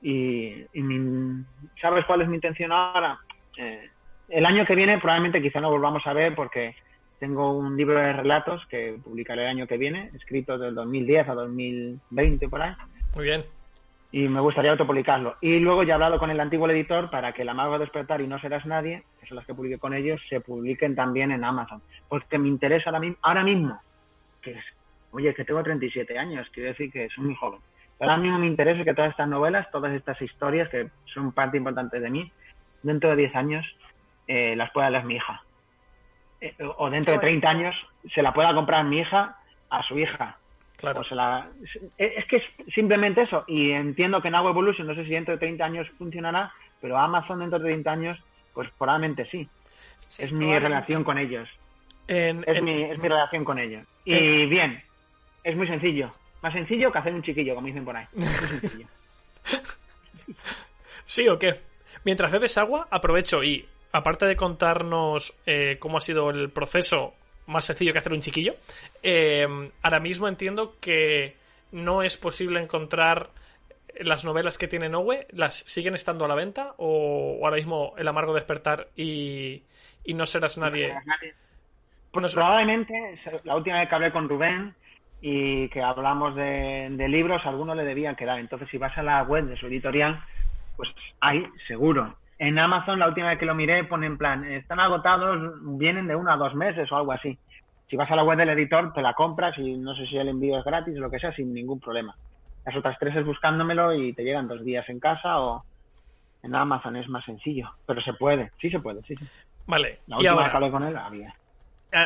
Y, 0.00 0.64
y 0.72 1.44
¿sabes 1.80 2.04
cuál 2.06 2.22
es 2.22 2.28
mi 2.28 2.36
intención 2.36 2.72
ahora? 2.72 3.18
Eh, 3.56 3.90
el 4.28 4.46
año 4.46 4.64
que 4.64 4.74
viene 4.74 4.98
probablemente 4.98 5.42
quizá 5.42 5.60
no 5.60 5.70
volvamos 5.70 6.06
a 6.06 6.12
ver 6.12 6.34
porque 6.34 6.74
tengo 7.20 7.52
un 7.52 7.76
libro 7.76 7.98
de 7.98 8.14
relatos 8.14 8.66
que 8.66 8.98
publicaré 9.04 9.42
el 9.42 9.48
año 9.48 9.66
que 9.68 9.76
viene, 9.76 10.10
escrito 10.14 10.58
del 10.58 10.74
2010 10.74 11.28
a 11.28 11.34
2020 11.34 12.48
por 12.48 12.62
ahí. 12.62 12.74
Muy 13.14 13.24
bien 13.26 13.44
y 14.12 14.28
me 14.28 14.40
gustaría 14.40 14.70
autopublicarlo. 14.72 15.36
Y 15.40 15.58
luego 15.58 15.82
ya 15.82 15.92
he 15.92 15.94
hablado 15.94 16.18
con 16.18 16.30
el 16.30 16.38
antiguo 16.38 16.68
editor 16.68 17.08
para 17.10 17.32
que 17.32 17.44
La 17.44 17.54
Mago 17.54 17.78
despertar 17.78 18.20
y 18.20 18.26
No 18.26 18.38
serás 18.38 18.66
nadie, 18.66 19.04
que 19.18 19.26
son 19.26 19.36
las 19.36 19.46
que 19.46 19.54
publiqué 19.54 19.78
con 19.78 19.94
ellos, 19.94 20.20
se 20.28 20.40
publiquen 20.40 20.94
también 20.94 21.32
en 21.32 21.42
Amazon. 21.42 21.80
Porque 22.08 22.38
me 22.38 22.48
interesa 22.48 22.90
ahora 22.90 23.00
mismo, 23.00 23.16
ahora 23.22 23.42
mismo 23.42 23.80
que 24.42 24.52
es, 24.52 24.64
oye, 25.12 25.34
que 25.34 25.44
tengo 25.44 25.62
37 25.62 26.18
años, 26.18 26.46
quiero 26.52 26.68
decir 26.68 26.92
que 26.92 27.08
soy 27.08 27.24
muy 27.24 27.34
joven. 27.34 27.60
Pero 27.98 28.10
ahora 28.10 28.22
mismo 28.22 28.38
me 28.38 28.46
interesa 28.46 28.84
que 28.84 28.92
todas 28.92 29.12
estas 29.12 29.28
novelas, 29.28 29.70
todas 29.70 29.92
estas 29.94 30.20
historias 30.20 30.68
que 30.68 30.90
son 31.06 31.32
parte 31.32 31.56
importante 31.56 31.98
de 31.98 32.10
mí, 32.10 32.30
dentro 32.82 33.10
de 33.10 33.16
10 33.16 33.34
años 33.36 33.64
eh, 34.26 34.54
las 34.56 34.70
pueda 34.72 34.90
leer 34.90 35.04
mi 35.04 35.14
hija. 35.14 35.42
Eh, 36.40 36.54
o 36.76 36.90
dentro 36.90 37.14
de 37.14 37.18
30 37.18 37.48
años 37.48 37.74
se 38.12 38.20
la 38.20 38.34
pueda 38.34 38.52
comprar 38.52 38.84
mi 38.84 38.98
hija 38.98 39.36
a 39.70 39.82
su 39.84 39.98
hija 39.98 40.36
Claro. 40.82 41.02
O 41.02 41.04
sea, 41.04 41.16
la, 41.16 41.48
es 41.96 42.24
que 42.26 42.38
es 42.38 42.42
simplemente 42.74 43.22
eso. 43.22 43.44
Y 43.46 43.70
entiendo 43.70 44.20
que 44.20 44.26
en 44.26 44.34
Agua 44.34 44.50
Evolution, 44.50 44.84
no 44.88 44.96
sé 44.96 45.04
si 45.04 45.10
dentro 45.10 45.32
de 45.32 45.38
30 45.38 45.64
años 45.64 45.88
funcionará, 45.96 46.52
pero 46.80 46.98
Amazon 46.98 47.38
dentro 47.38 47.60
de 47.60 47.66
30 47.66 47.90
años, 47.92 48.18
pues 48.52 48.68
probablemente 48.76 49.24
sí. 49.26 49.48
sí 50.08 50.24
es 50.24 50.32
mi 50.32 50.58
relación 50.58 51.04
con 51.04 51.18
ellos. 51.18 51.48
En, 52.08 52.42
es, 52.48 52.58
en... 52.58 52.64
Mi, 52.64 52.82
es 52.82 52.98
mi 52.98 53.08
relación 53.08 53.44
con 53.44 53.60
ellos. 53.60 53.86
Y 54.04 54.12
en... 54.12 54.50
bien, 54.50 54.82
es 55.44 55.56
muy 55.56 55.68
sencillo. 55.68 56.10
Más 56.42 56.52
sencillo 56.52 56.90
que 56.90 56.98
hacer 56.98 57.14
un 57.14 57.22
chiquillo, 57.22 57.54
como 57.54 57.68
dicen 57.68 57.84
por 57.84 57.96
ahí. 57.96 58.06
Muy 58.14 58.26
sencillo. 58.26 58.86
¿Sí 61.04 61.28
o 61.28 61.38
qué? 61.38 61.60
Mientras 62.04 62.32
bebes 62.32 62.58
agua, 62.58 62.88
aprovecho 62.90 63.44
y, 63.44 63.64
aparte 63.92 64.26
de 64.26 64.34
contarnos 64.34 65.32
eh, 65.46 65.76
cómo 65.78 65.98
ha 65.98 66.00
sido 66.00 66.30
el 66.30 66.50
proceso 66.50 67.14
más 67.46 67.64
sencillo 67.64 67.92
que 67.92 67.98
hacer 67.98 68.12
un 68.12 68.20
chiquillo. 68.20 68.54
Eh, 69.02 69.46
ahora 69.82 70.00
mismo 70.00 70.28
entiendo 70.28 70.74
que 70.80 71.36
no 71.72 72.02
es 72.02 72.16
posible 72.16 72.60
encontrar 72.60 73.30
las 74.00 74.24
novelas 74.24 74.58
que 74.58 74.68
tiene 74.68 74.88
Nowe, 74.88 75.26
¿las 75.30 75.58
siguen 75.58 75.94
estando 75.94 76.24
a 76.24 76.28
la 76.28 76.34
venta? 76.34 76.74
¿O, 76.78 77.40
ahora 77.42 77.56
mismo 77.56 77.94
El 77.96 78.08
amargo 78.08 78.34
despertar 78.34 78.88
y, 78.96 79.62
y 80.04 80.14
no 80.14 80.26
serás 80.26 80.58
nadie? 80.58 80.94
Pues 82.10 82.34
probablemente, 82.34 83.18
la 83.44 83.56
última 83.56 83.80
vez 83.80 83.88
que 83.88 83.94
hablé 83.94 84.12
con 84.12 84.28
Rubén 84.28 84.74
y 85.20 85.68
que 85.68 85.80
hablamos 85.80 86.34
de, 86.34 86.88
de 86.90 87.08
libros, 87.08 87.40
algunos 87.44 87.76
le 87.76 87.84
debían 87.84 88.16
quedar. 88.16 88.38
Entonces, 88.38 88.68
si 88.70 88.76
vas 88.76 88.96
a 88.98 89.02
la 89.02 89.22
web 89.22 89.44
de 89.44 89.56
su 89.56 89.66
editorial, 89.66 90.22
pues 90.76 90.90
hay, 91.20 91.46
seguro. 91.68 92.16
En 92.42 92.58
Amazon, 92.58 92.98
la 92.98 93.06
última 93.06 93.28
vez 93.28 93.38
que 93.38 93.46
lo 93.46 93.54
miré, 93.54 93.84
pone 93.84 94.04
en 94.04 94.18
plan, 94.18 94.44
están 94.44 94.80
agotados, 94.80 95.60
vienen 95.78 96.08
de 96.08 96.16
uno 96.16 96.32
a 96.32 96.36
dos 96.36 96.56
meses 96.56 96.90
o 96.90 96.96
algo 96.96 97.12
así. 97.12 97.38
Si 97.88 97.94
vas 97.94 98.10
a 98.10 98.16
la 98.16 98.24
web 98.24 98.36
del 98.36 98.48
editor, 98.48 98.92
te 98.92 99.00
la 99.00 99.14
compras 99.14 99.56
y 99.58 99.76
no 99.76 99.94
sé 99.94 100.08
si 100.08 100.16
el 100.16 100.26
envío 100.26 100.58
es 100.58 100.64
gratis 100.64 100.96
o 100.96 101.02
lo 101.02 101.08
que 101.08 101.20
sea, 101.20 101.32
sin 101.32 101.54
ningún 101.54 101.78
problema. 101.78 102.16
Las 102.66 102.74
otras 102.74 102.98
tres 102.98 103.14
es 103.14 103.24
buscándomelo 103.24 103.94
y 103.94 104.12
te 104.12 104.24
llegan 104.24 104.48
dos 104.48 104.64
días 104.64 104.88
en 104.88 104.98
casa 104.98 105.38
o 105.38 105.62
en 106.42 106.52
Amazon 106.56 106.96
es 106.96 107.08
más 107.08 107.24
sencillo. 107.24 107.70
Pero 107.86 108.02
se 108.02 108.12
puede, 108.14 108.50
sí 108.60 108.70
se 108.70 108.80
puede, 108.80 109.02
sí, 109.02 109.14
sí. 109.14 109.24
Vale, 109.68 110.00
La 110.08 110.16
y 110.16 110.18
última 110.18 110.32
ahora, 110.32 110.42
vez 110.42 110.50
que 110.50 110.56
hablé 110.56 110.70
con 110.72 110.82
él 110.82 110.96
había. 110.96 111.34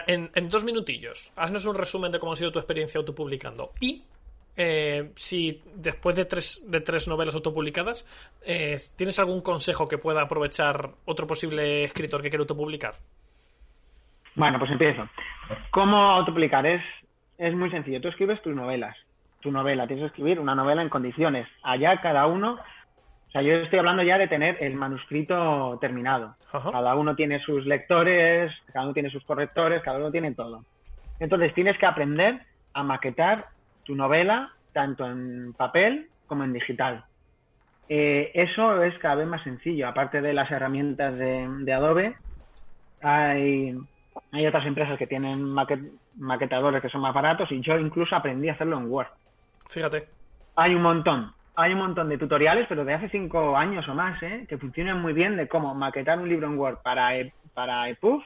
en, 0.07 0.31
en 0.35 0.49
dos 0.51 0.65
minutillos, 0.65 1.33
haznos 1.35 1.65
un 1.65 1.77
resumen 1.77 2.13
de 2.13 2.19
cómo 2.19 2.33
ha 2.33 2.37
sido 2.37 2.53
tu 2.53 2.59
experiencia 2.59 2.99
autopublicando. 2.99 3.71
Y 3.81 4.05
eh, 4.57 5.11
si 5.17 5.63
después 5.75 6.17
de 6.17 6.25
tres, 6.25 6.65
de 6.67 6.81
tres 6.81 7.09
novelas 7.09 7.35
autopublicadas, 7.35 8.07
eh, 8.45 8.77
¿tienes 8.97 9.19
algún 9.19 9.43
consejo 9.43 9.87
que 9.87 9.99
pueda 9.99 10.23
aprovechar 10.23 10.93
otro 11.05 11.27
posible 11.27 11.85
escritor 11.85 12.23
que 12.23 12.31
quiera 12.31 12.43
autopublicar? 12.43 12.95
Bueno, 14.35 14.59
pues 14.59 14.71
empiezo. 14.71 15.09
¿Cómo 15.71 15.97
autopublicar? 15.97 16.67
Es, 16.67 16.83
es 17.39 17.55
muy 17.55 17.71
sencillo. 17.71 18.01
Tú 18.01 18.09
escribes 18.09 18.41
tus 18.43 18.55
novelas. 18.55 18.97
Tu 19.41 19.51
novela, 19.51 19.87
tienes 19.87 20.05
que 20.05 20.09
escribir 20.09 20.41
una 20.41 20.55
novela 20.55 20.83
en 20.83 20.89
condiciones. 20.89 21.47
Allá 21.63 22.01
cada 22.01 22.27
uno. 22.27 22.59
O 23.29 23.31
sea, 23.31 23.43
yo 23.43 23.53
estoy 23.55 23.79
hablando 23.79 24.03
ya 24.03 24.17
de 24.17 24.29
tener 24.29 24.57
el 24.63 24.75
manuscrito 24.75 25.77
terminado. 25.81 26.35
Ajá. 26.53 26.71
Cada 26.71 26.95
uno 26.95 27.15
tiene 27.15 27.41
sus 27.41 27.67
lectores, 27.67 28.53
cada 28.73 28.87
uno 28.87 28.95
tiene 28.95 29.11
sus 29.11 29.25
correctores, 29.25 29.83
cada 29.83 29.99
uno 29.99 30.11
tiene 30.11 30.35
todo. 30.35 30.65
Entonces 31.21 31.53
tienes 31.55 31.77
que 31.79 31.87
aprender 31.87 32.41
a 32.73 32.83
maquetar 32.83 33.47
tu 33.87 33.95
novela 33.95 34.51
tanto 34.73 35.07
en 35.07 35.53
papel 35.55 36.09
como 36.27 36.45
en 36.45 36.53
digital. 36.53 37.05
Eh, 37.89 38.33
eso 38.35 38.83
es 38.83 38.99
cada 38.99 39.15
vez 39.15 39.27
más 39.29 39.43
sencillo. 39.45 39.89
Aparte 39.89 40.21
de 40.21 40.35
las 40.35 40.51
herramientas 40.51 41.17
de, 41.17 41.49
de 41.61 41.73
Adobe, 41.73 42.17
hay, 43.01 43.75
hay 44.33 44.47
otras 44.47 44.67
empresas 44.67 44.99
que 44.99 45.07
tienen 45.07 45.43
maquet- 45.45 45.91
maquetadores 46.17 46.83
que 46.83 46.89
son 46.89 47.01
más 47.01 47.15
baratos 47.15 47.51
y 47.53 47.61
yo 47.63 47.79
incluso 47.79 48.17
aprendí 48.17 48.49
a 48.49 48.55
hacerlo 48.55 48.79
en 48.79 48.91
Word. 48.91 49.09
Fíjate. 49.69 50.09
Hay 50.57 50.75
un 50.75 50.83
montón. 50.83 51.33
Hay 51.55 51.73
un 51.73 51.79
montón 51.79 52.09
de 52.11 52.19
tutoriales, 52.19 52.67
pero 52.69 52.85
de 52.85 52.93
hace 52.95 53.09
cinco 53.09 53.57
años 53.57 53.89
o 53.89 53.95
más, 53.95 54.23
¿eh? 54.23 54.45
que 54.49 54.59
funcionan 54.59 55.01
muy 55.01 55.15
bien 55.15 55.37
de 55.37 55.49
cómo 55.49 55.75
maquetar 55.75 56.19
un 56.19 56.29
libro 56.29 56.49
en 56.49 56.59
Word 56.59 56.79
para, 56.83 57.17
e- 57.17 57.33
para 57.55 57.89
EPUB 57.89 58.23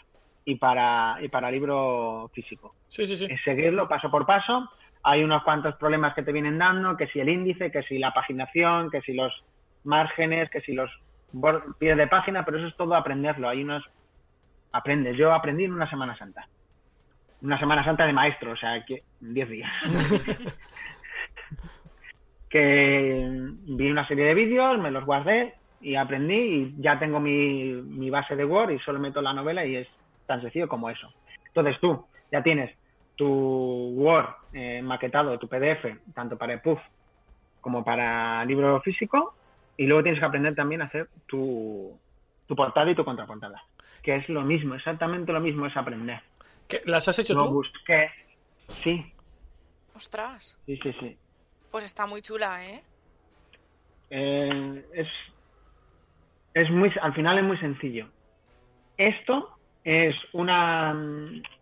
y 0.47 0.57
para, 0.57 1.19
y 1.21 1.29
para 1.29 1.51
libro 1.51 2.29
físico. 2.35 2.75
Sí, 2.89 3.07
sí, 3.07 3.17
sí. 3.17 3.29
Seguirlo 3.45 3.89
paso 3.89 4.11
por 4.11 4.27
paso. 4.27 4.69
Hay 5.03 5.25
unos 5.25 5.43
cuantos 5.43 5.75
problemas 5.77 6.15
que 6.15 6.23
te 6.23 6.33
vienen 6.33 6.59
dando, 6.59 6.97
que 6.97 7.07
si 7.09 7.21
el 7.21 7.29
índice, 7.29 7.71
que 7.71 7.83
si 7.83 7.99
la 7.99 8.13
paginación, 8.13 8.91
que 8.91 9.01
si 9.01 9.15
los 9.15 9.33
márgenes, 9.85 10.51
que 10.51 10.61
si 10.61 10.75
los 10.75 10.91
pies 11.79 11.97
de 11.97 12.07
página, 12.07 12.45
pero 12.45 12.59
eso 12.59 12.67
es 12.67 12.77
todo 12.77 12.95
aprenderlo. 12.95 13.49
Hay 13.49 13.63
unos... 13.63 13.85
Aprendes. 14.73 15.17
Yo 15.17 15.33
aprendí 15.33 15.65
en 15.65 15.73
una 15.73 15.91
Semana 15.91 16.17
Santa. 16.17 16.47
Una 17.43 17.59
Semana 17.59 17.85
Santa 17.85 18.07
de 18.07 18.13
maestro, 18.13 18.53
o 18.53 18.57
sea, 18.57 18.85
que 18.85 19.03
10 19.21 19.49
días. 19.49 19.71
que 22.51 23.27
vi 23.65 23.91
una 23.91 24.07
serie 24.07 24.27
de 24.27 24.35
vídeos, 24.35 24.79
me 24.79 24.91
los 24.91 25.05
guardé 25.05 25.55
y 25.81 25.95
aprendí 25.95 26.35
y 26.35 26.75
ya 26.79 26.99
tengo 26.99 27.21
mi, 27.21 27.73
mi 27.73 28.11
base 28.11 28.37
de 28.37 28.45
Word 28.45 28.73
y 28.73 28.79
solo 28.81 28.99
meto 28.99 29.23
la 29.23 29.33
novela 29.33 29.65
y 29.65 29.77
es 29.77 29.89
tan 30.27 30.43
sencillo 30.43 30.69
como 30.69 30.91
eso. 30.91 31.13
Entonces 31.47 31.81
tú 31.81 32.05
ya 32.31 32.43
tienes 32.43 32.71
tu 33.21 33.93
Word 33.97 34.29
eh, 34.55 34.81
maquetado, 34.81 35.39
tu 35.39 35.47
PDF, 35.47 35.85
tanto 36.15 36.39
para 36.39 36.55
EPUB 36.55 36.79
como 37.61 37.85
para 37.85 38.43
libro 38.47 38.81
físico, 38.81 39.35
y 39.77 39.85
luego 39.85 40.03
tienes 40.03 40.21
que 40.21 40.25
aprender 40.25 40.55
también 40.55 40.81
a 40.81 40.87
hacer 40.87 41.11
tu, 41.27 41.95
tu 42.47 42.57
portada 42.57 42.91
y 42.91 42.95
tu 42.95 43.05
contraportada, 43.05 43.63
que 44.03 44.17
es 44.17 44.27
lo 44.31 44.41
mismo, 44.41 44.75
exactamente 44.75 45.33
lo 45.35 45.41
mismo 45.41 45.67
es 45.67 45.77
aprender. 45.77 46.21
¿Qué, 46.67 46.81
¿Las 46.87 47.09
has 47.09 47.19
hecho 47.19 47.35
Lo 47.35 47.49
tú? 47.49 47.55
busqué, 47.57 48.11
sí, 48.83 49.13
Ostras, 49.95 50.57
sí, 50.65 50.79
sí, 50.83 50.95
sí. 50.99 51.19
pues 51.71 51.85
está 51.85 52.07
muy 52.07 52.23
chula, 52.23 52.65
¿eh? 52.65 52.83
Eh, 54.09 54.83
es, 54.95 55.09
es 56.55 56.71
muy, 56.71 56.91
al 57.03 57.13
final 57.13 57.37
es 57.37 57.45
muy 57.45 57.59
sencillo. 57.59 58.07
Esto 58.97 59.51
es 59.85 60.15
una 60.33 60.95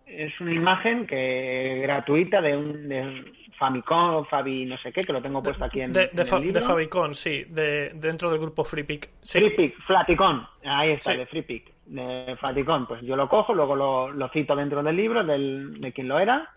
es 0.09 0.41
una 0.41 0.53
imagen 0.53 1.07
que 1.07 1.81
gratuita 1.83 2.41
de 2.41 2.57
un 2.57 2.89
de 2.89 3.25
Famicom 3.59 4.15
o 4.15 4.25
Fabi 4.25 4.65
no 4.67 4.77
sé 4.79 4.93
qué, 4.93 5.03
que 5.03 5.13
lo 5.13 5.21
tengo 5.23 5.43
puesto 5.43 5.65
aquí 5.65 5.81
en, 5.81 5.93
De, 5.93 6.05
en 6.05 6.17
de, 6.17 6.23
el 6.23 6.29
Fa- 6.29 6.39
libro. 6.39 6.61
de 6.61 6.67
Fabicon, 6.67 7.15
sí. 7.15 7.45
De, 7.49 7.91
dentro 7.95 8.31
del 8.31 8.41
grupo 8.41 8.65
FreePick. 8.65 9.11
Sí. 9.23 9.39
FreePic, 9.41 9.77
Flaticon, 9.87 10.47
ahí 10.65 10.93
está, 10.93 11.13
Sí. 11.13 11.19
de 11.19 11.27
FreePic, 11.27 11.73
de 11.87 12.37
Flaticon. 12.39 12.87
Pues 12.87 13.03
yo 13.03 13.17
lo 13.17 13.29
cojo, 13.29 13.53
luego 13.55 13.75
lo, 13.77 14.11
lo 14.13 14.29
cito 14.29 14.55
dentro 14.55 14.83
del 14.83 14.97
libro 14.97 15.25
del, 15.25 15.81
de 15.81 15.93
quien 15.93 16.09
lo 16.09 16.19
era. 16.19 16.51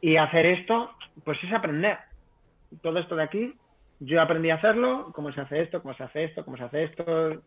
Y 0.00 0.16
hacer 0.16 0.44
esto, 0.46 0.90
pues 1.24 1.42
es 1.42 1.52
aprender. 1.52 1.96
Todo 2.82 2.98
esto 2.98 3.16
de 3.16 3.22
aquí, 3.22 3.54
yo 4.00 4.20
aprendí 4.20 4.50
a 4.50 4.56
hacerlo, 4.56 5.10
cómo 5.14 5.32
se 5.32 5.40
hace 5.40 5.62
esto, 5.62 5.80
cómo 5.80 5.94
se 5.94 6.02
hace 6.02 6.24
esto, 6.24 6.44
cómo 6.44 6.56
se 6.58 6.64
hace 6.64 6.84
esto. 6.84 7.42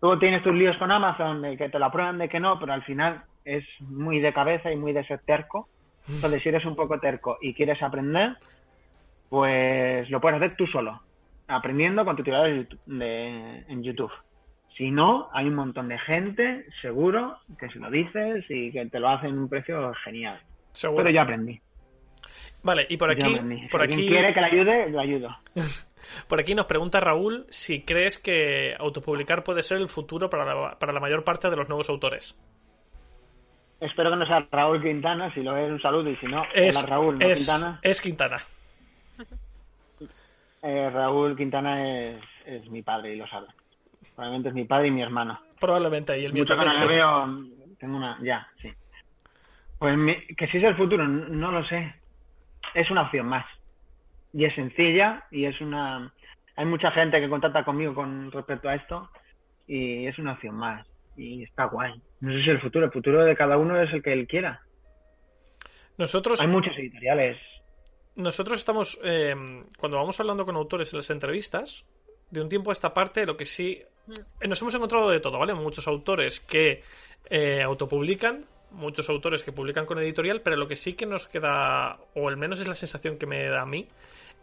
Luego 0.00 0.18
tienes 0.18 0.42
tus 0.42 0.54
líos 0.54 0.76
con 0.76 0.90
Amazon, 0.90 1.42
de 1.42 1.56
que 1.56 1.68
te 1.68 1.78
lo 1.78 1.86
aprueban, 1.86 2.18
de 2.18 2.28
que 2.28 2.40
no, 2.40 2.58
pero 2.58 2.72
al 2.72 2.82
final 2.84 3.24
es 3.44 3.64
muy 3.80 4.20
de 4.20 4.32
cabeza 4.32 4.70
y 4.70 4.76
muy 4.76 4.92
de 4.92 5.06
ser 5.06 5.20
terco. 5.20 5.68
Entonces, 6.08 6.42
si 6.42 6.48
eres 6.50 6.64
un 6.64 6.76
poco 6.76 7.00
terco 7.00 7.38
y 7.40 7.54
quieres 7.54 7.82
aprender, 7.82 8.36
pues 9.28 10.08
lo 10.10 10.20
puedes 10.20 10.36
hacer 10.36 10.56
tú 10.56 10.66
solo, 10.66 11.00
aprendiendo 11.48 12.04
con 12.04 12.16
tutoriales 12.16 12.68
de 12.86 13.64
en 13.68 13.82
YouTube. 13.82 14.12
Si 14.76 14.90
no, 14.90 15.30
hay 15.32 15.46
un 15.46 15.54
montón 15.54 15.88
de 15.88 15.98
gente, 15.98 16.66
seguro, 16.82 17.38
que 17.58 17.68
se 17.70 17.78
lo 17.78 17.90
dices 17.90 18.44
y 18.50 18.70
que 18.70 18.84
te 18.86 19.00
lo 19.00 19.08
hacen 19.08 19.30
a 19.30 19.40
un 19.40 19.48
precio 19.48 19.92
genial. 20.04 20.38
Seguro. 20.72 21.02
Pero 21.02 21.14
yo 21.14 21.22
aprendí. 21.22 21.58
Vale, 22.62 22.86
y 22.88 22.96
por 22.98 23.08
yo 23.08 23.26
aquí, 23.26 23.34
aprendí. 23.34 23.60
Si 23.62 23.68
por 23.68 23.80
alguien 23.80 24.00
aquí, 24.00 24.08
quiere 24.08 24.34
que 24.34 24.40
le 24.40 24.46
ayude, 24.46 24.90
le 24.90 25.00
ayudo. 25.00 25.36
por 26.28 26.40
aquí 26.40 26.54
nos 26.54 26.66
pregunta 26.66 27.00
Raúl 27.00 27.46
si 27.50 27.82
crees 27.82 28.18
que 28.18 28.74
autopublicar 28.78 29.42
puede 29.44 29.62
ser 29.62 29.78
el 29.78 29.88
futuro 29.88 30.28
para 30.30 30.44
la, 30.44 30.78
para 30.78 30.92
la 30.92 31.00
mayor 31.00 31.24
parte 31.24 31.50
de 31.50 31.56
los 31.56 31.68
nuevos 31.68 31.88
autores. 31.90 32.38
Espero 33.80 34.10
que 34.10 34.16
no 34.16 34.26
sea 34.26 34.46
Raúl 34.50 34.82
Quintana, 34.82 35.32
si 35.34 35.42
lo 35.42 35.56
es 35.56 35.70
un 35.70 35.80
saludo 35.80 36.08
y 36.10 36.16
si 36.16 36.26
no, 36.26 36.44
Es, 36.54 36.76
hola 36.76 36.86
Raúl, 36.86 37.18
no 37.18 37.26
es, 37.26 37.38
Quintana. 37.46 37.78
es 37.82 38.00
Quintana. 38.00 38.38
Eh, 40.62 40.90
Raúl 40.90 41.36
Quintana 41.36 41.86
es, 42.08 42.24
es 42.44 42.68
mi 42.70 42.82
padre 42.82 43.14
y 43.14 43.18
lo 43.18 43.26
sabe. 43.28 43.46
Probablemente 44.16 44.48
es 44.48 44.54
mi 44.54 44.64
padre 44.64 44.88
y 44.88 44.90
mi 44.90 45.02
hermano. 45.02 45.38
Probablemente. 45.60 46.18
Y 46.18 46.24
el 46.24 46.32
mío 46.32 46.42
Mucho 46.42 46.56
que 46.58 46.64
también, 46.64 46.88
veo, 46.88 47.76
tengo 47.78 47.96
una, 47.98 48.18
ya, 48.22 48.48
sí. 48.60 48.72
Pues 49.78 49.96
mi- 49.96 50.26
que 50.36 50.48
si 50.48 50.56
es 50.58 50.64
el 50.64 50.76
futuro, 50.76 51.06
no 51.06 51.52
lo 51.52 51.64
sé. 51.68 51.94
Es 52.74 52.90
una 52.90 53.02
opción 53.02 53.26
más. 53.26 53.44
Y 54.32 54.44
es 54.44 54.54
sencilla 54.54 55.24
y 55.30 55.46
es 55.46 55.60
una... 55.60 56.12
Hay 56.56 56.64
mucha 56.64 56.90
gente 56.90 57.20
que 57.20 57.28
contacta 57.28 57.64
conmigo 57.64 57.94
con 57.94 58.30
respecto 58.30 58.68
a 58.68 58.74
esto 58.74 59.10
y 59.66 60.06
es 60.06 60.18
una 60.18 60.32
opción 60.32 60.54
más. 60.54 60.86
Y 61.16 61.42
está 61.42 61.64
guay. 61.64 61.94
No 62.20 62.32
sé 62.32 62.42
si 62.44 62.50
el 62.50 62.60
futuro, 62.60 62.86
el 62.86 62.92
futuro 62.92 63.24
de 63.24 63.36
cada 63.36 63.56
uno 63.58 63.80
es 63.80 63.92
el 63.92 64.02
que 64.02 64.12
él 64.12 64.26
quiera. 64.26 64.60
Nosotros, 65.98 66.40
Hay 66.40 66.48
muchos 66.48 66.76
editoriales. 66.76 67.38
nosotros 68.16 68.58
estamos, 68.58 68.98
eh, 69.02 69.34
cuando 69.78 69.96
vamos 69.96 70.18
hablando 70.20 70.44
con 70.44 70.56
autores 70.56 70.92
en 70.92 70.98
las 70.98 71.10
entrevistas, 71.10 71.86
de 72.30 72.40
un 72.40 72.48
tiempo 72.48 72.70
a 72.70 72.72
esta 72.72 72.92
parte, 72.92 73.24
lo 73.24 73.36
que 73.36 73.46
sí, 73.46 73.82
eh, 74.40 74.48
nos 74.48 74.60
hemos 74.60 74.74
encontrado 74.74 75.10
de 75.10 75.20
todo, 75.20 75.38
¿vale? 75.38 75.54
Muchos 75.54 75.86
autores 75.88 76.40
que 76.40 76.82
eh, 77.30 77.62
autopublican, 77.62 78.44
muchos 78.76 79.08
autores 79.08 79.42
que 79.42 79.52
publican 79.52 79.86
con 79.86 79.98
editorial, 79.98 80.40
pero 80.42 80.56
lo 80.56 80.68
que 80.68 80.76
sí 80.76 80.92
que 80.94 81.06
nos 81.06 81.26
queda, 81.26 81.98
o 82.14 82.28
al 82.28 82.36
menos 82.36 82.60
es 82.60 82.68
la 82.68 82.74
sensación 82.74 83.18
que 83.18 83.26
me 83.26 83.44
da 83.46 83.62
a 83.62 83.66
mí, 83.66 83.88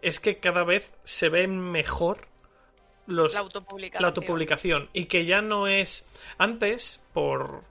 es 0.01 0.19
que 0.19 0.37
cada 0.39 0.63
vez 0.63 0.93
se 1.05 1.29
ven 1.29 1.57
mejor 1.59 2.27
los, 3.07 3.33
La 3.33 3.39
autopublicación. 3.41 4.01
la 4.01 4.07
autopublicación. 4.09 4.89
Y 4.93 5.05
que 5.05 5.25
ya 5.25 5.41
no 5.41 5.67
es 5.67 6.05
antes 6.37 7.01
por 7.13 7.61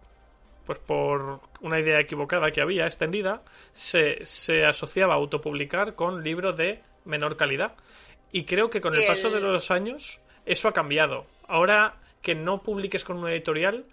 pues 0.64 0.78
por 0.78 1.40
una 1.60 1.80
idea 1.80 1.98
equivocada 1.98 2.52
que 2.52 2.60
había 2.62 2.86
extendida 2.86 3.42
se, 3.72 4.24
se 4.24 4.64
asociaba 4.64 5.14
autopublicar 5.14 5.96
con 5.96 6.22
libros 6.22 6.56
de 6.56 6.80
menor 7.04 7.36
calidad. 7.36 7.74
Y 8.30 8.44
creo 8.44 8.70
que 8.70 8.80
con 8.80 8.94
Sí, 8.94 9.00
el 9.02 9.06
paso 9.08 9.26
el- 9.26 9.34
de 9.34 9.40
los 9.40 9.70
años 9.72 10.20
eso 10.46 10.68
ha 10.68 10.72
cambiado. 10.72 11.26
Ahora 11.48 11.96
que 12.22 12.36
no 12.36 12.62
publiques 12.62 13.04
con 13.04 13.18
una 13.18 13.32
editorial 13.32 13.84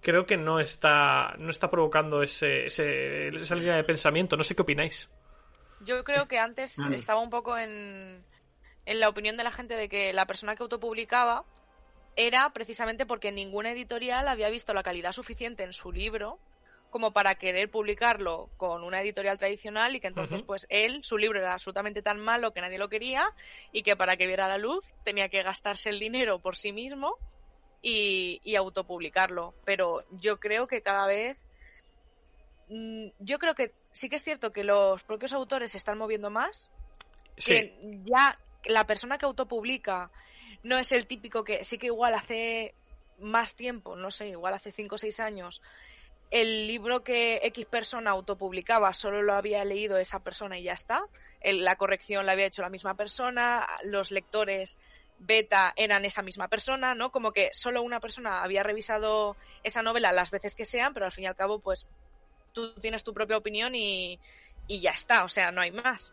creo 0.00 0.26
que 0.26 0.36
no 0.36 0.60
está 0.60 1.34
no 1.38 1.50
está 1.50 1.70
provocando 1.70 2.22
ese, 2.22 2.66
ese- 2.66 3.28
esa 3.28 3.54
línea 3.54 3.76
de 3.76 3.84
pensamiento. 3.84 4.36
No 4.36 4.44
sé 4.44 4.54
qué 4.54 4.62
opináis. 4.62 5.08
Yo 5.80 6.02
creo 6.04 6.26
que 6.28 6.38
antes 6.38 6.78
estaba 6.94 7.20
un 7.20 7.30
poco 7.30 7.58
en, 7.58 8.22
en 8.86 9.00
la 9.00 9.08
opinión 9.08 9.36
de 9.36 9.44
la 9.44 9.52
gente 9.52 9.74
de 9.76 9.88
que 9.88 10.12
la 10.12 10.26
persona 10.26 10.56
que 10.56 10.62
autopublicaba 10.62 11.44
era 12.16 12.50
precisamente 12.54 13.04
porque 13.04 13.30
ninguna 13.30 13.72
editorial 13.72 14.26
había 14.28 14.48
visto 14.48 14.72
la 14.72 14.82
calidad 14.82 15.12
suficiente 15.12 15.64
en 15.64 15.72
su 15.74 15.92
libro 15.92 16.38
como 16.88 17.12
para 17.12 17.34
querer 17.34 17.70
publicarlo 17.70 18.48
con 18.56 18.82
una 18.84 19.02
editorial 19.02 19.36
tradicional 19.36 19.94
y 19.94 20.00
que 20.00 20.06
entonces 20.06 20.38
pues 20.46 20.66
él, 20.70 21.04
su 21.04 21.18
libro 21.18 21.40
era 21.40 21.52
absolutamente 21.52 22.00
tan 22.00 22.18
malo 22.20 22.52
que 22.54 22.62
nadie 22.62 22.78
lo 22.78 22.88
quería 22.88 23.28
y 23.70 23.82
que 23.82 23.96
para 23.96 24.16
que 24.16 24.26
viera 24.26 24.48
la 24.48 24.56
luz 24.56 24.94
tenía 25.04 25.28
que 25.28 25.42
gastarse 25.42 25.90
el 25.90 25.98
dinero 25.98 26.38
por 26.38 26.56
sí 26.56 26.72
mismo 26.72 27.18
y, 27.82 28.40
y 28.44 28.56
autopublicarlo. 28.56 29.54
Pero 29.64 30.04
yo 30.10 30.38
creo 30.38 30.66
que 30.66 30.82
cada 30.82 31.06
vez 31.06 31.46
mm, 32.68 33.08
yo 33.18 33.38
creo 33.38 33.54
que 33.54 33.72
sí 33.92 34.08
que 34.08 34.16
es 34.16 34.24
cierto 34.24 34.52
que 34.52 34.64
los 34.64 35.02
propios 35.02 35.32
autores 35.32 35.72
se 35.72 35.78
están 35.78 35.98
moviendo 35.98 36.30
más, 36.30 36.70
sí 37.36 37.52
que 37.52 38.00
ya 38.04 38.38
la 38.64 38.86
persona 38.86 39.18
que 39.18 39.26
autopublica 39.26 40.10
no 40.62 40.78
es 40.78 40.92
el 40.92 41.06
típico 41.06 41.44
que 41.44 41.64
sí 41.64 41.78
que 41.78 41.86
igual 41.86 42.14
hace 42.14 42.74
más 43.18 43.54
tiempo, 43.54 43.96
no 43.96 44.10
sé, 44.10 44.28
igual 44.28 44.54
hace 44.54 44.72
5 44.72 44.96
o 44.96 44.98
6 44.98 45.20
años, 45.20 45.62
el 46.30 46.66
libro 46.66 47.04
que 47.04 47.40
X 47.44 47.66
persona 47.66 48.10
autopublicaba 48.10 48.92
solo 48.92 49.22
lo 49.22 49.34
había 49.34 49.64
leído 49.64 49.96
esa 49.96 50.20
persona 50.20 50.58
y 50.58 50.64
ya 50.64 50.72
está. 50.72 51.04
la 51.42 51.76
corrección 51.76 52.26
la 52.26 52.32
había 52.32 52.46
hecho 52.46 52.62
la 52.62 52.68
misma 52.68 52.94
persona, 52.94 53.66
los 53.84 54.10
lectores 54.10 54.78
beta 55.18 55.72
eran 55.76 56.04
esa 56.04 56.22
misma 56.22 56.48
persona, 56.48 56.94
¿no? 56.94 57.10
Como 57.10 57.32
que 57.32 57.50
solo 57.52 57.82
una 57.82 58.00
persona 58.00 58.42
había 58.42 58.62
revisado 58.62 59.36
esa 59.62 59.82
novela 59.82 60.12
las 60.12 60.30
veces 60.30 60.54
que 60.54 60.64
sean, 60.64 60.94
pero 60.94 61.06
al 61.06 61.12
fin 61.12 61.24
y 61.24 61.26
al 61.28 61.36
cabo, 61.36 61.58
pues 61.58 61.86
tú 62.52 62.74
tienes 62.74 63.04
tu 63.04 63.14
propia 63.14 63.36
opinión 63.36 63.74
y, 63.74 64.18
y 64.66 64.80
ya 64.80 64.92
está, 64.92 65.24
o 65.24 65.28
sea, 65.28 65.50
no 65.50 65.60
hay 65.60 65.70
más. 65.70 66.12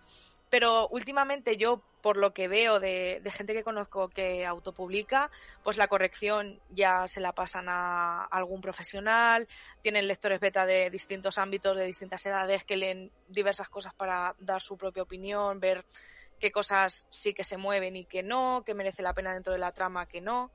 Pero 0.53 0.87
últimamente 0.89 1.57
yo, 1.57 1.81
por 2.03 2.15
lo 2.15 2.31
que 2.31 2.47
veo 2.47 2.79
de, 2.79 3.23
gente 3.31 3.55
que 3.55 3.63
conozco 3.63 4.09
que 4.09 4.45
autopublica, 4.45 5.31
pues 5.63 5.77
la 5.77 5.87
corrección 5.87 6.59
ya 6.69 7.07
se 7.07 7.21
la 7.21 7.33
pasan 7.33 7.65
a 7.69 8.25
algún 8.25 8.61
profesional, 8.61 9.47
tienen 9.81 10.07
lectores 10.07 10.39
beta 10.39 10.67
de 10.67 10.91
distintos 10.91 11.39
ámbitos, 11.39 11.75
de 11.75 11.85
distintas 11.85 12.23
edades, 12.27 12.65
que 12.65 12.77
leen 12.77 13.11
diversas 13.29 13.67
cosas 13.67 13.95
para 13.95 14.35
dar 14.37 14.61
su 14.61 14.77
propia 14.77 15.01
opinión, 15.01 15.59
ver 15.59 15.85
qué 16.43 16.51
cosas 16.51 17.07
sí 17.09 17.33
que 17.33 17.45
se 17.45 17.55
mueven 17.55 17.95
y 17.95 18.03
que 18.03 18.21
no, 18.21 18.63
que 18.65 18.73
merece 18.73 19.01
la 19.01 19.13
pena 19.13 19.33
dentro 19.33 19.53
de 19.53 19.59
la 19.59 19.71
trama, 19.71 20.07
que 20.07 20.19
no. 20.19 20.51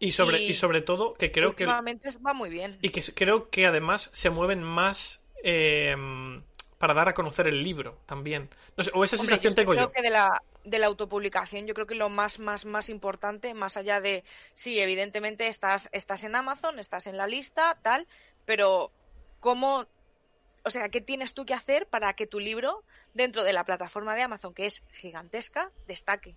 Y 0.00 0.10
sobre, 0.10 0.42
y, 0.42 0.54
sobre 0.54 0.82
todo, 0.82 1.14
que 1.14 1.30
creo 1.30 1.54
que. 1.54 1.66
va 1.66 1.80
muy 2.34 2.50
bien. 2.50 2.78
Y 2.82 2.88
que 2.88 3.00
creo 3.14 3.48
que 3.48 3.64
además 3.64 4.10
se 4.12 4.28
mueven 4.28 4.60
más. 4.60 5.20
Eh, 5.44 5.94
para 6.78 6.94
dar 6.94 7.10
a 7.10 7.14
conocer 7.14 7.46
el 7.46 7.62
libro 7.62 7.98
también. 8.06 8.48
o 8.94 9.04
esa 9.04 9.18
sensación 9.18 9.54
tengo 9.54 9.74
yo. 9.74 9.90
Creo 9.90 9.92
que 9.92 10.02
de 10.02 10.10
la, 10.10 10.42
de 10.64 10.78
la 10.78 10.86
autopublicación, 10.86 11.66
yo 11.66 11.74
creo 11.74 11.86
que 11.86 11.94
lo 11.94 12.08
más, 12.08 12.38
más, 12.38 12.64
más 12.64 12.88
importante, 12.88 13.52
más 13.52 13.76
allá 13.76 14.00
de, 14.00 14.24
sí, 14.54 14.80
evidentemente 14.80 15.46
estás, 15.46 15.90
estás 15.92 16.24
en 16.24 16.34
Amazon, 16.34 16.78
estás 16.78 17.06
en 17.06 17.18
la 17.18 17.26
lista, 17.26 17.78
tal, 17.82 18.06
pero 18.46 18.90
cómo, 19.40 19.86
o 20.64 20.70
sea, 20.70 20.88
¿qué 20.88 21.00
tienes 21.00 21.34
tú 21.34 21.44
que 21.44 21.54
hacer 21.54 21.86
para 21.86 22.12
que 22.14 22.26
tu 22.26 22.40
libro, 22.40 22.84
dentro 23.14 23.44
de 23.44 23.52
la 23.52 23.64
plataforma 23.64 24.14
de 24.14 24.22
Amazon, 24.22 24.54
que 24.54 24.66
es 24.66 24.82
gigantesca, 24.92 25.70
destaque? 25.86 26.36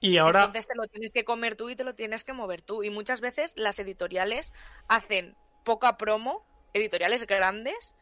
Y 0.00 0.18
ahora... 0.18 0.44
Entonces 0.44 0.68
te 0.68 0.76
lo 0.76 0.86
tienes 0.86 1.12
que 1.12 1.24
comer 1.24 1.56
tú 1.56 1.70
y 1.70 1.76
te 1.76 1.84
lo 1.84 1.94
tienes 1.94 2.24
que 2.24 2.32
mover 2.32 2.62
tú. 2.62 2.82
Y 2.82 2.90
muchas 2.90 3.20
veces 3.20 3.54
las 3.56 3.78
editoriales 3.78 4.52
hacen 4.88 5.36
poca 5.64 5.96
promo, 5.96 6.46
editoriales 6.72 7.26
grandes, 7.26 7.94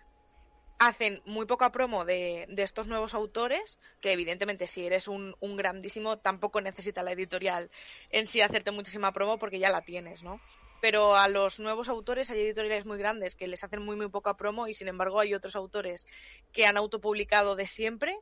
hacen 0.79 1.23
muy 1.25 1.47
poca 1.47 1.73
promo 1.73 2.05
de, 2.05 2.47
estos 2.57 2.87
nuevos 2.87 3.15
autores, 3.15 3.79
que 4.01 4.13
evidentemente 4.13 4.67
si 4.67 4.85
eres 4.85 5.09
un, 5.09 5.35
grandísimo 5.41 6.19
tampoco 6.19 6.61
necesita 6.61 7.03
la 7.03 7.13
editorial 7.13 7.71
en 8.11 8.27
sí 8.27 8.41
hacerte 8.41 8.71
muchísima 8.71 9.13
promo 9.13 9.39
porque 9.39 9.59
ya 9.59 9.71
la 9.71 9.83
tienes, 9.83 10.23
¿no? 10.23 10.41
Pero 10.81 11.17
a 11.17 11.29
los 11.29 11.59
nuevos 11.59 11.89
autores 11.89 12.31
hay 12.31 12.41
editoriales 12.41 12.87
muy 12.87 12.99
grandes 12.99 13.35
que 13.35 13.49
les 13.49 13.65
hacen 13.65 13.83
muy 13.83 13.97
muy 13.97 14.09
poca 14.09 14.37
promo 14.37 14.69
y 14.69 14.75
sin 14.75 14.89
embargo 14.89 15.21
hay 15.21 15.35
otros 15.35 15.57
autores 15.57 16.07
que 16.53 16.67
han 16.67 16.77
autopublicado 16.77 17.57
de 17.57 17.67
siempre 17.67 18.17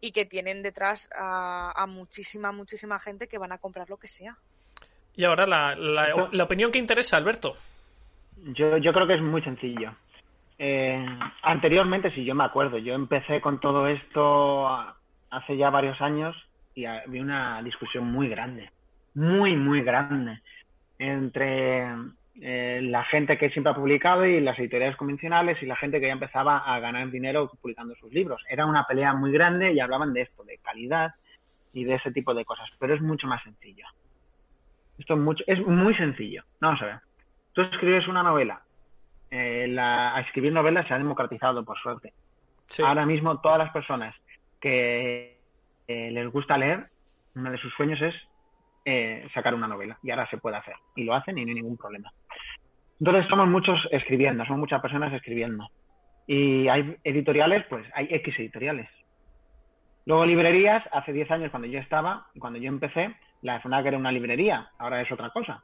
y 0.00 0.12
que 0.12 0.24
tienen 0.24 0.62
detrás 0.62 1.10
a, 1.14 1.86
muchísima, 1.88 2.52
muchísima 2.52 2.98
gente 3.00 3.28
que 3.28 3.38
van 3.38 3.52
a 3.52 3.58
comprar 3.58 3.90
lo 3.90 3.96
que 3.96 4.08
sea. 4.08 4.36
Y 5.16 5.24
ahora 5.24 5.46
la, 5.46 5.74
la, 5.74 6.28
la 6.30 6.44
opinión 6.44 6.70
que 6.70 6.78
interesa, 6.78 7.16
Alberto. 7.16 7.56
Yo, 8.36 8.76
yo 8.78 8.92
creo 8.92 9.06
que 9.06 9.14
es 9.14 9.22
muy 9.22 9.42
sencillo. 9.42 9.92
Eh, 10.58 11.04
anteriormente, 11.42 12.12
si 12.12 12.24
yo 12.24 12.34
me 12.34 12.44
acuerdo, 12.44 12.78
yo 12.78 12.94
empecé 12.94 13.40
con 13.40 13.60
todo 13.60 13.86
esto 13.86 14.66
hace 15.30 15.56
ya 15.56 15.70
varios 15.70 16.00
años 16.00 16.36
y 16.74 16.84
había 16.84 17.22
una 17.22 17.62
discusión 17.62 18.10
muy 18.10 18.28
grande, 18.28 18.70
muy, 19.14 19.56
muy 19.56 19.82
grande, 19.82 20.40
entre 20.98 21.86
eh, 22.40 22.80
la 22.82 23.04
gente 23.04 23.38
que 23.38 23.50
siempre 23.50 23.72
ha 23.72 23.76
publicado 23.76 24.26
y 24.26 24.40
las 24.40 24.58
editoriales 24.58 24.96
convencionales 24.96 25.62
y 25.62 25.66
la 25.66 25.76
gente 25.76 26.00
que 26.00 26.06
ya 26.06 26.12
empezaba 26.12 26.58
a 26.58 26.78
ganar 26.80 27.10
dinero 27.10 27.50
publicando 27.60 27.94
sus 27.96 28.12
libros. 28.12 28.42
Era 28.48 28.66
una 28.66 28.84
pelea 28.84 29.14
muy 29.14 29.32
grande 29.32 29.72
y 29.72 29.80
hablaban 29.80 30.12
de 30.12 30.22
esto, 30.22 30.44
de 30.44 30.58
calidad 30.58 31.14
y 31.72 31.84
de 31.84 31.94
ese 31.94 32.12
tipo 32.12 32.34
de 32.34 32.44
cosas, 32.44 32.68
pero 32.78 32.94
es 32.94 33.00
mucho 33.00 33.26
más 33.26 33.42
sencillo. 33.42 33.86
Esto 34.98 35.14
es, 35.14 35.20
mucho, 35.20 35.44
es 35.46 35.64
muy 35.66 35.94
sencillo. 35.94 36.42
Vamos 36.60 36.82
a 36.82 36.86
ver. 36.86 36.96
Tú 37.52 37.62
escribes 37.62 38.08
una 38.08 38.22
novela 38.22 38.62
eh, 39.30 39.66
la, 39.68 40.20
escribir 40.20 40.52
novelas 40.52 40.86
se 40.86 40.94
ha 40.94 40.98
democratizado, 40.98 41.64
por 41.64 41.78
suerte. 41.78 42.12
Ahora 42.84 43.06
mismo 43.06 43.40
todas 43.40 43.58
las 43.58 43.70
personas 43.72 44.14
que 44.60 45.38
eh, 45.86 46.10
les 46.10 46.30
gusta 46.30 46.58
leer, 46.58 46.86
uno 47.34 47.50
de 47.50 47.58
sus 47.58 47.72
sueños 47.74 48.00
es 48.00 48.14
eh, 48.90 49.28
sacar 49.34 49.54
una 49.54 49.68
novela. 49.68 49.98
Y 50.02 50.10
ahora 50.10 50.26
se 50.30 50.38
puede 50.38 50.56
hacer. 50.56 50.74
Y 50.96 51.04
lo 51.04 51.12
hacen 51.12 51.36
y 51.36 51.44
no 51.44 51.50
hay 51.50 51.56
ningún 51.56 51.76
problema. 51.76 52.10
Entonces 52.98 53.26
somos 53.28 53.46
muchos 53.46 53.78
escribiendo, 53.92 54.44
somos 54.46 54.60
muchas 54.60 54.80
personas 54.80 55.12
escribiendo. 55.12 55.68
Y 56.26 56.68
hay 56.68 56.96
editoriales, 57.04 57.66
pues 57.68 57.86
hay 57.94 58.08
X 58.10 58.38
editoriales. 58.38 58.88
Luego 60.06 60.24
librerías, 60.24 60.82
hace 60.90 61.12
10 61.12 61.30
años 61.32 61.50
cuando 61.50 61.68
yo 61.68 61.78
estaba, 61.78 62.28
cuando 62.38 62.58
yo 62.58 62.68
empecé, 62.68 63.14
la 63.42 63.60
que 63.60 63.88
era 63.88 63.98
una 63.98 64.10
librería, 64.10 64.70
ahora 64.78 65.02
es 65.02 65.12
otra 65.12 65.28
cosa. 65.30 65.62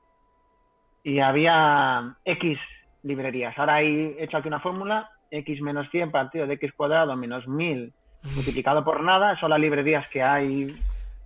Y 1.03 1.21
había 1.21 2.17
X 2.27 2.59
librerías. 3.05 3.59
Ahora 3.59 3.81
he 3.81 4.23
hecho 4.23 4.37
aquí 4.37 4.49
una 4.49 4.61
fórmula, 4.61 5.09
x 5.31 5.63
menos 5.63 5.89
100 5.91 6.11
partido 6.11 6.47
de 6.47 6.55
x 6.55 6.73
cuadrado 6.75 7.17
menos 7.17 7.49
1000 7.49 7.93
multiplicado 8.37 8.85
por 8.85 9.03
nada, 9.03 9.39
son 9.41 9.51
las 9.51 9.61
librerías 9.61 10.07
que 10.09 10.23
hay, 10.23 10.75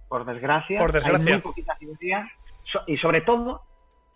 por 0.09 0.25
desgracia. 0.25 0.79
Por 0.79 0.93
desgracia. 0.93 1.27
Hay 1.27 1.33
muy 1.33 1.43
poquitas 1.43 1.81
librerías. 1.81 2.31
y 2.87 2.97
sobre 2.99 3.21
todo, 3.23 3.63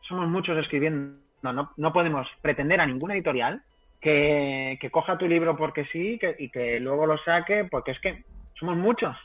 somos 0.02 0.28
muchos 0.28 0.56
escribiendo. 0.58 1.20
No, 1.42 1.72
no, 1.76 1.92
podemos 1.92 2.28
pretender 2.40 2.80
a 2.80 2.86
ninguna 2.86 3.14
editorial 3.14 3.62
que, 4.00 4.78
coja 4.92 5.18
tu 5.18 5.26
libro 5.26 5.56
porque 5.56 5.84
sí 5.86 6.20
y 6.38 6.50
que 6.50 6.78
luego 6.78 7.06
lo 7.06 7.18
saque, 7.18 7.66
porque 7.68 7.90
es 7.90 8.00
que 8.00 8.24
somos 8.54 8.76
muchos. 8.76 9.16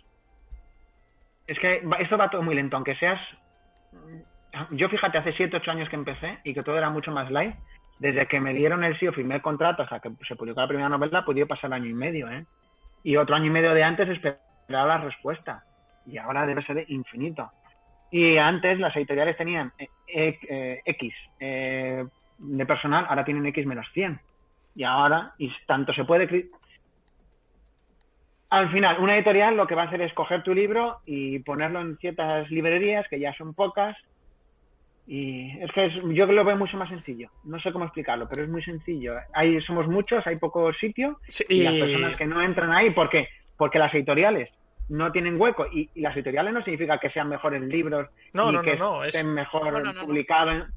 Es 1.45 1.59
que 1.59 1.84
esto 1.99 2.18
va 2.18 2.30
todo 2.30 2.41
muy 2.41 2.55
lento, 2.55 2.76
aunque 2.76 2.95
seas... 2.95 3.20
Yo 4.72 4.89
fíjate, 4.89 5.20
hace 5.20 5.34
7, 5.34 5.57
8 5.57 5.72
años 5.72 5.89
que 5.89 5.95
empecé 5.95 6.39
y 6.43 6.55
que 6.55 6.63
todo 6.63 6.78
era 6.78 6.89
mucho 6.89 7.11
más 7.11 7.30
light 7.30 7.55
desde 7.99 8.28
que 8.28 8.39
me 8.39 8.53
dieron 8.53 8.84
el 8.84 8.97
sí 8.99 9.07
o 9.07 9.13
firmé 9.13 9.36
el 9.36 9.41
contrato 9.41 9.84
hasta 9.84 9.99
que 9.99 10.11
se 10.28 10.36
publicó 10.36 10.61
la 10.61 10.68
primera 10.68 10.89
novela, 10.89 11.26
podido 11.26 11.47
pasar 11.47 11.74
año 11.74 11.88
y 11.88 11.93
medio, 11.93 12.30
¿eh? 12.30 12.45
Y 13.03 13.18
otro 13.18 13.36
año 13.36 13.45
y 13.45 13.51
medio 13.51 13.74
de 13.74 13.84
antes 13.84 14.09
esperaba 14.09 14.88
la 14.88 14.97
respuesta. 14.99 15.63
Y 16.07 16.17
ahora 16.17 16.45
debe 16.45 16.63
ser 16.63 16.85
infinito. 16.89 17.51
Y 18.11 18.37
antes 18.37 18.79
las 18.79 18.95
editoriales 18.95 19.37
tenían 19.37 19.71
eh, 20.07 20.81
X 20.85 21.13
eh, 21.39 22.05
de 22.37 22.65
personal, 22.65 23.05
ahora 23.09 23.25
tienen 23.25 23.45
X 23.47 23.65
menos 23.65 23.87
100. 23.93 24.19
Y 24.75 24.83
ahora, 24.83 25.33
y 25.37 25.51
tanto 25.65 25.93
se 25.93 26.05
puede... 26.05 26.49
Al 28.49 28.71
final, 28.71 28.99
una 28.99 29.15
editorial 29.15 29.57
lo 29.57 29.67
que 29.67 29.75
va 29.75 29.83
a 29.83 29.85
hacer 29.87 30.01
es 30.01 30.13
coger 30.13 30.41
tu 30.43 30.53
libro 30.53 30.99
y 31.05 31.39
ponerlo 31.39 31.81
en 31.81 31.97
ciertas 31.97 32.49
librerías, 32.49 33.05
que 33.09 33.19
ya 33.19 33.33
son 33.33 33.53
pocas, 33.53 33.97
y 35.07 35.57
es 35.61 35.71
que 35.71 35.89
yo 36.13 36.25
lo 36.25 36.43
veo 36.43 36.57
mucho 36.57 36.77
más 36.77 36.89
sencillo. 36.89 37.29
No 37.45 37.59
sé 37.61 37.71
cómo 37.71 37.85
explicarlo, 37.85 38.27
pero 38.29 38.43
es 38.43 38.49
muy 38.49 38.61
sencillo. 38.61 39.15
Hay, 39.33 39.59
somos 39.61 39.87
muchos, 39.87 40.27
hay 40.27 40.35
poco 40.35 40.71
sitio 40.73 41.19
y... 41.47 41.63
las 41.63 41.75
personas 41.75 42.17
que 42.17 42.25
no 42.25 42.41
entran 42.41 42.71
ahí, 42.73 42.91
¿por 42.91 43.09
qué? 43.09 43.29
Porque 43.57 43.79
las 43.79 43.93
editoriales 43.93 44.49
no 44.89 45.11
tienen 45.11 45.39
hueco 45.39 45.65
y, 45.71 45.89
las 45.95 46.15
editoriales 46.15 46.53
no 46.53 46.63
significa 46.63 46.97
que 46.97 47.09
sean 47.09 47.29
mejores 47.29 47.61
libros 47.61 48.09
no, 48.33 48.49
y 48.49 48.53
no, 48.53 48.61
que 48.61 48.79
estén 49.07 49.33
mejor 49.33 49.83
publicados. 49.99 50.67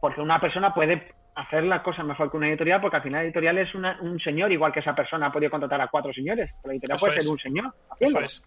Porque 0.00 0.20
una 0.20 0.40
persona 0.40 0.74
puede 0.74 1.12
hacer 1.34 1.64
la 1.64 1.82
cosa 1.82 2.02
mejor 2.02 2.30
que 2.30 2.36
una 2.36 2.48
editorial 2.48 2.80
porque 2.80 2.96
al 2.96 3.02
final 3.02 3.20
la 3.20 3.24
editorial 3.24 3.58
es 3.58 3.74
un 3.74 4.20
señor, 4.20 4.50
igual 4.52 4.72
que 4.72 4.80
esa 4.80 4.94
persona 4.94 5.26
ha 5.26 5.32
podido 5.32 5.50
contratar 5.50 5.80
a 5.80 5.88
cuatro 5.88 6.12
señores. 6.12 6.50
La 6.64 6.72
editorial 6.72 6.98
puede 6.98 7.20
ser 7.20 7.30
un 7.30 7.38
señor. 7.38 7.72
Eso 8.00 8.20
es. 8.20 8.42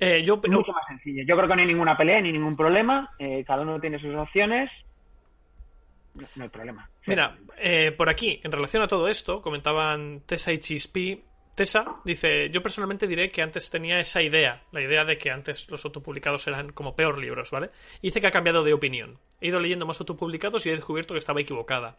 Eh, 0.00 0.22
yo, 0.24 0.38
Mucho 0.38 0.72
más 0.72 0.86
sencillo. 0.88 1.22
Yo 1.26 1.36
creo 1.36 1.46
que 1.46 1.54
no 1.54 1.60
hay 1.60 1.68
ninguna 1.68 1.96
pelea 1.96 2.22
ni 2.22 2.32
ningún 2.32 2.56
problema. 2.56 3.10
Eh, 3.18 3.44
cada 3.46 3.62
uno 3.62 3.78
tiene 3.78 3.98
sus 3.98 4.14
opciones. 4.14 4.70
No, 6.34 6.44
hay 6.44 6.48
problema. 6.48 6.88
Mira, 7.06 7.36
eh, 7.58 7.92
por 7.92 8.08
aquí, 8.08 8.40
en 8.42 8.50
relación 8.50 8.82
a 8.82 8.88
todo 8.88 9.08
esto, 9.08 9.42
comentaban 9.42 10.22
Tessa 10.26 10.52
y 10.52 10.58
Chispi. 10.58 11.22
Tessa 11.60 11.84
dice: 12.06 12.48
Yo 12.48 12.62
personalmente 12.62 13.06
diré 13.06 13.30
que 13.30 13.42
antes 13.42 13.68
tenía 13.68 14.00
esa 14.00 14.22
idea, 14.22 14.62
la 14.72 14.80
idea 14.80 15.04
de 15.04 15.18
que 15.18 15.30
antes 15.30 15.70
los 15.70 15.84
autopublicados 15.84 16.46
eran 16.46 16.72
como 16.72 16.96
peor 16.96 17.18
libros, 17.18 17.50
¿vale? 17.50 17.68
Y 18.00 18.06
dice 18.06 18.22
que 18.22 18.28
ha 18.28 18.30
cambiado 18.30 18.64
de 18.64 18.72
opinión. 18.72 19.18
He 19.42 19.48
ido 19.48 19.60
leyendo 19.60 19.84
más 19.84 20.00
autopublicados 20.00 20.64
y 20.64 20.70
he 20.70 20.74
descubierto 20.74 21.12
que 21.12 21.18
estaba 21.18 21.42
equivocada. 21.42 21.98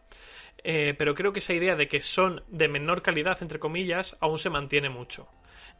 pero 0.64 1.14
creo 1.14 1.32
que 1.32 1.38
esa 1.38 1.54
idea 1.54 1.76
de 1.76 1.86
que 1.86 2.00
son 2.00 2.42
de 2.48 2.66
menor 2.66 3.02
calidad, 3.02 3.40
entre 3.40 3.60
comillas, 3.60 4.16
aún 4.18 4.40
se 4.40 4.50
mantiene 4.50 4.88
mucho 4.88 5.28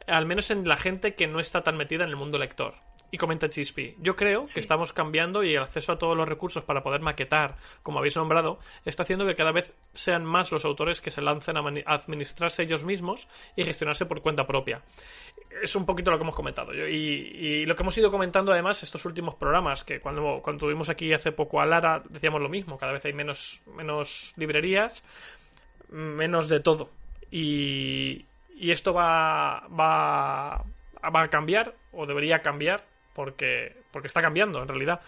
al 0.07 0.25
menos 0.25 0.51
en 0.51 0.67
la 0.67 0.77
gente 0.77 1.15
que 1.15 1.27
no 1.27 1.39
está 1.39 1.61
tan 1.61 1.77
metida 1.77 2.03
en 2.03 2.09
el 2.09 2.15
mundo 2.15 2.37
lector. 2.37 2.75
Y 3.13 3.17
comenta 3.19 3.47
Chispi, 3.47 3.95
yo 3.99 4.15
creo 4.15 4.47
que 4.47 4.59
estamos 4.59 4.91
cambiando 4.91 5.43
y 5.43 5.53
el 5.53 5.61
acceso 5.61 5.91
a 5.91 5.99
todos 5.99 6.17
los 6.17 6.27
recursos 6.27 6.63
para 6.63 6.81
poder 6.81 7.01
maquetar, 7.01 7.57
como 7.83 7.99
habéis 7.99 8.15
nombrado, 8.15 8.57
está 8.85 9.03
haciendo 9.03 9.27
que 9.27 9.35
cada 9.35 9.51
vez 9.51 9.75
sean 9.93 10.25
más 10.25 10.51
los 10.51 10.65
autores 10.65 10.99
que 10.99 11.11
se 11.11 11.21
lancen 11.21 11.55
a, 11.55 11.61
administrarse 11.85 12.63
ellos 12.63 12.83
mismos 12.83 13.27
y 13.55 13.65
gestionarse 13.65 14.07
por 14.07 14.23
cuenta 14.23 14.47
propia. 14.47 14.81
Es 15.61 15.75
un 15.75 15.85
poquito 15.85 16.09
lo 16.09 16.17
que 16.17 16.23
hemos 16.23 16.35
comentado. 16.35 16.73
Y, 16.73 17.67
lo 17.67 17.75
que 17.75 17.83
hemos 17.83 17.95
ido 17.99 18.09
comentando 18.09 18.51
además 18.51 18.81
estos 18.81 19.05
últimos 19.05 19.35
programas, 19.35 19.83
que 19.83 19.99
cuando, 19.99 20.39
cuando 20.41 20.65
tuvimos 20.65 20.89
aquí 20.89 21.13
hace 21.13 21.31
poco 21.31 21.61
a 21.61 21.67
Lara 21.67 22.01
decíamos 22.09 22.41
lo 22.41 22.49
mismo, 22.49 22.79
cada 22.79 22.93
vez 22.93 23.05
hay 23.05 23.13
menos, 23.13 23.61
menos 23.67 24.33
librerías, 24.37 25.03
menos 25.89 26.47
de 26.47 26.61
todo. 26.61 26.89
Y, 27.29 28.25
y 28.55 28.71
esto 28.71 28.91
va, 28.91 29.67
va, 29.67 30.65
va 31.03 31.21
a 31.21 31.27
cambiar, 31.27 31.75
o 31.91 32.07
debería 32.07 32.39
cambiar, 32.41 32.91
porque, 33.13 33.83
porque 33.91 34.07
está 34.07 34.21
cambiando 34.21 34.61
en 34.61 34.67
realidad. 34.67 35.01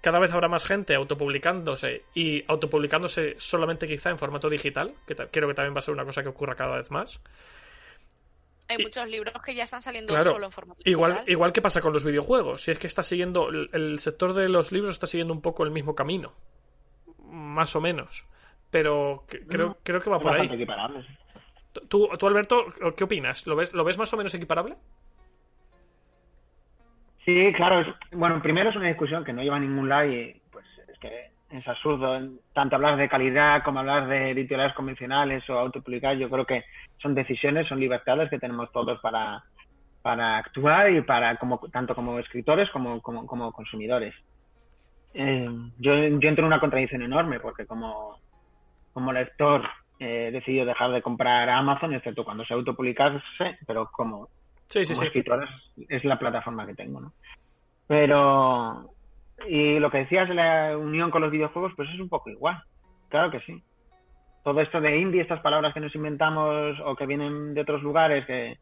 Cada 0.00 0.18
vez 0.18 0.32
habrá 0.32 0.48
más 0.48 0.66
gente 0.66 0.94
autopublicándose 0.94 2.04
y 2.14 2.44
autopublicándose 2.46 3.36
solamente 3.38 3.86
quizá 3.86 4.10
en 4.10 4.18
formato 4.18 4.50
digital, 4.50 4.94
que 5.06 5.14
creo 5.14 5.48
que 5.48 5.54
también 5.54 5.74
va 5.74 5.78
a 5.78 5.82
ser 5.82 5.94
una 5.94 6.04
cosa 6.04 6.22
que 6.22 6.28
ocurra 6.28 6.54
cada 6.54 6.76
vez 6.76 6.90
más. 6.90 7.20
Hay 8.68 8.78
muchos 8.78 9.06
libros 9.08 9.34
que 9.44 9.54
ya 9.54 9.64
están 9.64 9.82
saliendo 9.82 10.18
solo 10.22 10.46
en 10.46 10.52
formato 10.52 10.80
igual, 10.84 11.12
digital. 11.12 11.30
Igual 11.30 11.52
que 11.52 11.62
pasa 11.62 11.80
con 11.80 11.92
los 11.92 12.04
videojuegos. 12.04 12.62
Si 12.62 12.70
es 12.70 12.78
que 12.78 12.86
está 12.86 13.02
siguiendo. 13.02 13.48
El, 13.48 13.98
sector 13.98 14.32
de 14.32 14.48
los 14.48 14.72
libros 14.72 14.92
está 14.92 15.06
siguiendo 15.06 15.34
un 15.34 15.42
poco 15.42 15.64
el 15.64 15.70
mismo 15.70 15.94
camino. 15.94 16.32
Más 17.24 17.76
o 17.76 17.80
menos. 17.80 18.24
Pero 18.70 19.24
creo, 19.48 19.78
creo 19.82 20.00
que 20.00 20.10
va 20.10 20.18
por 20.18 20.34
ahí. 20.34 20.48
¿Tú, 21.88 22.08
¿Tú, 22.18 22.26
Alberto, 22.26 22.66
qué 22.96 23.04
opinas? 23.04 23.46
¿Lo 23.46 23.56
ves, 23.56 23.72
¿Lo 23.72 23.84
ves 23.84 23.98
más 23.98 24.12
o 24.12 24.16
menos 24.16 24.34
equiparable? 24.34 24.76
Sí, 27.24 27.52
claro. 27.54 27.94
bueno, 28.12 28.40
primero 28.42 28.70
es 28.70 28.76
una 28.76 28.88
discusión 28.88 29.24
que 29.24 29.32
no 29.32 29.42
lleva 29.42 29.56
a 29.56 29.60
ningún 29.60 29.88
lado 29.88 30.10
y 30.10 30.40
pues 30.52 30.66
es 30.88 30.98
que 30.98 31.30
es 31.50 31.66
absurdo 31.66 32.20
tanto 32.52 32.76
hablar 32.76 32.96
de 32.96 33.08
calidad 33.08 33.62
como 33.62 33.80
hablar 33.80 34.08
de 34.08 34.30
editoriales 34.30 34.74
convencionales 34.74 35.48
o 35.48 35.58
autopublicar. 35.58 36.16
Yo 36.16 36.28
creo 36.28 36.44
que 36.44 36.64
son 36.98 37.14
decisiones, 37.14 37.66
son 37.68 37.80
libertades 37.80 38.28
que 38.28 38.38
tenemos 38.38 38.70
todos 38.72 39.00
para, 39.00 39.42
para 40.02 40.38
actuar 40.38 40.90
y 40.90 41.00
para 41.00 41.36
como 41.36 41.58
tanto 41.72 41.94
como 41.94 42.18
escritores 42.18 42.68
como, 42.70 43.00
como, 43.00 43.26
como 43.26 43.52
consumidores. 43.52 44.14
Eh, 45.14 45.48
yo, 45.78 45.94
yo 45.94 46.28
entro 46.28 46.42
en 46.42 46.46
una 46.46 46.60
contradicción 46.60 47.02
enorme 47.02 47.40
porque 47.40 47.66
como, 47.66 48.18
como 48.92 49.12
lector 49.12 49.62
he 49.98 50.30
decidido 50.30 50.66
dejar 50.66 50.90
de 50.90 51.02
comprar 51.02 51.48
a 51.48 51.56
Amazon, 51.56 51.94
excepto 51.94 52.24
cuando 52.24 52.44
se 52.44 52.52
autopublicase, 52.52 53.22
pero 53.66 53.88
como 53.92 54.28
Sí, 54.68 54.84
sí, 54.86 54.94
sí. 54.94 55.24
es 55.88 56.04
la 56.04 56.18
plataforma 56.18 56.66
que 56.66 56.74
tengo, 56.74 57.00
¿no? 57.00 57.12
Pero, 57.86 58.90
y 59.48 59.78
lo 59.78 59.90
que 59.90 59.98
decías 59.98 60.28
de 60.28 60.34
la 60.34 60.76
unión 60.76 61.10
con 61.10 61.22
los 61.22 61.30
videojuegos, 61.30 61.72
pues 61.76 61.88
es 61.90 62.00
un 62.00 62.08
poco 62.08 62.30
igual. 62.30 62.62
Claro 63.08 63.30
que 63.30 63.40
sí. 63.40 63.62
Todo 64.42 64.60
esto 64.60 64.80
de 64.80 64.98
indie, 64.98 65.22
estas 65.22 65.40
palabras 65.40 65.72
que 65.72 65.80
nos 65.80 65.94
inventamos 65.94 66.78
o 66.84 66.96
que 66.96 67.06
vienen 67.06 67.54
de 67.54 67.60
otros 67.60 67.82
lugares, 67.82 68.26
que, 68.26 68.58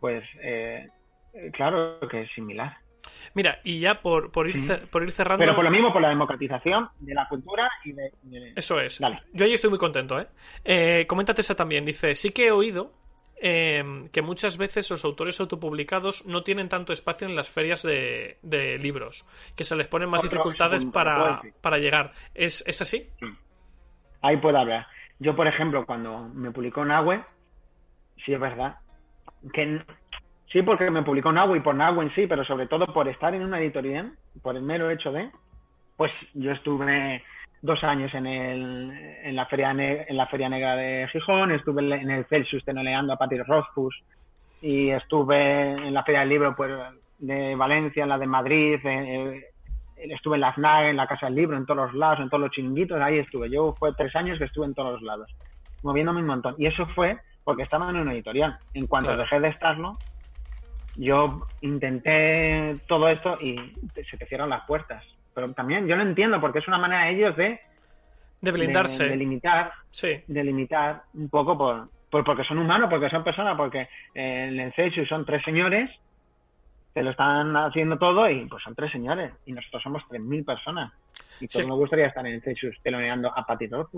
pues, 0.00 0.24
eh, 0.42 0.88
claro 1.52 1.98
que 2.08 2.22
es 2.22 2.32
similar. 2.32 2.76
Mira, 3.34 3.58
y 3.64 3.80
ya 3.80 4.00
por, 4.00 4.30
por, 4.30 4.48
ir, 4.48 4.86
por 4.90 5.02
ir 5.02 5.10
cerrando. 5.10 5.42
Pero 5.42 5.54
por 5.54 5.64
lo 5.64 5.70
mismo, 5.70 5.92
por 5.92 6.00
la 6.00 6.08
democratización 6.08 6.88
de 7.00 7.14
la 7.14 7.28
cultura 7.28 7.68
y 7.84 7.92
de. 7.92 8.12
Eso 8.56 8.80
es. 8.80 9.00
Yo 9.32 9.44
ahí 9.44 9.52
estoy 9.52 9.70
muy 9.70 9.78
contento, 9.78 10.20
¿eh? 10.20 10.26
eh 10.64 11.06
coméntate 11.08 11.40
esa 11.40 11.54
también. 11.54 11.84
Dice: 11.84 12.14
Sí 12.14 12.30
que 12.30 12.46
he 12.46 12.52
oído 12.52 12.92
Em, 13.46 14.08
que 14.08 14.22
muchas 14.22 14.56
veces 14.56 14.90
los 14.90 15.04
autores 15.04 15.38
autopublicados 15.38 16.24
no 16.24 16.42
tienen 16.42 16.70
tanto 16.70 16.94
espacio 16.94 17.28
en 17.28 17.36
las 17.36 17.50
ferias 17.50 17.82
de, 17.82 18.78
libros, 18.80 19.26
que 19.54 19.64
se 19.64 19.76
les 19.76 19.86
ponen 19.86 20.08
más 20.08 20.22
dificultades 20.22 20.86
para, 20.86 21.42
para 21.60 21.76
llegar. 21.76 22.12
¿Es, 22.32 22.64
¿Es 22.66 22.80
así? 22.80 23.06
Ahí 24.22 24.38
puedo 24.38 24.56
hablar. 24.56 24.86
Yo, 25.18 25.36
por 25.36 25.46
ejemplo, 25.46 25.84
cuando 25.84 26.20
me 26.32 26.52
publicó 26.52 26.86
Nahue, 26.86 27.22
sí 28.24 28.32
es 28.32 28.40
verdad, 28.40 28.78
que 29.52 29.78
sí 30.50 30.62
porque 30.62 30.90
me 30.90 31.02
publicó 31.02 31.30
Nahue 31.30 31.58
y 31.58 31.60
por 31.60 31.74
Nahue 31.74 32.06
en 32.06 32.14
sí, 32.14 32.26
pero 32.26 32.46
sobre 32.46 32.66
todo 32.66 32.86
por 32.94 33.08
estar 33.08 33.34
en 33.34 33.42
una 33.42 33.60
editorial, 33.60 34.14
por 34.40 34.56
el 34.56 34.62
mero 34.62 34.88
hecho 34.88 35.12
de, 35.12 35.30
pues 35.98 36.10
yo 36.32 36.50
estuve 36.50 37.22
dos 37.64 37.82
años 37.82 38.12
en, 38.12 38.26
el, 38.26 38.92
en, 39.22 39.34
la 39.34 39.46
feria 39.46 39.70
en 39.70 40.16
la 40.18 40.26
Feria 40.26 40.50
Negra 40.50 40.76
de 40.76 41.08
Gijón, 41.10 41.50
estuve 41.50 41.80
en 41.80 42.10
el 42.10 42.26
Celsius 42.26 42.62
tenoleando 42.62 43.14
a 43.14 43.16
Patrick 43.16 43.46
Rothfuss 43.48 44.02
y 44.60 44.90
estuve 44.90 45.72
en 45.72 45.94
la 45.94 46.04
Feria 46.04 46.20
del 46.20 46.28
Libro 46.28 46.54
pues, 46.54 46.70
de 47.20 47.54
Valencia, 47.56 48.02
en 48.02 48.10
la 48.10 48.18
de 48.18 48.26
Madrid, 48.26 48.74
eh, 48.84 49.50
eh, 49.96 50.08
estuve 50.10 50.34
en 50.34 50.42
la 50.42 50.52
FNAC, 50.52 50.90
en 50.90 50.96
la 50.96 51.06
Casa 51.06 51.24
del 51.24 51.36
Libro, 51.36 51.56
en 51.56 51.64
todos 51.64 51.86
los 51.86 51.94
lados, 51.94 52.20
en 52.20 52.28
todos 52.28 52.42
los 52.42 52.50
chinguitos, 52.50 53.00
ahí 53.00 53.18
estuve. 53.18 53.48
Yo 53.48 53.74
fue 53.78 53.94
tres 53.94 54.14
años 54.14 54.38
que 54.38 54.44
estuve 54.44 54.66
en 54.66 54.74
todos 54.74 54.92
los 54.92 55.02
lados, 55.02 55.34
moviéndome 55.82 56.20
un 56.20 56.26
montón. 56.26 56.54
Y 56.58 56.66
eso 56.66 56.86
fue 56.88 57.16
porque 57.44 57.62
estaba 57.62 57.88
en 57.88 57.96
una 57.96 58.12
editorial. 58.12 58.58
En 58.74 58.86
cuanto 58.86 59.16
dejé 59.16 59.40
de 59.40 59.48
estarlo, 59.48 59.96
yo 60.96 61.46
intenté 61.62 62.76
todo 62.88 63.08
esto 63.08 63.38
y 63.40 63.56
se 64.10 64.18
te 64.18 64.26
cierran 64.26 64.50
las 64.50 64.66
puertas 64.66 65.02
pero 65.34 65.52
también 65.52 65.86
yo 65.86 65.96
lo 65.96 66.02
entiendo 66.02 66.40
porque 66.40 66.60
es 66.60 66.68
una 66.68 66.78
manera 66.78 67.06
de 67.06 67.12
ellos 67.12 67.36
de 67.36 67.60
de 68.40 68.52
blindarse. 68.52 69.08
de, 69.08 69.16
limitar 69.16 69.72
sí. 69.90 70.22
de 70.26 70.44
limitar 70.44 71.02
un 71.14 71.28
poco 71.28 71.56
por, 71.56 71.88
porque 72.24 72.44
son 72.44 72.58
humanos 72.58 72.88
porque 72.90 73.08
son 73.10 73.24
personas 73.24 73.56
porque 73.56 73.88
en 74.14 74.60
el 74.60 74.72
Celsius 74.74 75.08
son 75.08 75.24
tres 75.24 75.42
señores 75.44 75.90
que 76.94 77.02
lo 77.02 77.10
están 77.10 77.56
haciendo 77.56 77.98
todo 77.98 78.30
y 78.30 78.46
pues 78.46 78.62
son 78.62 78.74
tres 78.74 78.92
señores 78.92 79.32
y 79.46 79.52
nosotros 79.52 79.82
somos 79.82 80.02
tres 80.08 80.20
mil 80.20 80.44
personas. 80.44 80.92
Y 81.40 81.48
pues 81.48 81.66
me 81.66 81.74
gustaría 81.74 82.06
estar 82.06 82.24
en 82.24 82.34
el 82.34 82.42
Celsius 82.42 82.76
teloneando 82.82 83.36
a 83.36 83.44
Patito 83.44 83.90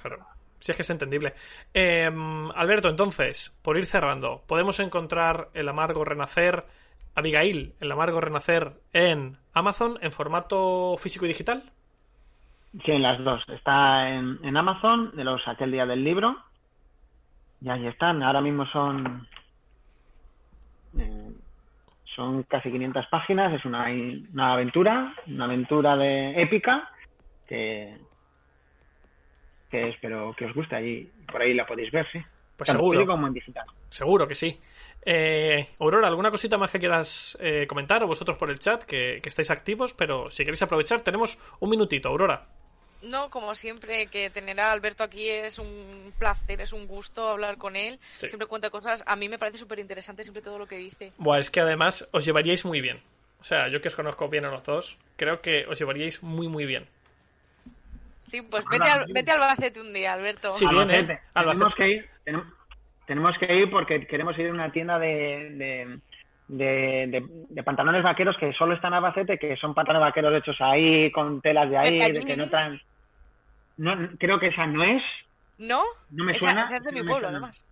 claro. 0.00 0.24
Si 0.60 0.70
es 0.70 0.76
que 0.76 0.82
es 0.82 0.90
entendible. 0.90 1.34
Em, 1.74 2.50
Alberto, 2.52 2.88
entonces, 2.88 3.52
por 3.60 3.76
ir 3.76 3.84
cerrando, 3.86 4.44
¿podemos 4.46 4.80
encontrar 4.80 5.48
el 5.52 5.68
amargo 5.68 6.04
renacer 6.04 6.64
Abigail, 7.14 7.74
el 7.80 7.92
amargo 7.92 8.20
renacer 8.20 8.72
en 8.92 9.36
Amazon 9.52 9.98
en 10.02 10.10
formato 10.10 10.96
físico 10.98 11.24
y 11.24 11.28
digital? 11.28 11.62
Sí, 12.84 12.90
en 12.90 13.02
las 13.02 13.22
dos. 13.22 13.42
Está 13.48 14.08
en, 14.10 14.56
Amazon, 14.56 15.14
de 15.14 15.22
los 15.22 15.46
aquel 15.46 15.70
día 15.70 15.86
del 15.86 16.02
libro. 16.02 16.36
Y 17.60 17.68
ahí 17.68 17.86
están. 17.86 18.22
Ahora 18.22 18.40
mismo 18.40 18.66
son 18.66 19.28
eh, 20.98 21.32
son 22.16 22.42
casi 22.44 22.70
500 22.70 23.06
páginas. 23.06 23.52
Es 23.52 23.64
una, 23.64 23.86
una 24.32 24.54
aventura, 24.54 25.14
una 25.28 25.44
aventura 25.44 25.96
de 25.96 26.42
épica 26.42 26.90
que 27.46 27.96
que 29.70 29.88
espero 29.90 30.34
que 30.36 30.46
os 30.46 30.54
guste. 30.54 30.74
Ahí 30.74 31.10
por 31.30 31.42
ahí 31.42 31.54
la 31.54 31.66
podéis 31.66 31.92
ver, 31.92 32.06
sí. 32.10 32.20
Pues 32.56 32.70
seguro. 32.70 33.06
como 33.06 33.26
en 33.26 33.34
digital. 33.34 33.66
Seguro 33.88 34.26
que 34.28 34.34
sí. 34.34 34.60
Eh, 35.06 35.68
Aurora, 35.80 36.08
¿alguna 36.08 36.30
cosita 36.30 36.56
más 36.56 36.70
que 36.70 36.78
quieras 36.78 37.36
eh, 37.40 37.66
comentar 37.66 38.02
o 38.02 38.06
vosotros 38.06 38.38
por 38.38 38.50
el 38.50 38.58
chat 38.58 38.84
que, 38.84 39.20
estáis 39.24 39.50
activos? 39.50 39.92
Pero 39.94 40.30
si 40.30 40.44
queréis 40.44 40.62
aprovechar, 40.62 41.02
tenemos 41.02 41.38
un 41.60 41.70
minutito, 41.70 42.08
Aurora. 42.08 42.46
No, 43.02 43.28
como 43.28 43.54
siempre, 43.54 44.06
que 44.06 44.30
tener 44.30 44.58
a 44.60 44.72
Alberto 44.72 45.04
aquí 45.04 45.28
es 45.28 45.58
un 45.58 46.14
placer, 46.18 46.62
es 46.62 46.72
un 46.72 46.86
gusto 46.86 47.28
hablar 47.28 47.58
con 47.58 47.76
él. 47.76 47.98
Siempre 48.16 48.46
cuenta 48.46 48.70
cosas. 48.70 49.04
A 49.06 49.14
mí 49.14 49.28
me 49.28 49.38
parece 49.38 49.58
súper 49.58 49.78
interesante 49.78 50.22
siempre 50.22 50.42
todo 50.42 50.58
lo 50.58 50.66
que 50.66 50.78
dice. 50.78 51.12
Buah, 51.18 51.38
es 51.38 51.50
que 51.50 51.60
además 51.60 52.08
os 52.12 52.24
llevaríais 52.24 52.64
muy 52.64 52.80
bien. 52.80 53.02
O 53.42 53.44
sea, 53.44 53.68
yo 53.68 53.82
que 53.82 53.88
os 53.88 53.94
conozco 53.94 54.30
bien 54.30 54.46
a 54.46 54.50
los 54.50 54.62
dos, 54.62 54.98
creo 55.16 55.42
que 55.42 55.66
os 55.66 55.78
llevaríais 55.78 56.22
muy, 56.22 56.48
muy 56.48 56.64
bien. 56.64 56.88
Sí, 58.26 58.40
pues 58.40 58.64
vete, 58.70 58.88
al, 58.88 59.04
vete 59.12 59.30
al 59.32 59.42
Albacete 59.42 59.82
un 59.82 59.92
día, 59.92 60.14
Alberto. 60.14 60.50
Sí, 60.52 60.66
bien, 60.66 60.90
¿eh? 60.90 61.20
Tenemos 61.34 61.74
que 61.74 61.88
ir, 61.88 62.08
tenemos 62.24 62.46
que 63.06 63.54
ir 63.54 63.70
porque 63.70 64.06
queremos 64.06 64.38
ir 64.38 64.48
a 64.48 64.52
una 64.52 64.72
tienda 64.72 64.98
de, 64.98 65.98
de, 66.48 67.62
pantalones 67.64 68.02
vaqueros 68.02 68.36
que 68.38 68.52
solo 68.52 68.74
están 68.74 68.94
a 68.94 68.98
Albacete, 68.98 69.38
que 69.38 69.56
son 69.56 69.74
pantalones 69.74 70.08
vaqueros 70.08 70.34
hechos 70.34 70.56
ahí, 70.60 71.10
con 71.10 71.40
telas 71.40 71.70
de 71.70 71.78
ahí, 71.78 72.12
de 72.12 72.24
que 72.24 72.36
no 72.36 72.48
traen... 72.48 72.80
No, 73.76 73.92
creo 74.18 74.38
que 74.38 74.48
esa 74.48 74.66
no 74.66 74.84
es. 74.84 75.02
¿No? 75.58 75.82
No 76.10 76.24
me 76.24 76.38
suena. 76.38 76.62
es 76.62 76.82
de 76.82 76.92
mi 76.92 77.02
pueblo, 77.02 77.28
además. 77.28 77.64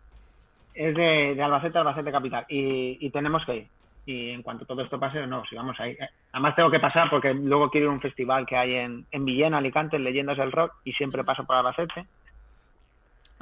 Es 0.75 0.95
de, 0.95 1.41
Albacete, 1.41 1.79
Albacete 1.79 2.11
Capital. 2.11 2.45
Y, 2.49 2.99
y 3.01 3.11
tenemos 3.11 3.45
que 3.45 3.57
ir. 3.57 3.69
Y 4.05 4.31
en 4.31 4.43
cuanto 4.43 4.65
todo 4.65 4.83
esto 4.83 4.99
pase, 4.99 5.25
no, 5.27 5.45
sigamos 5.45 5.79
ahí. 5.79 5.97
Además 6.33 6.57
tengo 6.57 6.71
que 6.71 6.81
pasar 6.81 7.09
porque 7.09 7.33
luego 7.35 7.71
quiero 7.71 7.87
ir 7.87 7.91
a 7.91 7.95
un 7.95 8.01
festival 8.01 8.47
que 8.47 8.57
hay 8.57 8.75
en, 8.75 9.07
en 9.13 9.25
Villena, 9.25 9.59
Alicante, 9.59 9.97
en 9.97 10.05
Leyendas 10.05 10.39
del 10.39 10.51
Rock, 10.51 10.75
y 10.85 10.93
siempre 10.93 11.23
paso 11.23 11.45
por 11.45 11.57
Albacete. 11.57 12.07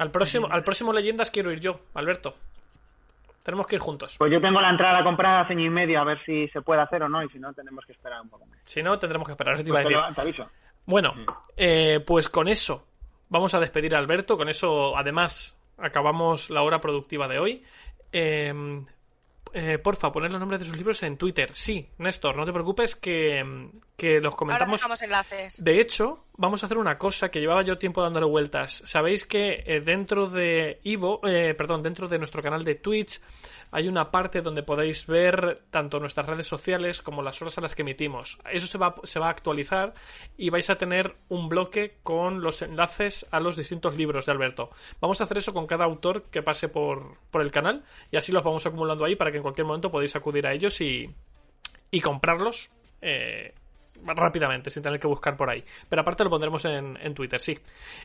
Al 0.01 0.09
próximo, 0.09 0.47
al 0.49 0.63
próximo 0.63 0.91
Leyendas 0.91 1.29
quiero 1.29 1.51
ir 1.51 1.59
yo, 1.59 1.81
Alberto. 1.93 2.33
Tenemos 3.43 3.67
que 3.67 3.75
ir 3.75 3.81
juntos. 3.81 4.15
Pues 4.17 4.31
yo 4.31 4.41
tengo 4.41 4.59
la 4.59 4.71
entrada 4.71 5.03
comprada 5.03 5.41
hace 5.41 5.53
año 5.53 5.65
y 5.65 5.69
medio 5.69 5.99
a 6.01 6.03
ver 6.03 6.17
si 6.25 6.47
se 6.47 6.61
puede 6.61 6.81
hacer 6.81 7.03
o 7.03 7.09
no, 7.09 7.23
y 7.23 7.29
si 7.29 7.37
no, 7.37 7.53
tenemos 7.53 7.85
que 7.85 7.91
esperar 7.91 8.19
un 8.19 8.29
poco 8.29 8.47
más. 8.47 8.57
Si 8.63 8.81
no, 8.81 8.97
tendremos 8.97 9.27
que 9.27 9.33
esperar. 9.33 9.63
Pues 9.63 10.37
bueno, 10.85 11.13
eh, 11.55 11.99
pues 12.03 12.29
con 12.29 12.47
eso 12.47 12.87
vamos 13.29 13.53
a 13.53 13.59
despedir 13.59 13.93
a 13.93 13.99
Alberto. 13.99 14.37
Con 14.37 14.49
eso, 14.49 14.97
además, 14.97 15.55
acabamos 15.77 16.49
la 16.49 16.63
hora 16.63 16.81
productiva 16.81 17.27
de 17.27 17.37
hoy. 17.37 17.63
Eh, 18.11 18.83
eh, 19.53 19.77
porfa, 19.79 20.11
poner 20.11 20.31
los 20.31 20.39
nombres 20.39 20.61
de 20.61 20.65
sus 20.65 20.77
libros 20.77 21.03
en 21.03 21.17
Twitter. 21.17 21.53
Sí, 21.53 21.89
Néstor, 21.97 22.37
no 22.37 22.45
te 22.45 22.53
preocupes 22.53 22.95
que, 22.95 23.69
que 23.97 24.21
los 24.21 24.33
Ahora 24.33 24.37
comentamos. 24.37 24.79
dejamos 24.79 25.01
enlaces. 25.01 25.63
De 25.63 25.81
hecho, 25.81 26.25
vamos 26.41 26.63
a 26.63 26.65
hacer 26.65 26.79
una 26.79 26.97
cosa 26.97 27.29
que 27.29 27.39
llevaba 27.39 27.61
yo 27.61 27.77
tiempo 27.77 28.01
dándole 28.01 28.25
vueltas. 28.25 28.81
Sabéis 28.83 29.27
que 29.27 29.63
eh, 29.63 29.79
dentro 29.79 30.27
de 30.27 30.79
Ivo, 30.83 31.21
eh, 31.23 31.53
perdón, 31.53 31.83
dentro 31.83 32.07
de 32.07 32.17
nuestro 32.17 32.41
canal 32.41 32.63
de 32.63 32.73
Twitch 32.75 33.21
hay 33.69 33.87
una 33.87 34.09
parte 34.09 34.41
donde 34.41 34.63
podéis 34.63 35.05
ver 35.05 35.61
tanto 35.69 35.99
nuestras 35.99 36.25
redes 36.25 36.47
sociales 36.47 37.03
como 37.03 37.21
las 37.21 37.39
horas 37.43 37.59
a 37.59 37.61
las 37.61 37.75
que 37.75 37.83
emitimos. 37.83 38.39
Eso 38.51 38.65
se 38.65 38.79
va, 38.79 38.95
a 38.95 39.29
actualizar 39.29 39.93
y 40.35 40.49
vais 40.49 40.67
a 40.71 40.79
tener 40.79 41.15
un 41.29 41.47
bloque 41.47 41.97
con 42.01 42.41
los 42.41 42.63
enlaces 42.63 43.27
a 43.29 43.39
los 43.39 43.55
distintos 43.55 43.95
libros 43.95 44.25
de 44.25 44.31
Alberto. 44.31 44.71
Vamos 44.99 45.21
a 45.21 45.25
hacer 45.25 45.37
eso 45.37 45.53
con 45.53 45.67
cada 45.67 45.85
autor 45.85 46.23
que 46.23 46.41
pase 46.41 46.69
por, 46.69 47.17
por 47.29 47.43
el 47.43 47.51
canal 47.51 47.83
y 48.09 48.17
así 48.17 48.31
los 48.31 48.43
vamos 48.43 48.65
acumulando 48.65 49.05
ahí 49.05 49.15
para 49.15 49.29
que 49.29 49.37
en 49.37 49.43
cualquier 49.43 49.67
momento 49.67 49.91
podáis 49.91 50.15
acudir 50.15 50.47
a 50.47 50.53
ellos 50.53 50.81
y, 50.81 51.07
y 51.91 52.01
comprarlos 52.01 52.71
eh, 52.99 53.53
rápidamente, 54.05 54.69
sin 54.69 54.83
tener 54.83 54.99
que 54.99 55.07
buscar 55.07 55.35
por 55.35 55.49
ahí. 55.49 55.63
Pero 55.87 56.01
aparte 56.01 56.23
lo 56.23 56.29
pondremos 56.29 56.63
en, 56.65 56.97
en 57.01 57.13
Twitter, 57.13 57.39
sí. 57.39 57.57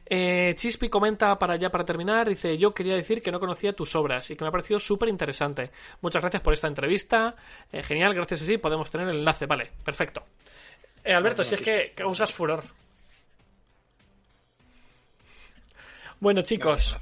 Eh, 0.04 0.54
Chispi 0.56 0.88
comenta 0.88 1.38
para 1.38 1.56
ya 1.56 1.70
para 1.70 1.84
terminar, 1.84 2.28
dice, 2.28 2.56
yo 2.58 2.72
quería 2.72 2.94
decir 2.94 3.22
que 3.22 3.32
no 3.32 3.40
conocía 3.40 3.72
tus 3.72 3.94
obras 3.96 4.30
y 4.30 4.36
que 4.36 4.44
me 4.44 4.48
ha 4.48 4.52
parecido 4.52 4.80
súper 4.80 5.08
interesante. 5.08 5.70
Muchas 6.00 6.22
gracias 6.22 6.42
por 6.42 6.52
esta 6.52 6.68
entrevista. 6.68 7.34
Eh, 7.72 7.82
genial, 7.82 8.14
gracias 8.14 8.42
a 8.42 8.46
sí, 8.46 8.58
podemos 8.58 8.90
tener 8.90 9.08
el 9.08 9.18
enlace. 9.18 9.46
Vale, 9.46 9.70
perfecto. 9.84 10.24
Eh, 11.04 11.14
Alberto, 11.14 11.44
si 11.44 11.54
es 11.54 11.60
que, 11.60 11.92
que 11.94 12.04
usas 12.04 12.32
furor. 12.32 12.64
Bueno, 16.18 16.42
chicos, 16.42 16.98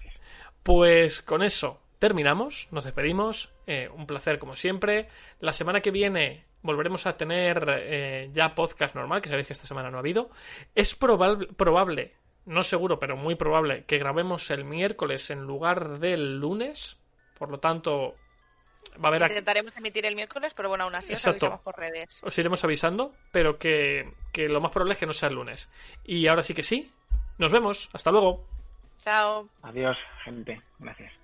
pues 0.62 1.22
con 1.22 1.42
eso 1.42 1.80
terminamos, 1.98 2.68
nos 2.70 2.84
despedimos. 2.84 3.50
Eh, 3.66 3.88
un 3.94 4.06
placer 4.06 4.38
como 4.38 4.56
siempre. 4.56 5.08
La 5.40 5.52
semana 5.52 5.80
que 5.80 5.90
viene 5.90 6.44
volveremos 6.64 7.06
a 7.06 7.16
tener 7.16 7.64
eh, 7.68 8.30
ya 8.32 8.54
podcast 8.54 8.96
normal, 8.96 9.22
que 9.22 9.28
sabéis 9.28 9.46
que 9.46 9.52
esta 9.52 9.66
semana 9.66 9.90
no 9.90 9.98
ha 9.98 10.00
habido. 10.00 10.30
Es 10.74 10.96
probable, 10.96 11.46
probable, 11.56 12.14
no 12.46 12.64
seguro, 12.64 12.98
pero 12.98 13.16
muy 13.16 13.36
probable, 13.36 13.84
que 13.84 13.98
grabemos 13.98 14.50
el 14.50 14.64
miércoles 14.64 15.30
en 15.30 15.42
lugar 15.42 16.00
del 16.00 16.40
lunes. 16.40 16.98
Por 17.38 17.50
lo 17.50 17.60
tanto, 17.60 18.16
va 19.02 19.08
a 19.08 19.08
haber... 19.08 19.22
Intentaremos 19.22 19.76
emitir 19.76 20.06
el 20.06 20.16
miércoles, 20.16 20.54
pero 20.54 20.70
bueno, 20.70 20.84
aún 20.84 20.94
así 20.94 21.12
os 21.12 21.26
avisamos 21.26 21.60
por 21.60 21.76
redes. 21.76 22.20
Os 22.24 22.36
iremos 22.38 22.64
avisando, 22.64 23.12
pero 23.30 23.58
que, 23.58 24.12
que 24.32 24.48
lo 24.48 24.60
más 24.60 24.70
probable 24.70 24.94
es 24.94 24.98
que 24.98 25.06
no 25.06 25.12
sea 25.12 25.28
el 25.28 25.34
lunes. 25.34 25.68
Y 26.04 26.26
ahora 26.26 26.42
sí 26.42 26.54
que 26.54 26.62
sí. 26.62 26.90
Nos 27.38 27.52
vemos. 27.52 27.90
Hasta 27.92 28.10
luego. 28.10 28.46
Chao. 29.00 29.48
Adiós, 29.62 29.98
gente. 30.24 30.62
Gracias. 30.78 31.23